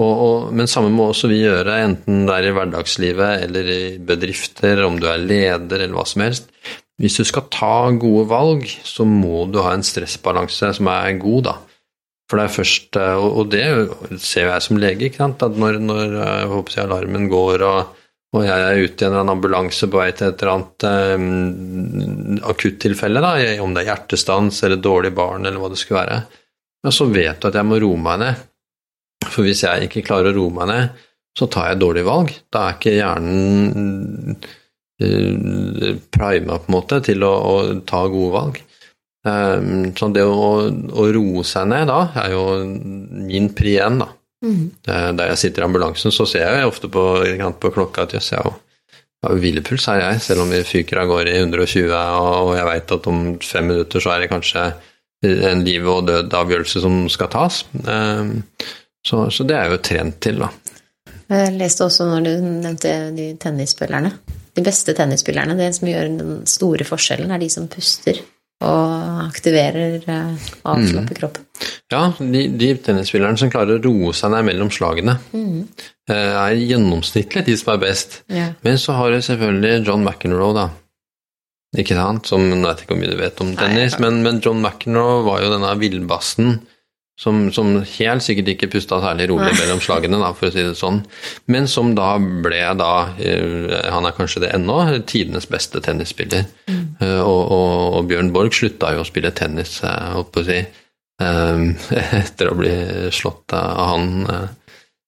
Og, 0.01 0.13
og, 0.13 0.53
men 0.57 0.69
samme 0.69 0.89
må 0.93 1.11
også 1.11 1.29
vi 1.29 1.43
gjøre, 1.43 1.81
enten 1.85 2.23
det 2.25 2.37
er 2.37 2.49
i 2.49 2.53
hverdagslivet 2.55 3.43
eller 3.47 3.67
i 3.69 3.81
bedrifter, 4.01 4.81
om 4.85 4.97
du 5.01 5.05
er 5.09 5.21
leder 5.21 5.83
eller 5.83 5.97
hva 5.97 6.05
som 6.09 6.25
helst. 6.25 6.49
Hvis 7.01 7.19
du 7.19 7.25
skal 7.25 7.49
ta 7.53 7.89
gode 7.97 8.25
valg, 8.29 8.65
så 8.85 9.05
må 9.05 9.45
du 9.49 9.59
ha 9.65 9.73
en 9.73 9.85
stressbalanse 9.85 10.75
som 10.77 10.89
er 10.93 11.13
god, 11.21 11.49
da. 11.49 11.55
For 12.29 12.39
det 12.39 12.45
er 12.45 12.53
først, 12.55 12.97
eh, 12.99 13.25
og 13.39 13.49
det 13.51 13.65
ser 14.23 14.47
jeg 14.49 14.65
som 14.65 14.79
lege, 14.81 15.09
ikke 15.09 15.21
sant? 15.21 15.43
at 15.45 15.59
når, 15.59 15.81
når 15.83 16.15
eh, 16.23 16.55
jeg 16.71 16.85
alarmen 16.85 17.27
går 17.31 17.65
og, 17.67 17.99
og 18.33 18.45
jeg 18.47 18.67
er 18.69 18.79
ute 18.81 19.05
i 19.05 19.09
en 19.09 19.33
ambulanse 19.35 19.89
på 19.91 19.99
vei 19.99 20.09
til 20.17 20.31
et 20.31 20.41
eller 20.41 20.53
annet 20.55 20.85
um, 21.19 22.39
akuttilfelle, 22.49 23.21
da, 23.21 23.33
om 23.61 23.75
det 23.75 23.83
er 23.83 23.91
hjertestans 23.91 24.63
eller 24.65 24.81
dårlig 24.81 25.11
barn 25.13 25.45
eller 25.45 25.61
hva 25.61 25.69
det 25.69 25.77
skulle 25.77 26.01
være, 26.01 26.17
så 26.89 27.05
vet 27.13 27.37
du 27.39 27.47
at 27.51 27.59
jeg 27.59 27.69
må 27.69 27.77
roe 27.83 27.99
meg 28.01 28.23
ned. 28.23 28.41
For 29.27 29.45
hvis 29.45 29.61
jeg 29.67 29.85
ikke 29.85 30.03
klarer 30.07 30.33
å 30.33 30.39
roe 30.39 30.55
meg 30.55 30.71
ned, 30.71 31.05
så 31.37 31.45
tar 31.53 31.69
jeg 31.69 31.81
dårlige 31.83 32.09
valg. 32.09 32.33
Da 32.51 32.65
er 32.65 32.79
ikke 32.79 32.97
hjernen 32.97 34.41
prima 36.13 36.57
på 36.57 36.69
en 36.69 36.75
måte 36.75 36.99
til 37.05 37.23
å, 37.27 37.31
å 37.33 37.55
ta 37.85 38.01
gode 38.09 38.33
valg. 38.33 38.59
Um, 39.23 39.93
så 39.95 40.09
det 40.11 40.25
å, 40.27 40.49
å 40.67 41.05
roe 41.15 41.45
seg 41.47 41.69
ned 41.71 41.87
da, 41.87 42.01
er 42.25 42.35
jo 42.35 42.43
min 42.67 43.49
pri 43.55 43.77
én, 43.85 44.01
da. 44.03 44.09
Mm. 44.43 44.65
Der 44.83 45.31
jeg 45.31 45.39
sitter 45.39 45.63
i 45.63 45.67
ambulansen, 45.69 46.11
så 46.11 46.27
ser 46.27 46.43
jeg 46.43 46.67
ofte 46.67 46.89
på, 46.91 47.03
på 47.63 47.71
klokka 47.71 48.03
at 48.03 48.17
jøss, 48.17 48.33
jeg 48.33 48.43
har 48.43 48.51
jo 49.31 49.39
hvilepuls 49.39 49.87
her, 49.87 50.01
jeg, 50.03 50.23
selv 50.25 50.43
om 50.43 50.51
vi 50.51 50.59
fyker 50.67 50.99
av 50.99 51.07
gårde 51.07 51.31
i 51.31 51.39
120, 51.39 51.93
og 51.95 52.51
jeg 52.57 52.67
veit 52.67 52.95
at 52.97 53.07
om 53.07 53.21
fem 53.39 53.71
minutter 53.71 54.03
så 54.03 54.11
er 54.11 54.25
det 54.25 54.31
kanskje 54.33 54.67
en 55.23 55.63
liv 55.63 55.87
og 55.87 56.09
død-avgjørelse 56.09 56.83
som 56.83 57.05
skal 57.07 57.31
tas. 57.31 57.63
Um, 57.87 58.41
Så, 59.03 59.25
så 59.35 59.43
det 59.43 59.55
er 59.57 59.67
jeg 59.67 59.75
jo 59.75 59.81
trent 59.83 60.19
til, 60.23 60.39
da. 60.39 60.49
Jeg 61.33 61.55
leste 61.57 61.87
også 61.87 62.07
når 62.07 62.25
du 62.27 62.31
nevnte 62.45 62.93
de 63.15 63.27
tennisspillerne. 63.41 64.13
De 64.53 64.63
beste 64.63 64.93
tennisspillerne, 64.95 65.57
det 65.59 65.71
som 65.75 65.89
gjør 65.89 66.11
den 66.11 66.33
store 66.47 66.87
forskjellen, 66.87 67.31
er 67.33 67.41
de 67.41 67.49
som 67.51 67.67
puster 67.71 68.21
og 68.63 69.23
aktiverer, 69.27 69.97
eh, 70.01 70.51
mm. 70.65 71.09
kroppen. 71.17 71.45
Ja, 71.93 72.05
de, 72.17 72.45
de 72.57 72.69
tennisspillerne 72.83 73.37
som 73.39 73.51
klarer 73.53 73.77
å 73.77 73.83
roe 73.83 74.13
seg 74.17 74.33
ned 74.33 74.47
mellom 74.49 74.71
slagene, 74.73 75.17
Mm. 75.33 75.67
eh, 76.09 76.15
er 76.15 76.55
gjennomsnittlig 76.57 77.45
de 77.45 77.57
som 77.59 77.73
er 77.75 77.83
best. 77.85 78.21
Yeah. 78.31 78.55
Men 78.65 78.79
så 78.81 78.95
har 78.97 79.11
du 79.11 79.21
selvfølgelig 79.21 79.85
John 79.87 80.03
McEnroe, 80.03 80.53
da. 80.57 80.69
Ikke 81.77 81.97
sant? 81.97 82.27
Som, 82.29 82.45
jeg 82.51 82.61
vet 82.61 82.83
ikke 82.83 82.93
hvor 82.93 83.01
mye 83.01 83.13
du 83.13 83.17
vet 83.17 83.41
om 83.41 83.55
tennis, 83.57 83.97
Nei, 83.97 84.05
men, 84.05 84.21
men 84.25 84.41
John 84.45 84.61
McEnroe 84.61 85.23
var 85.25 85.41
jo 85.41 85.53
denne 85.55 85.73
villbassen 85.81 86.59
som, 87.19 87.51
som 87.53 87.75
helt 87.85 88.23
sikkert 88.25 88.47
ikke 88.55 88.71
pusta 88.73 88.97
særlig 89.03 89.27
rolig 89.29 89.51
mellom 89.59 89.81
slagene, 89.83 90.17
da, 90.21 90.31
for 90.33 90.49
å 90.49 90.53
si 90.53 90.63
det 90.65 90.73
sånn. 90.79 91.03
Men 91.53 91.67
som 91.69 91.91
da 91.97 92.15
ble 92.17 92.63
da, 92.79 92.93
eh, 93.21 93.67
han 93.93 94.07
er 94.09 94.15
kanskje 94.17 94.41
det 94.45 94.53
ennå, 94.55 94.79
tidenes 95.09 95.45
beste 95.51 95.81
tennisspiller. 95.85 96.47
Mm. 96.67 96.81
Eh, 96.99 97.19
Og, 97.21 97.43
og, 97.53 97.99
og 97.99 98.07
Bjørn 98.09 98.33
Borg 98.33 98.55
slutta 98.57 98.95
jo 98.95 99.03
å 99.03 99.07
spille 99.07 99.31
tennis, 99.37 99.77
eh, 99.85 100.09
holdt 100.15 100.33
på 100.33 100.41
å 100.43 100.47
si, 100.49 100.63
etter 101.23 102.49
å 102.49 102.55
bli 102.57 102.73
slått 103.13 103.53
av 103.55 103.85
han. 103.93 104.07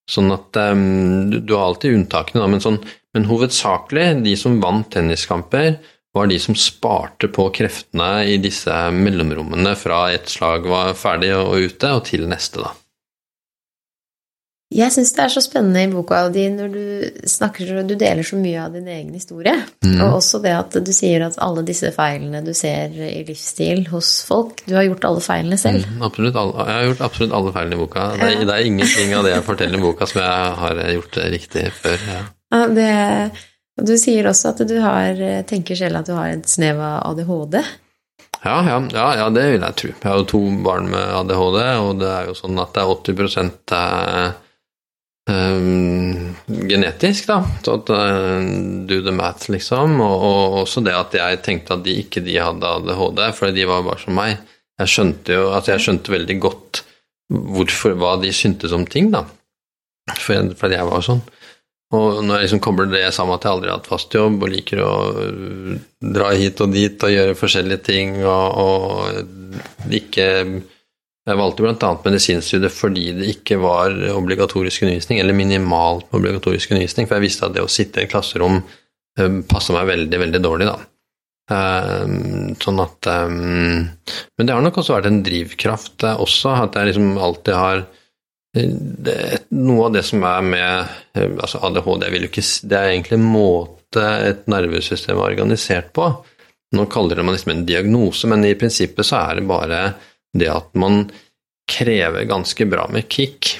Sånn 0.07 0.29
at 0.31 0.53
du 0.53 1.51
har 1.57 1.65
alltid 1.65 1.97
unntakene, 1.97 2.43
da, 2.43 2.47
men, 2.47 2.61
sånn, 2.63 2.77
men 3.17 3.25
hovedsakelig 3.27 4.21
de 4.23 4.35
som 4.39 4.61
vant 4.61 4.87
tenniskamper, 4.93 5.79
var 6.15 6.31
de 6.31 6.39
som 6.39 6.55
sparte 6.55 7.27
på 7.27 7.49
kreftene 7.55 8.25
i 8.31 8.39
disse 8.41 8.73
mellomrommene 8.95 9.75
fra 9.79 10.07
et 10.15 10.31
slag 10.31 10.67
var 10.71 10.95
ferdig 10.97 11.33
og 11.35 11.53
ute, 11.67 11.91
og 11.91 12.05
til 12.07 12.27
neste, 12.31 12.63
da. 12.63 12.73
Jeg 14.73 14.89
syns 14.91 15.11
det 15.13 15.21
er 15.21 15.29
så 15.29 15.41
spennende 15.45 15.83
i 15.85 15.89
boka 15.91 16.23
di 16.33 16.47
når 16.49 16.71
du 16.73 17.19
snakker 17.29 17.83
Du 17.85 17.93
deler 17.93 18.25
så 18.25 18.37
mye 18.39 18.63
av 18.63 18.73
din 18.73 18.87
egen 18.89 19.13
historie. 19.13 19.53
Mm. 19.85 19.99
Og 20.01 20.17
også 20.17 20.41
det 20.43 20.55
at 20.57 20.77
du 20.81 20.89
sier 20.95 21.21
at 21.27 21.37
alle 21.43 21.61
disse 21.67 21.91
feilene 21.93 22.41
du 22.43 22.49
ser 22.57 22.95
i 22.97 23.21
livsstil 23.27 23.85
hos 23.91 24.09
folk 24.25 24.63
Du 24.65 24.73
har 24.75 24.87
gjort 24.87 25.05
alle 25.05 25.21
feilene 25.23 25.59
selv. 25.61 25.85
Mm, 25.85 26.01
absolutt 26.09 26.39
alle, 26.41 26.65
jeg 26.65 26.79
har 26.79 26.89
gjort 26.89 27.03
absolutt 27.07 27.37
alle 27.39 27.55
feilene 27.55 27.77
i 27.77 27.83
boka. 27.83 28.07
Det, 28.15 28.31
ja. 28.33 28.41
det, 28.41 28.55
er 28.55 28.71
ingenting 28.71 29.13
av 29.15 29.27
det 29.27 29.35
jeg 29.35 29.47
forteller 29.51 29.79
i 29.79 29.85
boka 29.85 30.09
som 30.09 30.23
jeg 30.25 30.55
har 30.63 30.81
gjort 30.97 31.21
riktig 31.37 31.67
før. 31.77 32.09
Ja, 32.09 32.65
det, 32.73 32.89
og 33.79 33.87
du 33.89 33.95
sier 33.99 34.27
også 34.29 34.53
at 34.53 34.63
du 34.69 34.77
har, 34.83 35.19
tenker 35.49 35.77
selv 35.79 35.99
at 35.99 36.07
du 36.07 36.15
har 36.15 36.31
et 36.31 36.47
snev 36.47 36.79
av 36.79 37.11
ADHD. 37.11 37.59
Ja, 38.45 38.59
ja, 38.63 38.79
ja, 38.93 39.05
ja, 39.19 39.27
det 39.33 39.45
vil 39.51 39.63
jeg 39.65 39.77
tro. 39.81 39.91
Jeg 39.91 40.05
har 40.05 40.19
jo 40.21 40.27
to 40.29 40.41
barn 40.63 40.87
med 40.93 41.01
ADHD, 41.01 41.61
og 41.81 41.91
det 41.99 42.11
er 42.11 42.29
jo 42.29 42.35
sånn 42.37 42.61
at 42.61 42.75
det 42.75 42.83
er 42.83 42.95
80 42.95 44.41
Um, 45.25 46.35
genetisk, 46.45 47.25
da. 47.31 47.39
Så 47.65 47.79
at 47.79 47.89
uh, 47.89 48.45
do 48.85 48.99
the 49.01 49.13
math, 49.13 49.49
liksom. 49.49 49.97
Og, 49.97 50.25
og, 50.27 50.57
også 50.61 50.83
det 50.85 50.93
at 50.93 51.15
jeg 51.17 51.39
tenkte 51.45 51.79
at 51.79 51.85
de 51.85 51.95
ikke 52.03 52.21
de 52.25 52.37
hadde 52.37 52.73
ADHD, 52.77 53.23
fordi 53.33 53.61
de 53.61 53.69
var 53.69 53.87
bare 53.87 54.03
som 54.03 54.13
meg. 54.19 54.37
Jeg 54.77 54.91
skjønte 54.91 55.37
jo 55.39 55.47
altså 55.55 55.73
jeg 55.73 55.85
skjønte 55.85 56.13
veldig 56.13 56.35
godt 56.43 56.83
hvorfor, 57.55 57.95
hva 57.97 58.13
de 58.21 58.29
syntes 58.35 58.75
om 58.75 58.85
ting, 58.85 59.09
da. 59.15 59.23
For, 60.13 60.53
fordi 60.59 60.77
jeg 60.77 60.89
var 60.91 61.05
sånn. 61.07 61.23
Og 61.93 62.23
når 62.25 62.39
jeg 62.39 62.47
liksom 62.47 62.61
kobler 62.65 62.87
det 62.89 63.03
sammen 63.13 63.35
at 63.35 63.45
jeg 63.45 63.53
aldri 63.53 63.69
har 63.69 63.77
hatt 63.77 63.89
fast 63.91 64.15
jobb 64.15 64.41
og 64.41 64.49
liker 64.51 64.81
å 64.81 64.93
dra 66.15 66.31
hit 66.33 66.63
og 66.65 66.73
dit 66.73 67.03
og 67.05 67.13
gjøre 67.13 67.37
forskjellige 67.37 67.85
ting 67.85 68.15
og, 68.25 68.57
og 68.65 69.93
ikke 69.93 70.25
jeg 71.25 71.39
valgte 71.39 71.65
bl.a. 71.65 71.91
medisinstudiet 72.05 72.73
fordi 72.73 73.05
det 73.17 73.29
ikke 73.33 73.57
var 73.57 73.95
obligatorisk 74.13 74.83
undervisning, 74.85 75.21
eller 75.21 75.37
minimalt 75.37 76.11
obligatorisk 76.13 76.73
undervisning, 76.73 77.07
for 77.07 77.17
jeg 77.17 77.25
visste 77.25 77.47
at 77.47 77.55
det 77.55 77.63
å 77.65 77.71
sitte 77.71 78.01
i 78.01 78.05
et 78.05 78.11
klasserom 78.11 78.59
eh, 78.59 79.39
passa 79.49 79.73
meg 79.73 79.89
veldig, 79.89 80.19
veldig 80.21 80.41
dårlig, 80.43 80.67
da. 80.69 80.77
Um, 81.45 82.55
sånn 82.57 82.79
at 82.81 83.05
um, 83.05 83.83
Men 84.33 84.47
det 84.47 84.53
har 84.55 84.63
nok 84.65 84.79
også 84.81 84.95
vært 84.95 85.11
en 85.11 85.19
drivkraft 85.21 86.01
også, 86.09 86.55
at 86.63 86.77
jeg 86.77 86.89
liksom 86.89 87.19
alltid 87.21 87.53
har 87.53 87.83
Noe 88.55 89.85
av 89.85 89.95
det 89.95 90.03
som 90.07 90.23
er 90.23 90.45
med 90.47 90.93
altså 91.43 91.59
ADHD, 91.67 92.07
ikke, 92.29 92.43
det 92.63 92.77
er 92.79 92.93
egentlig 92.93 93.17
en 93.19 93.27
måte 93.27 94.05
et 94.29 94.45
nervesystem 94.51 95.17
er 95.17 95.35
organisert 95.35 95.91
på. 95.95 96.07
Nå 96.75 96.87
kaller 96.91 97.19
det 97.19 97.25
man 97.25 97.35
liksom 97.35 97.53
en 97.53 97.65
diagnose, 97.67 98.27
men 98.31 98.45
i 98.47 98.55
prinsippet 98.59 99.07
så 99.07 99.21
er 99.21 99.39
det 99.39 99.47
bare 99.49 99.81
det 100.35 100.51
at 100.51 100.71
man 100.79 101.05
krever 101.71 102.27
ganske 102.29 102.67
bra 102.69 102.87
med 102.91 103.09
kick 103.09 103.55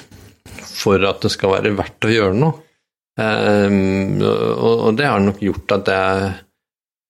for 0.76 1.02
at 1.08 1.22
det 1.24 1.32
skal 1.34 1.56
være 1.56 1.74
verdt 1.76 2.06
å 2.06 2.12
gjøre 2.12 2.38
noe. 2.38 2.62
Um, 3.16 4.20
og, 4.20 4.90
det 4.98 5.06
har 5.08 5.22
nok 5.24 5.40
gjort 5.40 5.72
at 5.78 5.88
jeg, 5.88 6.32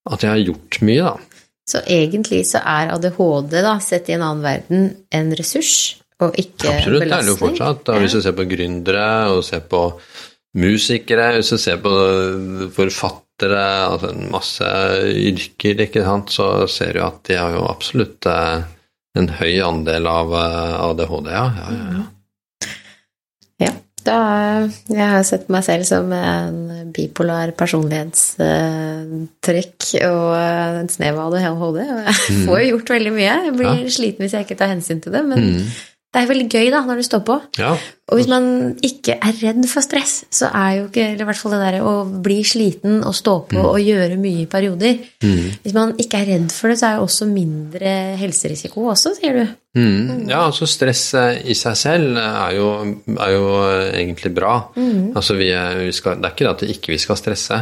at 0.06 0.22
jeg 0.22 0.30
har 0.30 0.42
gjort 0.44 0.78
mye, 0.86 1.08
da. 1.08 1.42
Så 1.66 1.80
egentlig 1.90 2.44
så 2.46 2.60
er 2.62 2.92
ADHD, 2.94 3.56
da, 3.58 3.74
sett 3.82 4.06
i 4.10 4.14
en 4.14 4.22
annen 4.22 4.44
verden, 4.44 4.84
en 5.10 5.32
ressurs, 5.34 5.96
og 6.24 6.32
ikke 6.40 6.70
Absolutt, 6.72 7.04
belastning? 7.04 7.04
Absolutt, 7.04 7.04
det 7.04 7.12
er 7.12 7.22
det 7.22 7.32
jo 7.32 7.42
fortsatt. 7.42 7.80
Da, 7.86 7.92
hvis 8.00 8.14
du 8.16 8.20
ser 8.24 8.34
på 8.36 8.44
gründere, 8.48 9.08
og 9.34 9.40
ser 9.44 9.62
på 9.68 9.80
musikere, 10.56 11.26
hvis 11.36 11.50
du 11.52 11.58
ser 11.60 11.76
på 11.84 11.92
forfattere, 12.76 13.64
altså 13.90 14.06
en 14.14 14.24
masse 14.32 14.68
yrker, 15.12 15.76
ikke 15.84 16.02
sant, 16.06 16.28
så 16.32 16.46
ser 16.72 16.92
du 16.96 17.00
at 17.04 17.18
de 17.28 17.34
har 17.36 17.50
jo 17.52 17.68
absolutt 17.68 18.26
eh, 18.32 18.58
en 19.20 19.28
høy 19.40 19.54
andel 19.64 20.04
av 20.08 20.28
eh, 20.40 20.84
ADHD, 20.86 21.28
ja. 21.34 21.46
ja, 21.58 21.66
ja, 21.76 21.86
ja. 21.98 22.04
ja 23.66 23.72
da, 24.06 24.18
jeg 24.86 25.08
har 25.12 25.24
sett 25.26 25.50
meg 25.52 25.62
selv 25.66 25.84
som 25.88 26.12
en 26.14 26.90
bipolar 26.94 27.50
personlighetstrekk 27.58 29.80
og 30.06 30.30
en 30.38 30.88
snev 30.94 31.18
av 31.18 31.34
ADHD. 31.34 31.82
Og 31.82 31.98
jeg 32.06 32.14
mm. 32.14 32.46
får 32.46 32.56
jo 32.60 32.70
gjort 32.70 32.92
veldig 32.94 33.12
mye. 33.18 33.34
Jeg 33.48 33.54
blir 33.58 33.90
sliten 33.90 34.22
hvis 34.22 34.34
jeg 34.38 34.46
ikke 34.46 34.60
tar 34.62 34.70
hensyn 34.72 35.02
til 35.02 35.10
det. 35.12 35.22
Men 35.26 35.38
mm 35.42 35.66
det 36.16 36.22
er 36.22 36.28
veldig 36.30 36.46
gøy 36.48 36.70
da, 36.72 36.78
når 36.86 36.96
du 36.96 37.04
står 37.04 37.20
på. 37.28 37.34
Ja. 37.60 37.74
Og 38.08 38.16
hvis 38.16 38.28
man 38.30 38.46
ikke 38.86 39.18
er 39.18 39.34
redd 39.36 39.66
for 39.68 39.84
stress, 39.84 40.14
så 40.32 40.48
er 40.48 40.70
jo 40.78 40.86
ikke 40.86 41.02
eller 41.10 41.26
i 41.26 41.28
hvert 41.28 41.40
fall 41.42 41.52
det 41.52 41.58
der 41.60 41.84
å 41.84 41.92
bli 42.24 42.38
sliten 42.46 43.02
og 43.04 43.12
stå 43.18 43.34
på 43.50 43.58
mm. 43.58 43.66
og 43.68 43.82
gjøre 43.82 44.16
mye 44.22 44.44
i 44.44 44.48
perioder 44.48 44.94
mm. 44.96 45.42
Hvis 45.64 45.74
man 45.76 45.92
ikke 46.00 46.22
er 46.22 46.30
redd 46.30 46.54
for 46.54 46.72
det, 46.72 46.78
så 46.80 46.88
er 46.88 46.96
jo 46.96 47.04
også 47.04 47.28
mindre 47.28 47.92
helserisiko 48.22 48.86
også, 48.94 49.12
sier 49.18 49.36
du. 49.42 49.52
Mm. 49.76 50.30
Ja, 50.30 50.46
altså 50.46 50.68
stress 50.70 51.10
i 51.44 51.58
seg 51.58 51.76
selv 51.82 52.22
er 52.22 52.56
jo, 52.56 52.70
er 53.12 53.34
jo 53.34 53.50
egentlig 53.90 54.32
bra. 54.38 54.54
Mm. 54.78 55.12
Altså 55.18 55.36
vi, 55.36 55.50
vi 55.82 55.92
skal, 55.92 56.16
det 56.22 56.30
er 56.30 56.36
ikke 56.38 56.46
det 56.46 56.54
at 56.54 56.64
vi 56.64 56.78
ikke 56.78 57.02
skal 57.02 57.20
stresse. 57.20 57.60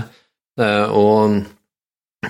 Eh, 0.61 0.95
og 0.95 1.41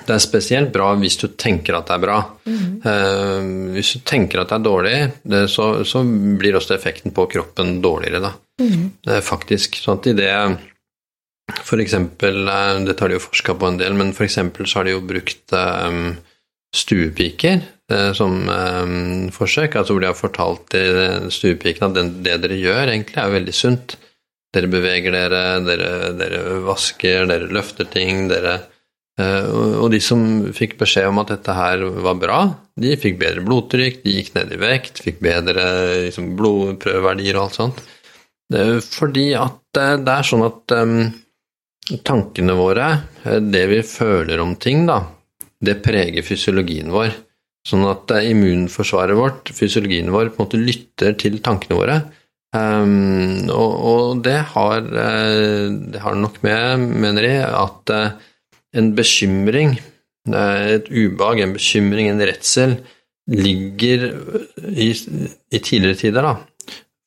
det 0.05 0.15
er 0.15 0.23
spesielt 0.23 0.71
bra 0.73 0.91
hvis 0.99 1.17
du 1.21 1.27
tenker 1.39 1.77
at 1.77 1.89
det 1.89 1.95
er 1.95 2.03
bra. 2.03 2.17
Mm. 2.45 2.69
Uh, 2.85 3.49
hvis 3.75 3.95
du 3.95 4.05
tenker 4.07 4.41
at 4.41 4.51
det 4.51 4.57
er 4.59 4.65
dårlig, 4.65 4.95
det, 5.23 5.43
så, 5.51 5.69
så, 5.87 6.03
blir 6.39 6.57
også 6.57 6.75
effekten 6.75 7.13
på 7.15 7.27
kroppen 7.31 7.79
dårligere, 7.83 8.23
da. 8.23 8.33
Mm. 8.61 8.87
Uh, 9.07 9.21
faktisk. 9.25 9.79
Sånn 9.81 9.99
at 9.99 10.09
i 10.11 10.15
det 10.17 10.31
For 11.61 11.81
eksempel, 11.81 12.41
uh, 12.49 12.81
det 12.85 12.97
tar 12.97 13.11
de 13.11 13.19
jo 13.19 13.25
forska 13.27 13.57
på 13.59 13.71
en 13.71 13.79
del, 13.81 13.97
men 13.97 14.13
for 14.17 14.27
eksempel 14.27 14.67
så 14.69 14.81
har 14.81 14.89
de 14.89 14.95
jo 14.95 15.05
brukt 15.05 15.55
um, 15.55 16.17
stuepiker 16.75 17.71
som 18.17 18.47
um, 18.49 19.27
forsøk. 19.29 19.75
Altså 19.77 19.93
hvor 19.93 20.01
de 20.01 20.07
har 20.09 20.17
fortalt 20.17 20.63
til 20.73 21.27
stuepikene 21.29 21.91
at 21.91 21.93
det, 21.93 22.05
det 22.25 22.39
dere 22.41 22.57
gjør, 22.57 22.89
egentlig 22.89 23.19
er 23.21 23.35
veldig 23.35 23.53
sunt. 23.53 23.93
Dere 24.55 24.71
beveger 24.73 25.13
dere, 25.13 25.41
dere, 25.61 25.91
dere 26.17 26.39
vasker, 26.65 27.27
dere 27.29 27.51
løfter 27.53 27.85
ting, 27.93 28.23
dere 28.31 28.55
Eh, 28.57 28.74
og 29.15 29.87
de 29.93 29.99
som 30.03 30.21
fikk 30.51 30.73
beskjed 30.81 31.07
om 31.07 31.21
at 31.21 31.29
dette 31.31 31.53
her 31.55 31.85
var 32.03 32.17
bra, 32.19 32.39
de 32.75 32.97
fikk 32.99 33.19
bedre 33.21 33.43
blodtrykk, 33.45 34.01
de 34.03 34.15
gikk 34.17 34.33
ned 34.35 34.51
i 34.51 34.59
vekt, 34.59 34.99
fikk 35.05 35.21
bedre 35.23 35.63
liksom, 36.09 36.33
blodprøveverdier 36.35 37.37
og 37.37 37.45
alt 37.45 37.59
sånt. 37.61 37.79
Fordi 38.91 39.29
at 39.39 39.79
det 39.79 40.17
er 40.17 40.27
sånn 40.27 40.43
at 40.45 40.75
um, 40.75 40.97
tankene 42.05 42.57
våre, 42.59 42.89
eh, 43.23 43.39
det 43.39 43.63
vi 43.71 43.79
føler 43.87 44.41
om 44.43 44.55
ting, 44.61 44.85
da, 44.89 44.99
det 45.63 45.79
preger 45.85 46.25
fysiologien 46.25 46.91
vår. 46.93 47.15
Sånn 47.65 47.87
at 47.89 48.11
immunforsvaret 48.19 49.17
vårt, 49.17 49.49
fysiologien 49.55 50.11
vår, 50.13 50.29
på 50.29 50.41
en 50.41 50.45
måte 50.45 50.61
lytter 50.61 51.15
til 51.17 51.39
tankene 51.45 51.79
våre. 51.79 51.97
Um, 52.55 53.47
og, 53.51 53.71
og 53.89 54.21
det, 54.23 54.37
har, 54.53 54.85
det 54.85 56.03
har 56.03 56.19
nok 56.19 56.37
med, 56.45 56.85
mener 57.01 57.25
jeg, 57.25 57.47
at 57.49 57.95
en 58.75 58.91
bekymring, 58.97 59.77
et 60.25 60.89
ubehag, 60.89 61.43
en 61.43 61.55
bekymring, 61.55 62.09
en 62.11 62.25
redsel, 62.25 62.77
ligger 63.31 64.11
i, 64.69 64.91
i 64.93 65.59
tidligere 65.59 65.97
tider 65.97 66.25
da, 66.25 66.35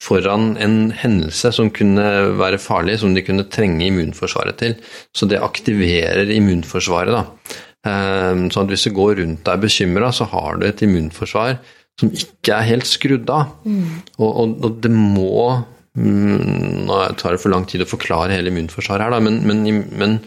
foran 0.02 0.52
en 0.62 0.76
hendelse 0.94 1.52
som 1.54 1.70
kunne 1.74 2.04
være 2.38 2.60
farlig, 2.62 2.98
som 3.02 3.14
de 3.14 3.22
kunne 3.26 3.46
trenge 3.52 3.86
immunforsvaret 3.86 4.58
til. 4.58 4.76
Så 5.14 5.28
det 5.30 5.42
aktiverer 5.42 6.30
immunforsvaret. 6.34 7.14
da. 7.14 7.58
Ehm, 7.86 8.46
sånn 8.50 8.66
at 8.66 8.74
hvis 8.74 8.88
du 8.88 8.94
går 8.96 9.18
rundt 9.22 9.44
deg 9.46 9.62
bekymra, 9.62 10.12
så 10.14 10.26
har 10.32 10.58
du 10.58 10.66
et 10.66 10.82
immunforsvar 10.86 11.58
som 11.98 12.12
ikke 12.14 12.54
er 12.54 12.70
helt 12.72 12.88
skrudd 12.88 13.30
av. 13.30 13.52
Mm. 13.66 13.84
Og, 14.18 14.30
og, 14.30 14.56
og, 14.62 14.78
det 14.82 14.90
må 14.94 15.58
mm, 15.98 16.86
Nå 16.88 16.98
tar 17.18 17.34
det 17.34 17.42
for 17.42 17.52
lang 17.52 17.66
tid 17.68 17.82
å 17.84 17.90
forklare 17.90 18.36
hele 18.36 18.52
immunforsvaret 18.52 19.06
her, 19.06 19.14
da, 19.14 19.22
men, 19.22 19.40
men, 19.46 19.82
men 19.98 20.18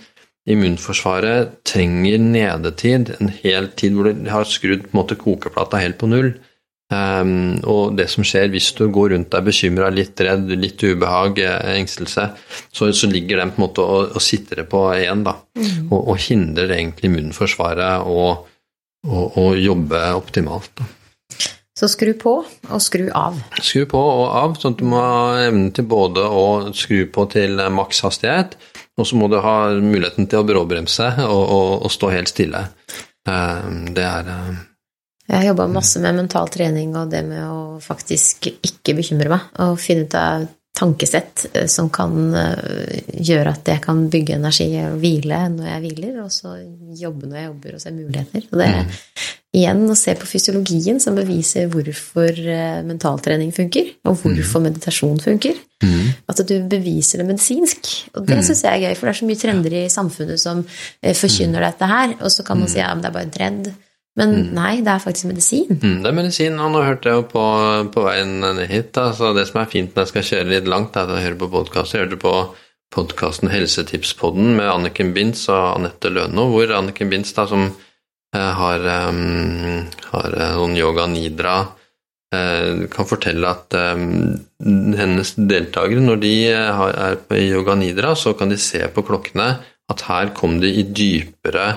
immunforsvaret 0.50 1.60
trenger 1.68 2.22
nedetid, 2.22 3.14
en 3.20 3.34
hel 3.44 3.70
tid 3.78 3.94
hvor 3.96 4.10
de 4.10 4.32
har 4.32 4.48
skrudd 4.50 4.88
på 4.88 4.96
en 4.96 5.02
måte 5.02 5.20
kokeplata 5.20 5.82
helt 5.82 6.00
på 6.02 6.10
null. 6.10 6.34
Um, 6.92 7.62
og 7.72 7.94
det 7.96 8.10
som 8.12 8.26
skjer 8.28 8.50
hvis 8.52 8.74
du 8.76 8.84
går 8.92 9.14
rundt 9.14 9.30
deg 9.32 9.46
bekymra, 9.48 9.88
litt 9.96 10.20
redd, 10.20 10.50
litt 10.60 10.82
ubehag, 10.84 11.38
eh, 11.40 11.70
engstelse, 11.78 12.26
så, 12.68 12.90
så 12.92 13.08
ligger 13.08 13.40
den 13.40 13.54
på 13.54 13.62
en 13.62 13.64
måte 13.64 13.86
og, 13.86 14.18
og 14.18 14.24
sitter 14.24 14.66
på 14.68 14.82
én, 14.98 15.22
da. 15.24 15.38
Mm. 15.56 15.86
Og, 15.88 16.00
og, 16.02 16.18
hindrer 16.20 16.74
egentlig 16.76 17.08
immunforsvaret 17.08 18.04
å, 18.12 18.26
å, 19.08 19.22
å 19.40 19.46
jobbe 19.56 20.04
optimalt. 20.18 20.74
Da. 20.82 20.90
Så 21.80 21.88
skru 21.94 22.12
på 22.20 22.34
og 22.44 22.84
skru 22.84 23.08
av. 23.16 23.40
Skru 23.64 23.88
på 23.90 24.02
og 24.02 24.26
av, 24.28 24.60
sånn 24.60 24.76
at 24.76 24.84
du 24.84 24.90
må 24.92 25.00
ha 25.00 25.46
evnen 25.48 25.72
til 25.72 25.88
både 25.90 26.28
å 26.28 26.44
skru 26.76 27.06
på 27.14 27.26
til 27.32 27.56
maks 27.72 28.04
hastighet, 28.04 28.60
og 29.02 29.08
så 29.10 29.18
må 29.18 29.30
du 29.32 29.40
ha 29.42 29.56
muligheten 29.82 30.30
til 30.30 30.42
å 30.42 30.48
bråbremse 30.48 31.08
og, 31.26 31.42
og, 31.42 31.72
og 31.88 31.94
stå 31.94 32.12
helt 32.14 32.32
stille. 32.32 32.66
Eh, 33.28 33.66
det 33.96 34.06
er 34.06 34.32
eh, 34.34 34.62
Jeg 35.28 35.38
har 35.38 35.50
jobba 35.52 35.68
masse 35.72 36.02
med 36.04 36.18
mental 36.18 36.50
trening 36.54 36.96
og 36.98 37.12
det 37.12 37.24
med 37.28 37.44
å 37.46 37.62
faktisk 37.84 38.52
ikke 38.54 38.98
bekymre 39.02 39.32
meg. 39.34 39.52
Og 39.66 39.80
finne 39.82 40.08
ut 40.08 40.18
av 40.20 40.48
tankesett 40.78 41.46
eh, 41.52 41.68
som 41.72 41.92
kan 41.94 42.16
gjøre 42.32 43.56
at 43.58 43.74
jeg 43.74 43.84
kan 43.84 44.06
bygge 44.12 44.38
energi 44.40 44.70
og 44.86 44.98
hvile 45.02 45.44
når 45.58 45.70
jeg 45.74 45.86
hviler, 45.86 46.18
og 46.26 46.34
så 46.34 46.56
jobbe 47.02 47.30
når 47.30 47.42
jeg 47.42 47.52
jobber 47.52 47.78
og 47.78 47.86
se 47.86 47.96
muligheter. 47.96 48.50
Og 48.52 48.62
det 48.62 48.72
er 48.72 49.06
igjen 49.52 49.84
å 49.92 49.98
se 50.00 50.14
på 50.16 50.28
fysiologien 50.30 51.02
som 51.04 51.18
beviser 51.18 51.68
hvorfor 51.72 52.32
eh, 52.40 52.80
mentaltrening 52.88 53.52
funker, 53.56 53.94
og 54.08 54.22
hvorfor 54.24 54.64
meditasjon 54.64 55.20
funker. 55.24 55.60
At 56.30 56.42
du 56.48 56.56
beviser 56.70 57.22
det 57.22 57.28
medisinsk. 57.28 57.88
Og 58.16 58.28
det 58.30 58.42
syns 58.46 58.64
jeg 58.64 58.72
er 58.72 58.90
gøy, 58.90 58.98
for 58.98 59.08
det 59.10 59.16
er 59.16 59.20
så 59.22 59.30
mye 59.30 59.42
trender 59.42 59.78
i 59.80 59.86
samfunnet 59.92 60.42
som 60.42 60.62
forkynner 61.02 61.66
dette 61.66 61.90
her, 61.90 62.18
og 62.22 62.30
så 62.32 62.46
kan 62.48 62.62
man 62.62 62.70
si 62.72 62.80
ja, 62.80 62.92
men 62.94 63.02
det 63.04 63.10
er 63.10 63.18
bare 63.18 63.28
en 63.28 63.34
trend. 63.38 63.72
Men 64.20 64.34
nei, 64.52 64.82
det 64.84 64.92
er 64.92 65.04
faktisk 65.04 65.30
medisin. 65.30 65.78
Mm, 65.78 66.02
det 66.04 66.10
er 66.10 66.16
medisin, 66.18 66.58
og 66.60 66.74
nå 66.74 66.82
hørte 66.84 67.08
jeg 67.08 67.22
jo 67.22 67.28
på, 67.32 67.46
på 67.96 68.04
veien 68.04 68.44
hit. 68.68 68.92
Da, 68.98 69.12
så 69.16 69.32
det 69.36 69.48
som 69.50 69.62
er 69.62 69.72
fint 69.72 69.96
når 69.96 70.04
jeg 70.04 70.12
skal 70.12 70.28
kjøre 70.32 70.52
litt 70.52 70.68
langt, 70.72 70.98
er 71.00 71.08
at 71.08 71.16
jeg 71.16 71.30
hører 71.30 71.40
på 71.46 71.52
podkast. 71.54 71.96
Jeg 71.96 72.06
hørte 72.06 72.20
på 72.20 72.34
podkasten 72.92 73.52
Helsetipspodden 73.54 74.58
med 74.58 74.68
Anniken 74.68 75.14
Bintz 75.16 75.46
og 75.48 75.78
Anette 75.78 76.12
Løno, 76.12 76.50
hvor 76.52 76.74
Anniken 76.76 77.12
Bintz, 77.14 77.32
da, 77.38 77.48
som 77.48 77.70
eh, 77.70 77.88
har, 78.32 78.86
um, 79.10 79.88
har 80.14 80.36
noen 80.56 80.78
yoga 80.80 81.04
nidra, 81.12 81.56
eh, 82.32 82.88
kan 82.94 83.08
fortelle 83.10 83.50
at 83.50 83.76
hennes 83.76 85.34
deltakere, 85.36 86.00
når 86.06 86.22
de 86.22 86.34
har, 86.54 86.96
er 87.10 87.20
på 87.28 87.42
yoga 87.44 87.76
nidra, 87.76 88.16
så 88.16 88.32
kan 88.40 88.54
de 88.54 88.60
se 88.62 88.86
på 88.94 89.04
klokkene 89.04 89.50
at 89.92 90.06
her 90.08 90.32
kom 90.38 90.62
de 90.64 90.72
i 90.80 90.86
dypere 90.88 91.68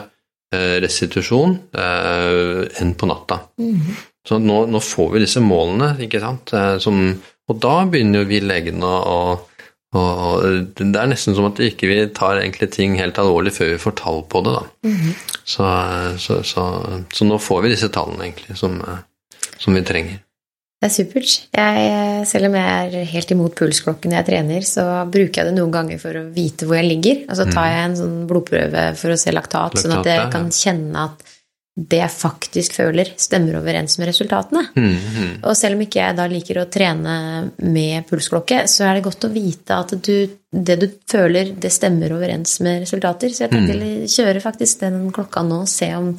Eh, 0.54 0.76
restitusjon 0.82 1.54
eh, 1.72 2.80
enn 2.82 2.92
på 2.98 3.08
natta. 3.08 3.40
Mm. 3.58 3.94
Så 4.28 4.38
nå, 4.40 4.64
nå, 4.70 4.80
får 4.82 5.14
vi 5.14 5.22
disse 5.24 5.42
målene, 5.42 5.94
ikke 6.04 6.20
sant. 6.22 6.52
Eh, 6.54 6.76
som, 6.82 7.00
og 7.48 7.60
da 7.62 7.74
begynner 7.90 8.22
jo 8.22 8.28
vi 8.28 8.40
legene 8.44 8.86
å, 8.86 9.16
å, 9.94 10.04
Det 10.74 11.00
er 11.00 11.10
nesten 11.10 11.36
som 11.36 11.48
at 11.48 11.60
vi 11.60 11.70
ikke 11.72 12.08
tar 12.16 12.40
egentlig 12.40 12.70
ting 12.74 12.98
helt 12.98 13.18
alvorlig 13.20 13.54
før 13.56 13.74
vi 13.74 13.80
får 13.82 13.96
tall 14.00 14.22
på 14.30 14.44
det. 14.46 14.54
da. 14.58 14.90
Mm. 14.90 15.14
Så, 15.44 15.70
så, 16.18 16.42
så, 16.46 16.68
så, 17.12 17.26
nå 17.28 17.40
får 17.42 17.64
vi 17.64 17.74
disse 17.74 17.90
tallene, 17.94 18.28
egentlig, 18.28 18.56
som, 18.58 18.80
som 19.60 19.76
vi 19.76 19.84
trenger. 19.86 20.22
Det 20.84 20.90
er 20.90 20.92
supert. 20.92 21.34
Jeg, 21.56 22.24
selv 22.28 22.50
om 22.50 22.56
jeg 22.58 22.88
er 22.98 23.06
helt 23.08 23.30
imot 23.32 23.54
pulsklokken 23.56 24.12
når 24.12 24.18
jeg 24.18 24.28
trener, 24.28 24.66
så 24.68 24.82
bruker 25.08 25.40
jeg 25.40 25.48
det 25.48 25.54
noen 25.56 25.72
ganger 25.72 26.00
for 26.02 26.18
å 26.20 26.26
vite 26.34 26.68
hvor 26.68 26.76
jeg 26.76 26.90
ligger. 26.90 27.22
Og 27.28 27.38
så 27.38 27.46
tar 27.48 27.64
mm. 27.64 27.70
jeg 27.70 27.84
en 27.84 27.96
sånn 28.02 28.18
blodprøve 28.28 28.82
for 29.00 29.14
å 29.14 29.20
se 29.20 29.32
laktat, 29.32 29.78
laktat 29.78 29.80
sånn 29.80 29.96
at 29.96 30.10
jeg 30.10 30.26
kan 30.34 30.50
kjenne 30.52 31.06
at 31.08 31.33
det 31.74 31.98
jeg 31.98 32.12
faktisk 32.14 32.76
føler, 32.76 33.08
stemmer 33.18 33.56
overens 33.58 33.96
med 33.98 34.06
resultatene. 34.06 34.62
Mm, 34.76 34.92
mm. 34.94 35.30
Og 35.42 35.56
selv 35.58 35.74
om 35.74 35.80
ikke 35.82 35.98
jeg 36.04 36.16
da 36.20 36.26
liker 36.30 36.60
å 36.62 36.68
trene 36.70 37.14
med 37.58 38.06
pulsklokke, 38.06 38.60
så 38.70 38.86
er 38.86 38.98
det 38.98 39.06
godt 39.08 39.26
å 39.26 39.32
vite 39.34 39.80
at 39.82 39.96
du, 40.06 40.14
det 40.54 40.76
du 40.78 40.86
føler, 41.10 41.50
det 41.58 41.72
stemmer 41.74 42.14
overens 42.14 42.60
med 42.62 42.84
resultater. 42.84 43.34
Så 43.34 43.46
jeg 43.46 43.54
tenker 43.56 43.80
mm. 43.80 44.06
kjøre 44.06 44.44
faktisk 44.44 44.84
den 44.84 45.00
klokka 45.14 45.42
nå, 45.46 45.64
og 45.66 45.72
se 45.72 45.90
om 45.98 46.14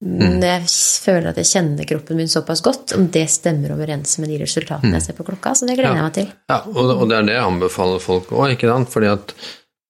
Mm. 0.00 0.38
Jeg 0.40 0.62
føler 1.04 1.26
at 1.28 1.38
jeg 1.42 1.48
kjenner 1.50 1.84
kroppen 1.84 2.16
min 2.16 2.30
såpass 2.32 2.62
godt, 2.64 2.94
om 2.96 3.10
det 3.12 3.26
stemmer 3.28 3.74
overens 3.74 4.14
med 4.16 4.30
de 4.32 4.38
resultatene 4.40 4.94
jeg 4.94 5.02
mm. 5.02 5.04
ser 5.04 5.16
på 5.18 5.26
klokka. 5.28 5.52
Så 5.52 5.68
det 5.68 5.76
gleder 5.76 5.92
ja. 5.92 5.98
jeg 5.98 6.06
meg 6.06 6.14
til. 6.16 6.30
Ja, 6.48 6.56
og 6.72 7.02
det 7.10 7.18
er 7.18 7.26
det 7.28 7.34
jeg 7.36 7.44
anbefaler 7.44 8.00
folk 8.00 8.32
òg, 8.32 8.54
ikke 8.54 8.70
sant. 8.70 8.88
Fordi 8.94 9.10
at 9.12 9.34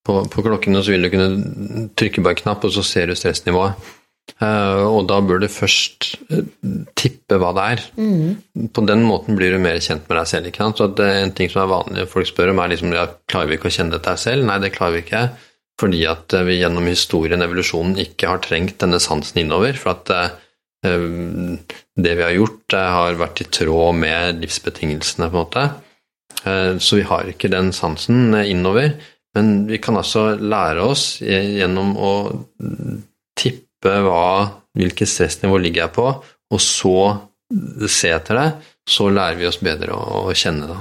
på, 0.07 0.17
på 0.33 0.45
klokkene 0.49 0.83
så 0.83 0.97
vil 0.97 1.07
du 1.07 1.13
kunne 1.13 1.87
trykke 1.95 2.25
på 2.27 2.33
en 2.33 2.41
knapp, 2.43 2.67
og 2.67 2.75
så 2.75 2.83
ser 2.87 3.07
du 3.07 3.15
stressnivået. 3.15 3.93
Uh, 4.39 4.87
og 4.87 5.09
da 5.11 5.19
bør 5.25 5.43
du 5.43 5.49
først 5.53 6.13
uh, 6.31 6.45
tippe 6.99 7.37
hva 7.41 7.51
det 7.57 7.67
er. 7.75 7.85
Mm. 7.99 8.69
På 8.77 8.85
den 8.87 9.05
måten 9.09 9.37
blir 9.39 9.53
du 9.55 9.61
mer 9.63 9.81
kjent 9.83 10.07
med 10.07 10.21
deg 10.21 10.31
selv. 10.31 10.49
ikke 10.51 10.65
sant? 10.65 10.81
Så 10.81 10.91
det 10.95 11.07
er 11.07 11.23
En 11.25 11.35
ting 11.37 11.51
som 11.53 11.65
er 11.65 11.75
vanlig 11.75 12.09
folk 12.13 12.31
spør 12.31 12.55
om, 12.55 12.63
er 12.63 12.75
liksom 12.75 12.95
ja, 12.97 13.09
klarer 13.31 13.51
vi 13.51 13.61
ikke 13.61 13.73
å 13.73 13.77
kjenne 13.81 13.97
dette 13.97 14.17
selv? 14.21 14.47
Nei, 14.49 14.61
det 14.63 14.75
klarer 14.77 15.01
vi 15.01 15.05
ikke 15.07 15.29
fordi 15.81 16.05
at 16.09 16.35
eh, 16.37 16.47
vi 16.49 16.61
gjennom 16.61 16.89
historien, 16.91 17.43
evolusjonen, 17.45 17.99
ikke 18.03 18.31
har 18.31 18.43
trengt 18.45 18.79
denne 18.83 19.01
sansen 19.03 19.43
innover. 19.45 19.79
For 19.81 19.95
at 19.95 20.13
eh, 20.17 20.35
det 22.01 22.17
vi 22.17 22.25
har 22.25 22.35
gjort, 22.37 22.77
har 22.97 23.21
vært 23.21 23.45
i 23.45 23.49
tråd 23.53 23.97
med 24.01 24.43
livsbetingelsene, 24.45 25.31
på 25.31 25.37
en 25.37 25.41
måte. 25.45 25.65
Eh, 26.45 26.75
så 26.81 27.01
vi 27.01 27.09
har 27.09 27.31
ikke 27.31 27.53
den 27.53 27.73
sansen 27.77 28.35
innover. 28.43 28.95
Men 29.37 29.69
vi 29.69 29.79
kan 29.79 29.95
altså 29.95 30.33
lære 30.35 30.83
oss 30.83 31.21
gjennom 31.23 31.93
å 31.95 32.15
tippe 33.81 34.01
hva, 34.05 34.51
hvilket 34.77 35.09
stressnivå 35.09 35.59
ligger 35.59 35.87
jeg 35.87 35.95
på, 35.97 36.07
og 36.51 36.61
så 36.61 36.97
se 37.89 38.13
etter 38.13 38.37
det. 38.37 38.51
Så 38.89 39.09
lærer 39.11 39.39
vi 39.39 39.49
oss 39.49 39.61
bedre 39.63 39.95
å, 39.95 40.27
å 40.29 40.35
kjenne 40.35 40.69
det. 40.69 40.79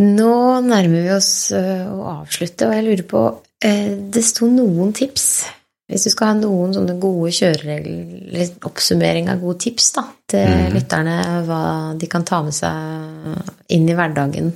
Nå 0.00 0.34
nærmer 0.62 1.02
vi 1.02 1.12
oss 1.14 1.50
å 1.52 2.02
avslutte, 2.20 2.68
og 2.68 2.76
jeg 2.76 2.86
lurer 2.86 3.06
på 3.10 3.22
Det 3.60 4.22
sto 4.24 4.46
noen 4.48 4.92
tips. 4.96 5.44
Hvis 5.90 6.06
du 6.06 6.12
skal 6.12 6.30
ha 6.30 6.36
noen 6.38 6.70
sånne 6.72 6.94
gode 7.02 7.32
kjøreregler, 7.34 8.52
oppsummering 8.64 9.26
av 9.28 9.42
gode 9.42 9.58
tips 9.66 9.90
da, 9.96 10.04
til 10.30 10.46
mm. 10.46 10.70
lytterne, 10.76 11.16
hva 11.48 11.62
de 11.98 12.08
kan 12.08 12.24
ta 12.24 12.38
med 12.46 12.54
seg 12.56 13.74
inn 13.74 13.90
i 13.90 13.96
hverdagen, 13.98 14.52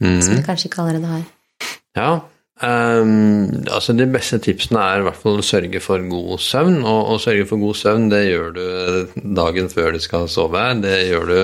mm. 0.00 0.20
som 0.22 0.38
de 0.38 0.46
kanskje 0.46 0.70
ikke 0.70 0.84
allerede 0.84 1.10
har? 1.10 1.26
Ja, 1.98 2.10
um, 2.64 3.48
altså 3.68 3.92
de 3.96 4.06
beste 4.08 4.38
tipsene 4.44 4.80
er 4.80 5.00
i 5.00 5.06
hvert 5.06 5.18
fall 5.20 5.40
å 5.40 5.44
sørge 5.44 5.80
for 5.84 6.04
god 6.10 6.42
søvn. 6.42 6.78
Og 6.84 7.14
å 7.14 7.18
sørge 7.22 7.46
for 7.48 7.60
god 7.62 7.78
søvn, 7.78 8.08
det 8.12 8.22
gjør 8.26 8.54
du 8.56 8.64
dagen 9.36 9.68
før 9.72 9.96
du 9.96 10.00
skal 10.02 10.28
sove. 10.32 10.62
Det 10.82 10.96
gjør 11.10 11.32
du 11.32 11.40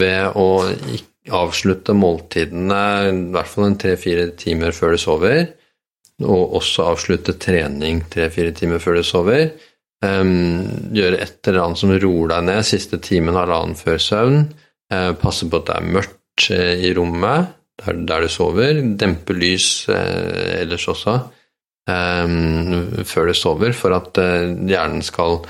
ved 0.00 0.36
å 0.38 0.48
avslutte 1.36 1.94
måltidene 1.96 2.82
i 3.10 3.16
hvert 3.34 3.50
fall 3.50 3.70
en 3.70 3.80
tre-fire 3.80 4.30
timer 4.40 4.76
før 4.76 4.94
du 4.96 5.02
sover. 5.02 5.42
Og 6.20 6.56
også 6.60 6.90
avslutte 6.90 7.38
trening 7.40 8.02
tre-fire 8.12 8.52
timer 8.56 8.82
før 8.82 9.00
du 9.00 9.06
sover. 9.06 9.50
Um, 10.00 10.90
gjøre 10.96 11.18
et 11.20 11.48
eller 11.48 11.66
annet 11.66 11.80
som 11.80 11.92
roer 11.92 12.30
deg 12.32 12.44
ned 12.46 12.64
siste 12.64 12.96
timen, 13.04 13.36
halvannen 13.36 13.76
før 13.76 14.00
søvn. 14.00 14.44
Uh, 14.92 15.12
passe 15.20 15.48
på 15.48 15.60
at 15.60 15.68
det 15.68 15.76
er 15.76 15.90
mørkt 15.96 16.46
uh, 16.52 16.76
i 16.80 16.92
rommet 16.96 17.56
der, 17.86 18.24
du 18.24 18.28
sover. 18.28 18.80
Dempe 19.00 19.36
lys 19.36 19.88
eh, 19.88 20.60
ellers 20.60 20.88
også 20.92 21.16
eh, 21.90 23.04
før 23.08 23.30
du 23.30 23.34
sover, 23.36 23.76
for 23.76 23.96
at 23.96 24.20
hjernen 24.20 25.04
skal 25.06 25.40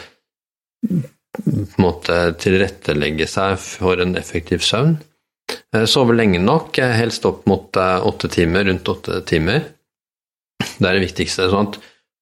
på 0.81 1.47
en 1.47 1.83
måte 1.83 2.17
tilrettelegge 2.41 3.29
seg 3.31 3.59
for 3.61 4.01
en 4.03 4.17
effektiv 4.19 4.65
søvn. 4.65 4.97
Eh, 5.75 5.87
sove 5.87 6.15
lenge 6.17 6.41
nok, 6.43 6.79
eh, 6.79 6.97
helst 6.99 7.27
opp 7.29 7.47
mot 7.51 7.77
eh, 7.77 8.07
åtte 8.07 8.29
timer, 8.29 8.65
rundt 8.65 8.89
åtte 8.89 9.21
timer. 9.27 9.63
Det 10.61 10.87
er 10.87 10.99
det 10.99 11.07
viktigste. 11.07 11.51
sånn 11.51 11.71
at 11.71 11.81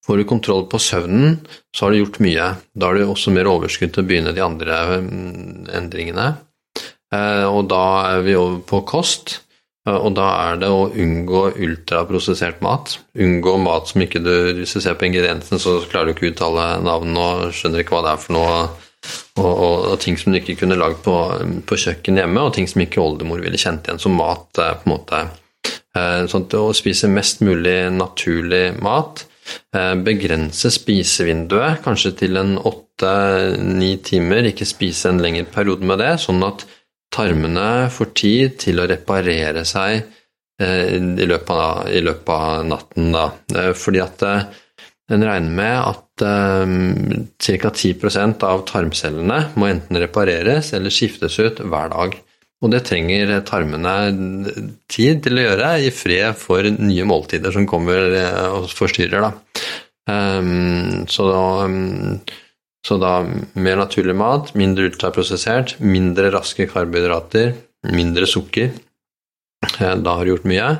Får 0.08 0.16
du 0.16 0.24
kontroll 0.24 0.62
på 0.72 0.78
søvnen, 0.80 1.34
så 1.76 1.84
har 1.84 1.92
du 1.92 1.98
gjort 1.98 2.20
mye. 2.24 2.44
Da 2.72 2.86
har 2.86 2.96
du 2.96 3.02
også 3.04 3.28
mer 3.28 3.44
overskudd 3.44 3.90
til 3.92 4.00
å 4.00 4.08
begynne 4.08 4.32
de 4.32 4.40
andre 4.40 4.78
mm, 5.04 5.66
endringene. 5.76 6.28
Og 7.52 7.58
da 7.68 7.82
er 8.14 8.22
vi 8.24 8.38
over 8.38 8.62
på 8.64 8.80
kost, 8.88 9.34
og 9.96 10.12
da 10.18 10.28
er 10.48 10.58
det 10.62 10.68
å 10.72 10.88
unngå 10.90 11.44
ultraprosessert 11.64 12.60
mat. 12.64 12.98
Unngå 13.18 13.54
mat 13.62 13.88
som 13.90 14.04
ikke 14.04 14.20
du 14.24 14.34
Hvis 14.58 14.74
du 14.76 14.82
ser 14.82 14.98
på 14.98 15.08
ingrediensene, 15.08 15.60
så 15.62 15.78
klarer 15.88 16.10
du 16.10 16.16
ikke 16.16 16.28
å 16.28 16.32
uttale 16.34 16.68
navnene 16.84 17.24
og 17.24 17.56
skjønner 17.56 17.84
ikke 17.84 17.96
hva 17.96 18.04
det 18.06 18.12
er 18.14 18.22
for 18.22 18.36
noe 18.36 18.60
og, 19.38 19.44
og, 19.44 19.74
og, 19.92 19.96
ting 20.02 20.18
som 20.18 20.32
du 20.32 20.40
ikke 20.40 20.58
kunne 20.62 20.78
lagd 20.78 21.02
på, 21.04 21.14
på 21.66 21.78
kjøkkenet 21.84 22.24
hjemme, 22.24 22.44
og 22.44 22.54
ting 22.56 22.66
som 22.70 22.82
ikke 22.82 23.02
oldemor 23.02 23.42
ville 23.44 23.60
kjent 23.60 23.86
igjen 23.86 24.02
som 24.02 24.16
mat. 24.18 24.48
Eh, 24.58 24.74
på 24.80 24.88
en 24.88 24.94
måte. 24.94 25.24
Eh, 25.96 26.22
sånn 26.30 26.46
at 26.48 26.56
Å 26.58 26.68
spise 26.76 27.10
mest 27.10 27.42
mulig 27.46 27.78
naturlig 27.94 28.64
mat, 28.84 29.24
eh, 29.74 29.94
begrense 29.94 30.72
spisevinduet 30.74 31.82
kanskje 31.84 32.14
til 32.24 32.40
en 32.40 32.56
åtte-ni 32.58 33.94
timer, 34.04 34.50
ikke 34.50 34.68
spise 34.68 35.12
en 35.12 35.22
lengre 35.22 35.46
periode 35.52 35.86
med 35.86 36.02
det, 36.02 36.16
sånn 36.24 36.42
at 36.46 36.66
tarmene 37.14 37.88
får 37.94 38.12
tid 38.18 38.56
til 38.64 38.80
å 38.80 38.88
reparere 38.90 39.64
seg 39.68 40.14
i 40.58 41.26
løpet 41.28 41.52
av, 41.54 41.84
i 41.94 42.00
løpet 42.02 42.30
av 42.34 42.64
natten. 42.66 43.12
Da. 43.14 43.28
Fordi 43.78 44.00
at 44.02 44.24
en 44.26 45.22
regner 45.22 45.52
med 45.54 45.76
at 45.78 46.24
ca. 47.38 47.70
10 47.70 48.42
av 48.42 48.64
tarmcellene 48.66 49.38
må 49.54 49.68
enten 49.70 50.00
repareres 50.02 50.72
eller 50.74 50.90
skiftes 50.90 51.38
ut 51.38 51.62
hver 51.62 51.94
dag. 51.94 52.18
Og 52.58 52.72
det 52.72 52.80
trenger 52.88 53.36
tarmene 53.46 53.92
tid 54.90 55.22
til 55.22 55.38
å 55.38 55.44
gjøre, 55.44 55.70
i 55.86 55.92
fred 55.94 56.34
for 56.38 56.66
nye 56.66 57.06
måltider 57.06 57.54
som 57.54 57.68
kommer 57.70 58.16
eh, 58.18 58.46
og 58.50 58.66
forstyrrer. 58.74 59.28
Da. 59.28 59.30
Um, 60.08 61.04
så, 61.10 61.28
da, 61.30 61.44
um, 61.68 62.16
så 62.88 62.96
da 63.00 63.14
mer 63.54 63.80
naturlig 63.82 64.16
mat, 64.16 64.54
mindre 64.58 64.88
ultraprosessert, 64.88 65.76
mindre 65.84 66.32
raske 66.34 66.68
karbohydrater, 66.70 67.52
mindre 67.92 68.28
sukker. 68.28 68.72
Eh, 69.68 69.96
da 70.00 70.14
har 70.16 70.24
du 70.24 70.32
gjort 70.32 70.48
mye. 70.48 70.70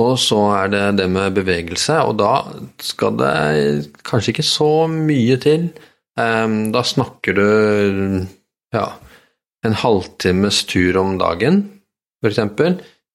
Og 0.00 0.14
så 0.22 0.38
er 0.56 0.70
det 0.72 0.84
det 1.02 1.08
med 1.12 1.34
bevegelse, 1.36 1.98
og 2.06 2.16
da 2.22 2.34
skal 2.80 3.18
det 3.20 3.32
kanskje 4.08 4.36
ikke 4.36 4.46
så 4.46 4.70
mye 4.88 5.36
til 5.42 5.72
Eh, 6.20 6.48
da 6.72 6.82
snakker 6.84 7.36
du 7.36 7.46
ja, 8.72 8.86
en 9.66 9.76
halvtimes 9.84 10.64
tur 10.68 10.98
om 11.00 11.16
dagen, 11.20 11.64
f.eks. 12.22 12.42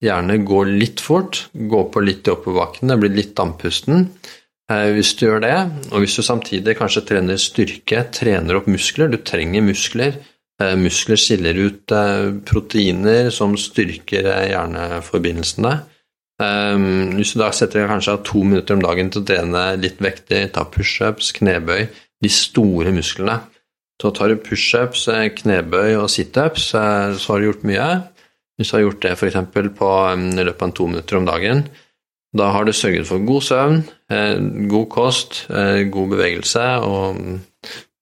Gjerne 0.03 0.37
gå 0.45 0.59
litt 0.69 1.01
fort, 1.01 1.47
gå 1.53 1.79
på 1.89 2.03
litt 2.05 2.27
i 2.27 2.33
oppoverbakkene, 2.33 2.99
bli 3.01 3.09
litt 3.15 3.39
andpusten. 3.41 4.11
Eh, 4.67 4.89
hvis 4.97 5.13
du 5.15 5.29
gjør 5.29 5.43
det, 5.45 5.57
og 5.93 6.03
hvis 6.03 6.17
du 6.19 6.23
samtidig 6.25 6.75
kanskje 6.75 7.05
trener 7.07 7.39
styrke, 7.39 8.03
trener 8.11 8.59
opp 8.59 8.67
muskler 8.67 9.11
Du 9.13 9.17
trenger 9.23 9.63
muskler. 9.63 10.17
Eh, 10.59 10.75
muskler 10.75 11.19
skiller 11.21 11.55
ut 11.55 11.93
eh, 11.95 12.33
proteiner 12.43 13.29
som 13.31 13.55
styrker 13.57 14.27
hjerneforbindelsene. 14.51 15.77
Hvis 16.37 17.31
du 17.33 17.39
da 17.41 17.47
setter 17.49 17.87
kanskje 17.89 18.13
av 18.13 18.19
to 18.27 18.43
minutter 18.45 18.75
om 18.77 18.83
dagen 18.83 19.07
til 19.09 19.23
å 19.23 19.25
trene 19.25 19.61
litt 19.81 19.97
vektig, 20.05 20.43
ta 20.53 20.67
pushups, 20.69 21.31
knebøy, 21.33 21.87
de 22.21 22.29
store 22.29 22.93
musklene 22.93 23.39
Så 23.97 24.11
tar 24.13 24.29
du 24.29 24.35
pushups, 24.37 25.07
knebøy 25.39 25.95
og 25.97 26.11
situps, 26.13 26.67
så 26.75 27.17
har 27.17 27.41
du 27.41 27.47
gjort 27.47 27.65
mye. 27.65 27.87
Hvis 28.53 28.69
du 28.69 28.75
har 28.75 28.83
gjort 28.83 29.01
det 29.01 29.15
f.eks. 29.15 29.39
på 29.79 29.89
i 30.13 30.45
løpet 30.45 30.61
av 30.61 30.75
to 30.77 30.85
minutter 30.91 31.17
om 31.17 31.25
dagen, 31.25 31.65
da 32.35 32.51
har 32.51 32.67
du 32.67 32.73
sørget 32.75 33.07
for 33.07 33.23
god 33.23 33.43
søvn, 33.45 33.81
eh, 34.11 34.37
god 34.69 34.87
kost, 34.91 35.45
eh, 35.49 35.87
god 35.91 36.09
bevegelse, 36.15 36.65
og 36.83 37.39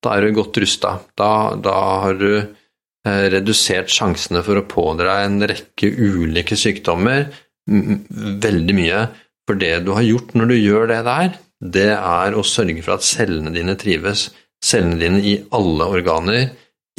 da 0.03 0.15
er 0.15 0.21
du 0.25 0.33
godt 0.33 0.57
rusta. 0.61 0.99
Da, 1.17 1.55
da, 1.55 1.75
har 2.05 2.17
du 2.19 2.31
eh, 2.39 3.25
redusert 3.33 3.91
sjansene 3.93 4.41
for 4.45 4.57
å 4.57 4.67
pådra 4.69 5.21
en 5.25 5.41
rekke 5.45 5.91
ulike 5.91 6.57
sykdommer 6.57 7.27
veldig 7.65 8.75
mye. 8.77 9.05
For 9.45 9.57
det 9.61 9.85
du 9.85 9.93
har 9.93 10.05
gjort 10.05 10.33
når 10.37 10.51
du 10.51 10.55
gjør 10.57 10.87
det 10.89 11.01
der, 11.05 11.37
det 11.61 11.91
er 11.95 12.35
å 12.35 12.45
sørge 12.45 12.81
for 12.85 12.97
at 12.97 13.05
cellene 13.05 13.53
dine 13.53 13.77
trives. 13.77 14.29
Cellene 14.65 14.99
dine 15.01 15.21
i 15.21 15.35
alle 15.53 15.89
organer, 15.97 16.49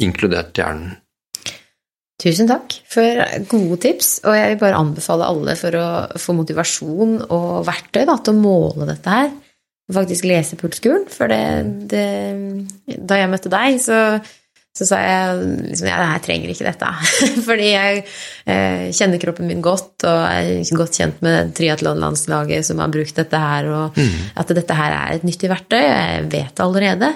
inkludert 0.03 0.55
hjernen. 0.55 0.95
Tusen 2.17 2.47
takk 2.49 2.73
for 2.89 3.19
gode 3.45 3.77
tips, 3.83 4.15
og 4.25 4.33
jeg 4.33 4.55
vil 4.55 4.61
bare 4.63 4.79
anbefale 4.79 5.27
alle 5.29 5.53
for 5.59 5.75
å 5.77 5.89
få 6.17 6.33
motivasjon 6.33 7.19
og 7.27 7.61
verktøy 7.67 8.07
da, 8.09 8.15
til 8.17 8.33
å 8.33 8.41
måle 8.41 8.87
dette 8.89 9.13
her. 9.13 9.29
Og 9.87 9.95
faktisk 9.99 10.25
lese 10.27 10.57
pulskuren, 10.59 11.05
for 11.13 11.29
det, 11.31 11.43
det, 11.93 12.97
Da 12.97 13.21
jeg 13.21 13.29
møtte 13.31 13.51
deg, 13.53 13.77
så, 13.79 13.99
så 14.73 14.89
sa 14.89 14.99
jeg 15.03 15.45
liksom 15.69 15.91
ja, 15.91 16.01
jeg 16.15 16.25
trenger 16.25 16.55
ikke 16.55 16.67
dette. 16.67 16.89
Fordi 17.47 17.69
jeg 17.69 18.01
eh, 18.01 18.89
kjenner 18.97 19.21
kroppen 19.21 19.53
min 19.53 19.61
godt, 19.61 19.93
og 20.09 20.25
er 20.25 20.75
godt 20.81 20.97
kjent 20.97 21.21
med 21.23 21.53
triatlonlandslaget 21.55 22.65
som 22.65 22.81
har 22.81 22.91
brukt 22.97 23.21
dette 23.21 23.45
her, 23.45 23.69
og 23.69 24.01
mm. 24.01 24.19
at 24.41 24.57
dette 24.57 24.81
her 24.81 24.97
er 25.03 25.15
et 25.19 25.29
nyttig 25.29 25.53
verktøy. 25.53 25.83
Jeg 25.85 26.29
vet 26.33 26.49
det 26.57 26.65
allerede. 26.65 27.13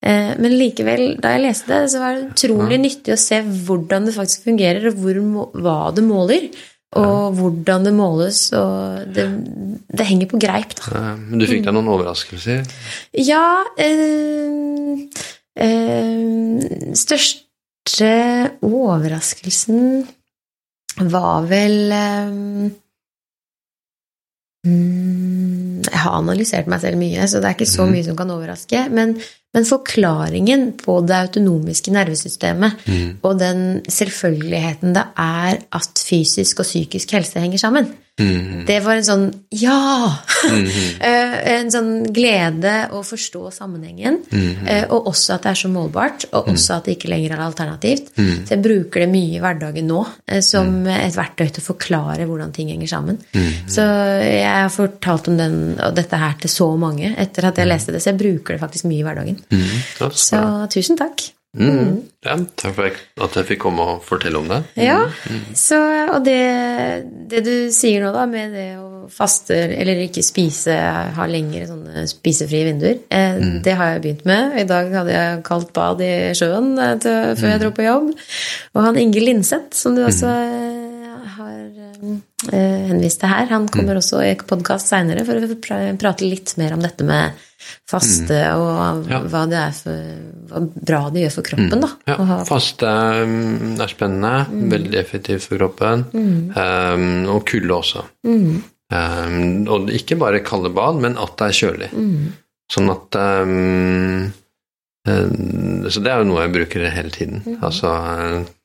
Eh, 0.00 0.32
men 0.40 0.56
likevel, 0.56 1.16
da 1.20 1.34
jeg 1.34 1.44
leste 1.44 1.72
det, 1.74 1.90
så 1.92 2.00
var 2.00 2.16
det 2.16 2.30
utrolig 2.32 2.78
ja. 2.78 2.82
nyttig 2.86 3.14
å 3.14 3.20
se 3.20 3.40
hvordan 3.44 4.08
det 4.08 4.16
faktisk 4.16 4.46
fungerer, 4.48 4.88
og 4.90 5.00
hvor, 5.02 5.20
hva 5.60 5.80
det 5.96 6.04
måler. 6.06 6.46
Og 6.98 7.04
ja. 7.06 7.26
hvordan 7.38 7.84
det 7.86 7.92
måles, 7.94 8.38
og 8.56 9.12
det, 9.14 9.28
det 9.86 10.06
henger 10.08 10.26
på 10.32 10.40
greip, 10.42 10.72
da. 10.80 10.88
Ja, 10.90 11.12
men 11.20 11.38
du 11.38 11.46
fikk 11.46 11.62
deg 11.68 11.76
noen 11.76 11.90
overraskelser? 11.92 12.64
Ja 13.14 13.62
øh, 13.78 15.04
øh, 15.54 16.64
Største 16.98 18.10
overraskelsen 18.66 20.02
var 21.14 21.46
vel 21.46 21.94
øh, 21.94 22.66
Jeg 24.66 26.02
har 26.02 26.18
analysert 26.18 26.66
meg 26.66 26.82
selv 26.82 26.98
mye, 26.98 27.28
så 27.30 27.38
det 27.38 27.52
er 27.52 27.54
ikke 27.54 27.70
så 27.70 27.86
mhm. 27.86 27.94
mye 27.94 28.08
som 28.08 28.18
kan 28.18 28.34
overraske. 28.34 28.82
Men 28.90 29.14
men 29.54 29.66
forklaringen 29.66 30.68
på 30.78 31.00
det 31.06 31.16
autonomiske 31.16 31.92
nervesystemet 31.94 32.84
mm. 32.86 33.08
og 33.26 33.40
den 33.40 33.80
selvfølgeligheten 33.90 34.94
det 34.94 35.06
er 35.18 35.58
at 35.58 36.04
fysisk 36.06 36.62
og 36.62 36.68
psykisk 36.68 37.16
helse 37.16 37.42
henger 37.42 37.58
sammen, 37.58 37.90
Mm. 38.20 38.64
Det 38.68 38.78
var 38.84 38.98
en 38.98 39.06
sånn 39.06 39.26
ja! 39.56 39.80
Mm. 40.50 40.68
en 41.54 41.72
sånn 41.72 41.90
glede 42.14 42.74
å 42.94 43.02
forstå 43.06 43.50
sammenhengen. 43.54 44.20
Mm. 44.30 44.68
Og 44.92 45.10
også 45.12 45.36
at 45.36 45.46
det 45.46 45.54
er 45.54 45.60
så 45.62 45.70
målbart, 45.72 46.28
og 46.30 46.48
mm. 46.48 46.52
også 46.54 46.76
at 46.76 46.88
det 46.88 46.96
ikke 46.98 47.12
lenger 47.12 47.36
er 47.36 47.44
alternativt. 47.46 48.12
Mm. 48.18 48.30
Så 48.44 48.54
jeg 48.56 48.64
bruker 48.66 49.04
det 49.04 49.10
mye 49.12 49.38
i 49.38 49.42
hverdagen 49.42 49.90
nå 49.90 50.04
eh, 50.26 50.42
som 50.44 50.70
mm. 50.84 50.92
et 50.98 51.18
verktøy 51.18 51.46
til 51.48 51.64
å 51.64 51.68
forklare 51.70 52.28
hvordan 52.28 52.54
ting 52.56 52.72
henger 52.74 52.92
sammen. 52.94 53.20
Så 53.70 53.82
jeg 53.82 54.46
har 54.46 54.70
fortalt 54.74 55.30
om 55.32 55.38
den, 55.40 55.58
og 55.80 55.96
dette 55.96 56.20
her 56.20 56.36
til 56.40 56.52
så 56.52 56.70
mange 56.80 57.14
etter 57.20 57.50
at 57.50 57.60
jeg 57.60 57.70
leste 57.70 57.94
det, 57.94 58.02
så 58.02 58.12
jeg 58.12 58.20
bruker 58.20 58.56
det 58.56 58.62
faktisk 58.62 58.88
mye 58.90 59.02
i 59.02 59.06
hverdagen. 59.06 59.42
Så 60.14 60.42
tusen 60.72 60.98
takk. 61.00 61.30
Mm. 61.58 61.70
mm. 61.70 61.96
Ja, 62.20 62.36
takk 62.60 62.74
for 62.76 62.98
at 63.24 63.36
jeg 63.38 63.46
fikk 63.48 63.62
komme 63.64 63.86
og 63.94 64.02
fortelle 64.04 64.38
om 64.38 64.48
det. 64.50 64.60
Mm. 64.76 64.82
Ja, 64.84 64.98
så, 65.56 65.78
og 66.12 66.20
det, 66.26 66.40
det, 67.32 67.40
du 67.46 67.54
sier 67.74 68.04
nå, 68.04 68.12
da, 68.14 68.26
med 68.28 68.52
det 68.54 68.66
å 68.76 69.08
faste 69.10 69.56
eller 69.56 70.04
ikke 70.04 70.22
spise, 70.22 70.76
ha 71.16 71.26
lengre 71.26 71.64
sånne 71.66 72.04
spisefrie 72.10 72.68
vinduer, 72.68 73.00
eh, 73.08 73.40
mm. 73.40 73.56
det 73.64 73.74
har 73.78 73.94
jeg 73.94 74.04
begynt 74.04 74.28
med. 74.28 74.58
I 74.62 74.66
dag 74.68 74.92
hadde 74.94 75.16
jeg 75.16 75.42
kaldt 75.48 75.72
bad 75.76 76.04
i 76.04 76.12
sjøen 76.38 76.74
eh, 76.78 76.94
til, 77.02 77.34
før 77.40 77.52
jeg 77.54 77.58
mm. 77.58 77.64
dro 77.64 77.72
på 77.74 77.88
jobb. 77.88 78.12
Og 78.76 78.86
han 78.86 79.00
Inge 79.00 79.24
Linseth, 79.24 79.72
som 79.80 79.96
du 79.96 80.04
også 80.04 80.30
eh, 80.30 80.89
har 81.36 81.58
eh, 82.52 82.88
henvist 82.90 83.20
til 83.22 83.30
her, 83.30 83.46
han 83.52 83.68
kommer 83.72 84.00
også 84.00 84.22
i 84.24 84.32
podkast 84.38 84.90
seinere 84.90 85.24
for 85.28 85.38
å 85.40 85.94
prate 86.00 86.26
litt 86.26 86.54
mer 86.60 86.74
om 86.76 86.82
dette 86.84 87.06
med 87.06 87.38
faste, 87.88 88.34
mm. 88.34 88.60
og 88.62 89.10
ja. 89.12 89.20
hva 89.30 89.44
det 89.50 89.58
er 89.60 89.74
for 89.76 90.10
hva 90.50 90.62
bra 90.64 91.00
det 91.12 91.26
gjør 91.26 91.34
for 91.36 91.48
kroppen. 91.50 91.76
Mm. 91.76 91.84
da. 91.84 91.90
Ja, 92.10 92.18
ha... 92.30 92.40
Faste 92.48 92.90
um, 93.20 93.76
er 93.76 93.92
spennende, 93.92 94.34
mm. 94.48 94.66
veldig 94.72 95.00
effektivt 95.00 95.46
for 95.46 95.60
kroppen. 95.60 96.06
Um, 96.14 97.08
og 97.30 97.44
kulde 97.50 97.76
også. 97.76 98.06
Um, 98.24 99.66
og 99.70 99.92
ikke 99.94 100.18
bare 100.20 100.44
kalde 100.46 100.72
bad, 100.74 101.02
men 101.04 101.18
at 101.20 101.36
det 101.38 101.50
er 101.50 101.58
kjølig. 101.60 101.90
Sånn 102.70 102.90
at 102.92 103.18
um, 103.18 104.30
så 105.06 106.02
det 106.04 106.10
er 106.12 106.20
jo 106.20 106.28
noe 106.28 106.42
jeg 106.44 106.52
bruker 106.54 106.84
hele 106.92 107.12
tiden. 107.14 107.40
Mm. 107.46 107.60
Altså 107.64 107.92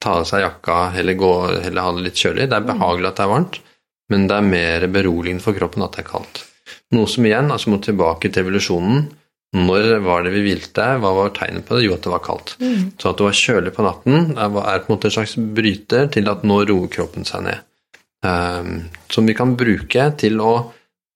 ta 0.04 0.18
av 0.20 0.26
seg 0.28 0.44
jakka, 0.44 0.80
heller, 0.98 1.16
gå, 1.20 1.32
heller 1.64 1.86
ha 1.86 1.94
det 1.96 2.08
litt 2.10 2.20
kjølig. 2.20 2.50
Det 2.52 2.58
er 2.58 2.68
behagelig 2.68 3.12
at 3.12 3.20
det 3.20 3.26
er 3.26 3.32
varmt, 3.32 3.60
men 4.12 4.26
det 4.30 4.40
er 4.40 4.50
mer 4.50 4.88
beroligende 4.92 5.46
for 5.46 5.58
kroppen 5.58 5.86
at 5.86 5.96
det 5.96 6.04
er 6.04 6.10
kaldt. 6.10 6.44
Noe 6.96 7.10
som 7.10 7.26
igjen 7.28 7.54
altså 7.54 7.72
må 7.72 7.80
tilbake 7.84 8.30
til 8.30 8.44
evolusjonen. 8.44 9.06
Når 9.56 10.02
var 10.04 10.26
det 10.26 10.34
vi 10.34 10.44
hvilte? 10.44 10.86
Hva 11.00 11.14
var 11.16 11.32
tegnet 11.38 11.64
på 11.68 11.78
det? 11.78 11.86
Jo, 11.86 11.96
at 11.96 12.04
det 12.04 12.12
var 12.12 12.24
kaldt. 12.26 12.56
Mm. 12.60 12.92
Så 13.00 13.12
at 13.12 13.22
det 13.22 13.28
var 13.30 13.40
kjølig 13.40 13.72
på 13.78 13.86
natten, 13.86 14.34
er 14.36 14.52
på 14.52 14.66
en 14.66 14.92
måte 14.92 15.08
en 15.08 15.16
slags 15.16 15.38
bryter 15.56 16.10
til 16.12 16.28
at 16.32 16.44
nå 16.44 16.60
roer 16.68 16.92
kroppen 16.92 17.28
seg 17.28 17.46
ned. 17.48 17.64
Um, 18.26 18.90
som 19.14 19.28
vi 19.30 19.36
kan 19.38 19.54
bruke 19.56 20.10
til 20.20 20.42
å 20.42 20.52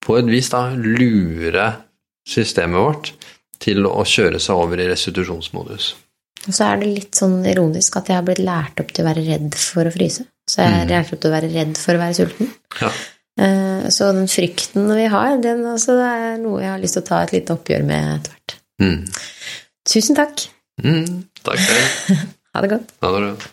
på 0.05 0.15
et 0.19 0.29
vis 0.29 0.47
da 0.53 0.69
lure 0.77 1.65
systemet 2.29 2.79
vårt 2.79 3.11
til 3.63 3.87
å 3.89 4.03
kjøre 4.07 4.39
seg 4.41 4.61
over 4.63 4.81
i 4.81 4.87
restitusjonsmodus. 4.89 5.91
Og 6.47 6.55
så 6.55 6.69
er 6.69 6.79
det 6.79 6.91
litt 6.95 7.19
sånn 7.19 7.41
ironisk 7.47 7.97
at 7.99 8.09
jeg 8.09 8.19
har 8.19 8.25
blitt 8.27 8.41
lært 8.43 8.79
opp 8.79 8.93
til 8.95 9.03
å 9.03 9.09
være 9.09 9.25
redd 9.27 9.55
for 9.59 9.87
å 9.87 9.93
fryse. 9.93 10.23
Så 10.49 10.63
jeg 10.63 10.71
er 10.71 10.85
mm. 10.85 10.91
lært 10.93 11.13
opp 11.13 11.21
til 11.21 11.29
å 11.29 11.35
være 11.35 11.51
redd 11.51 11.73
for 11.77 11.97
å 11.97 12.01
være 12.01 12.17
sulten. 12.17 12.53
Ja. 12.79 12.91
Eh, 13.39 13.89
så 13.93 14.09
den 14.15 14.31
frykten 14.31 14.87
vi 14.95 15.05
har, 15.11 15.35
den 15.43 15.65
også 15.67 15.95
det 15.99 16.07
er 16.07 16.41
noe 16.41 16.63
jeg 16.63 16.73
har 16.73 16.81
lyst 16.81 16.97
til 16.97 17.05
å 17.05 17.09
ta 17.11 17.21
et 17.25 17.35
lite 17.35 17.55
oppgjør 17.55 17.85
med 17.87 18.15
etter 18.15 18.35
hvert. 18.35 18.57
Mm. 18.79 18.99
Tusen 19.89 20.17
takk. 20.17 20.47
Mm, 20.83 21.23
takk 21.43 21.59
ha 22.55 22.63
det 22.63 22.71
godt. 22.71 22.93
Ha 23.03 23.15
det 23.15 23.23
bra. 23.25 23.51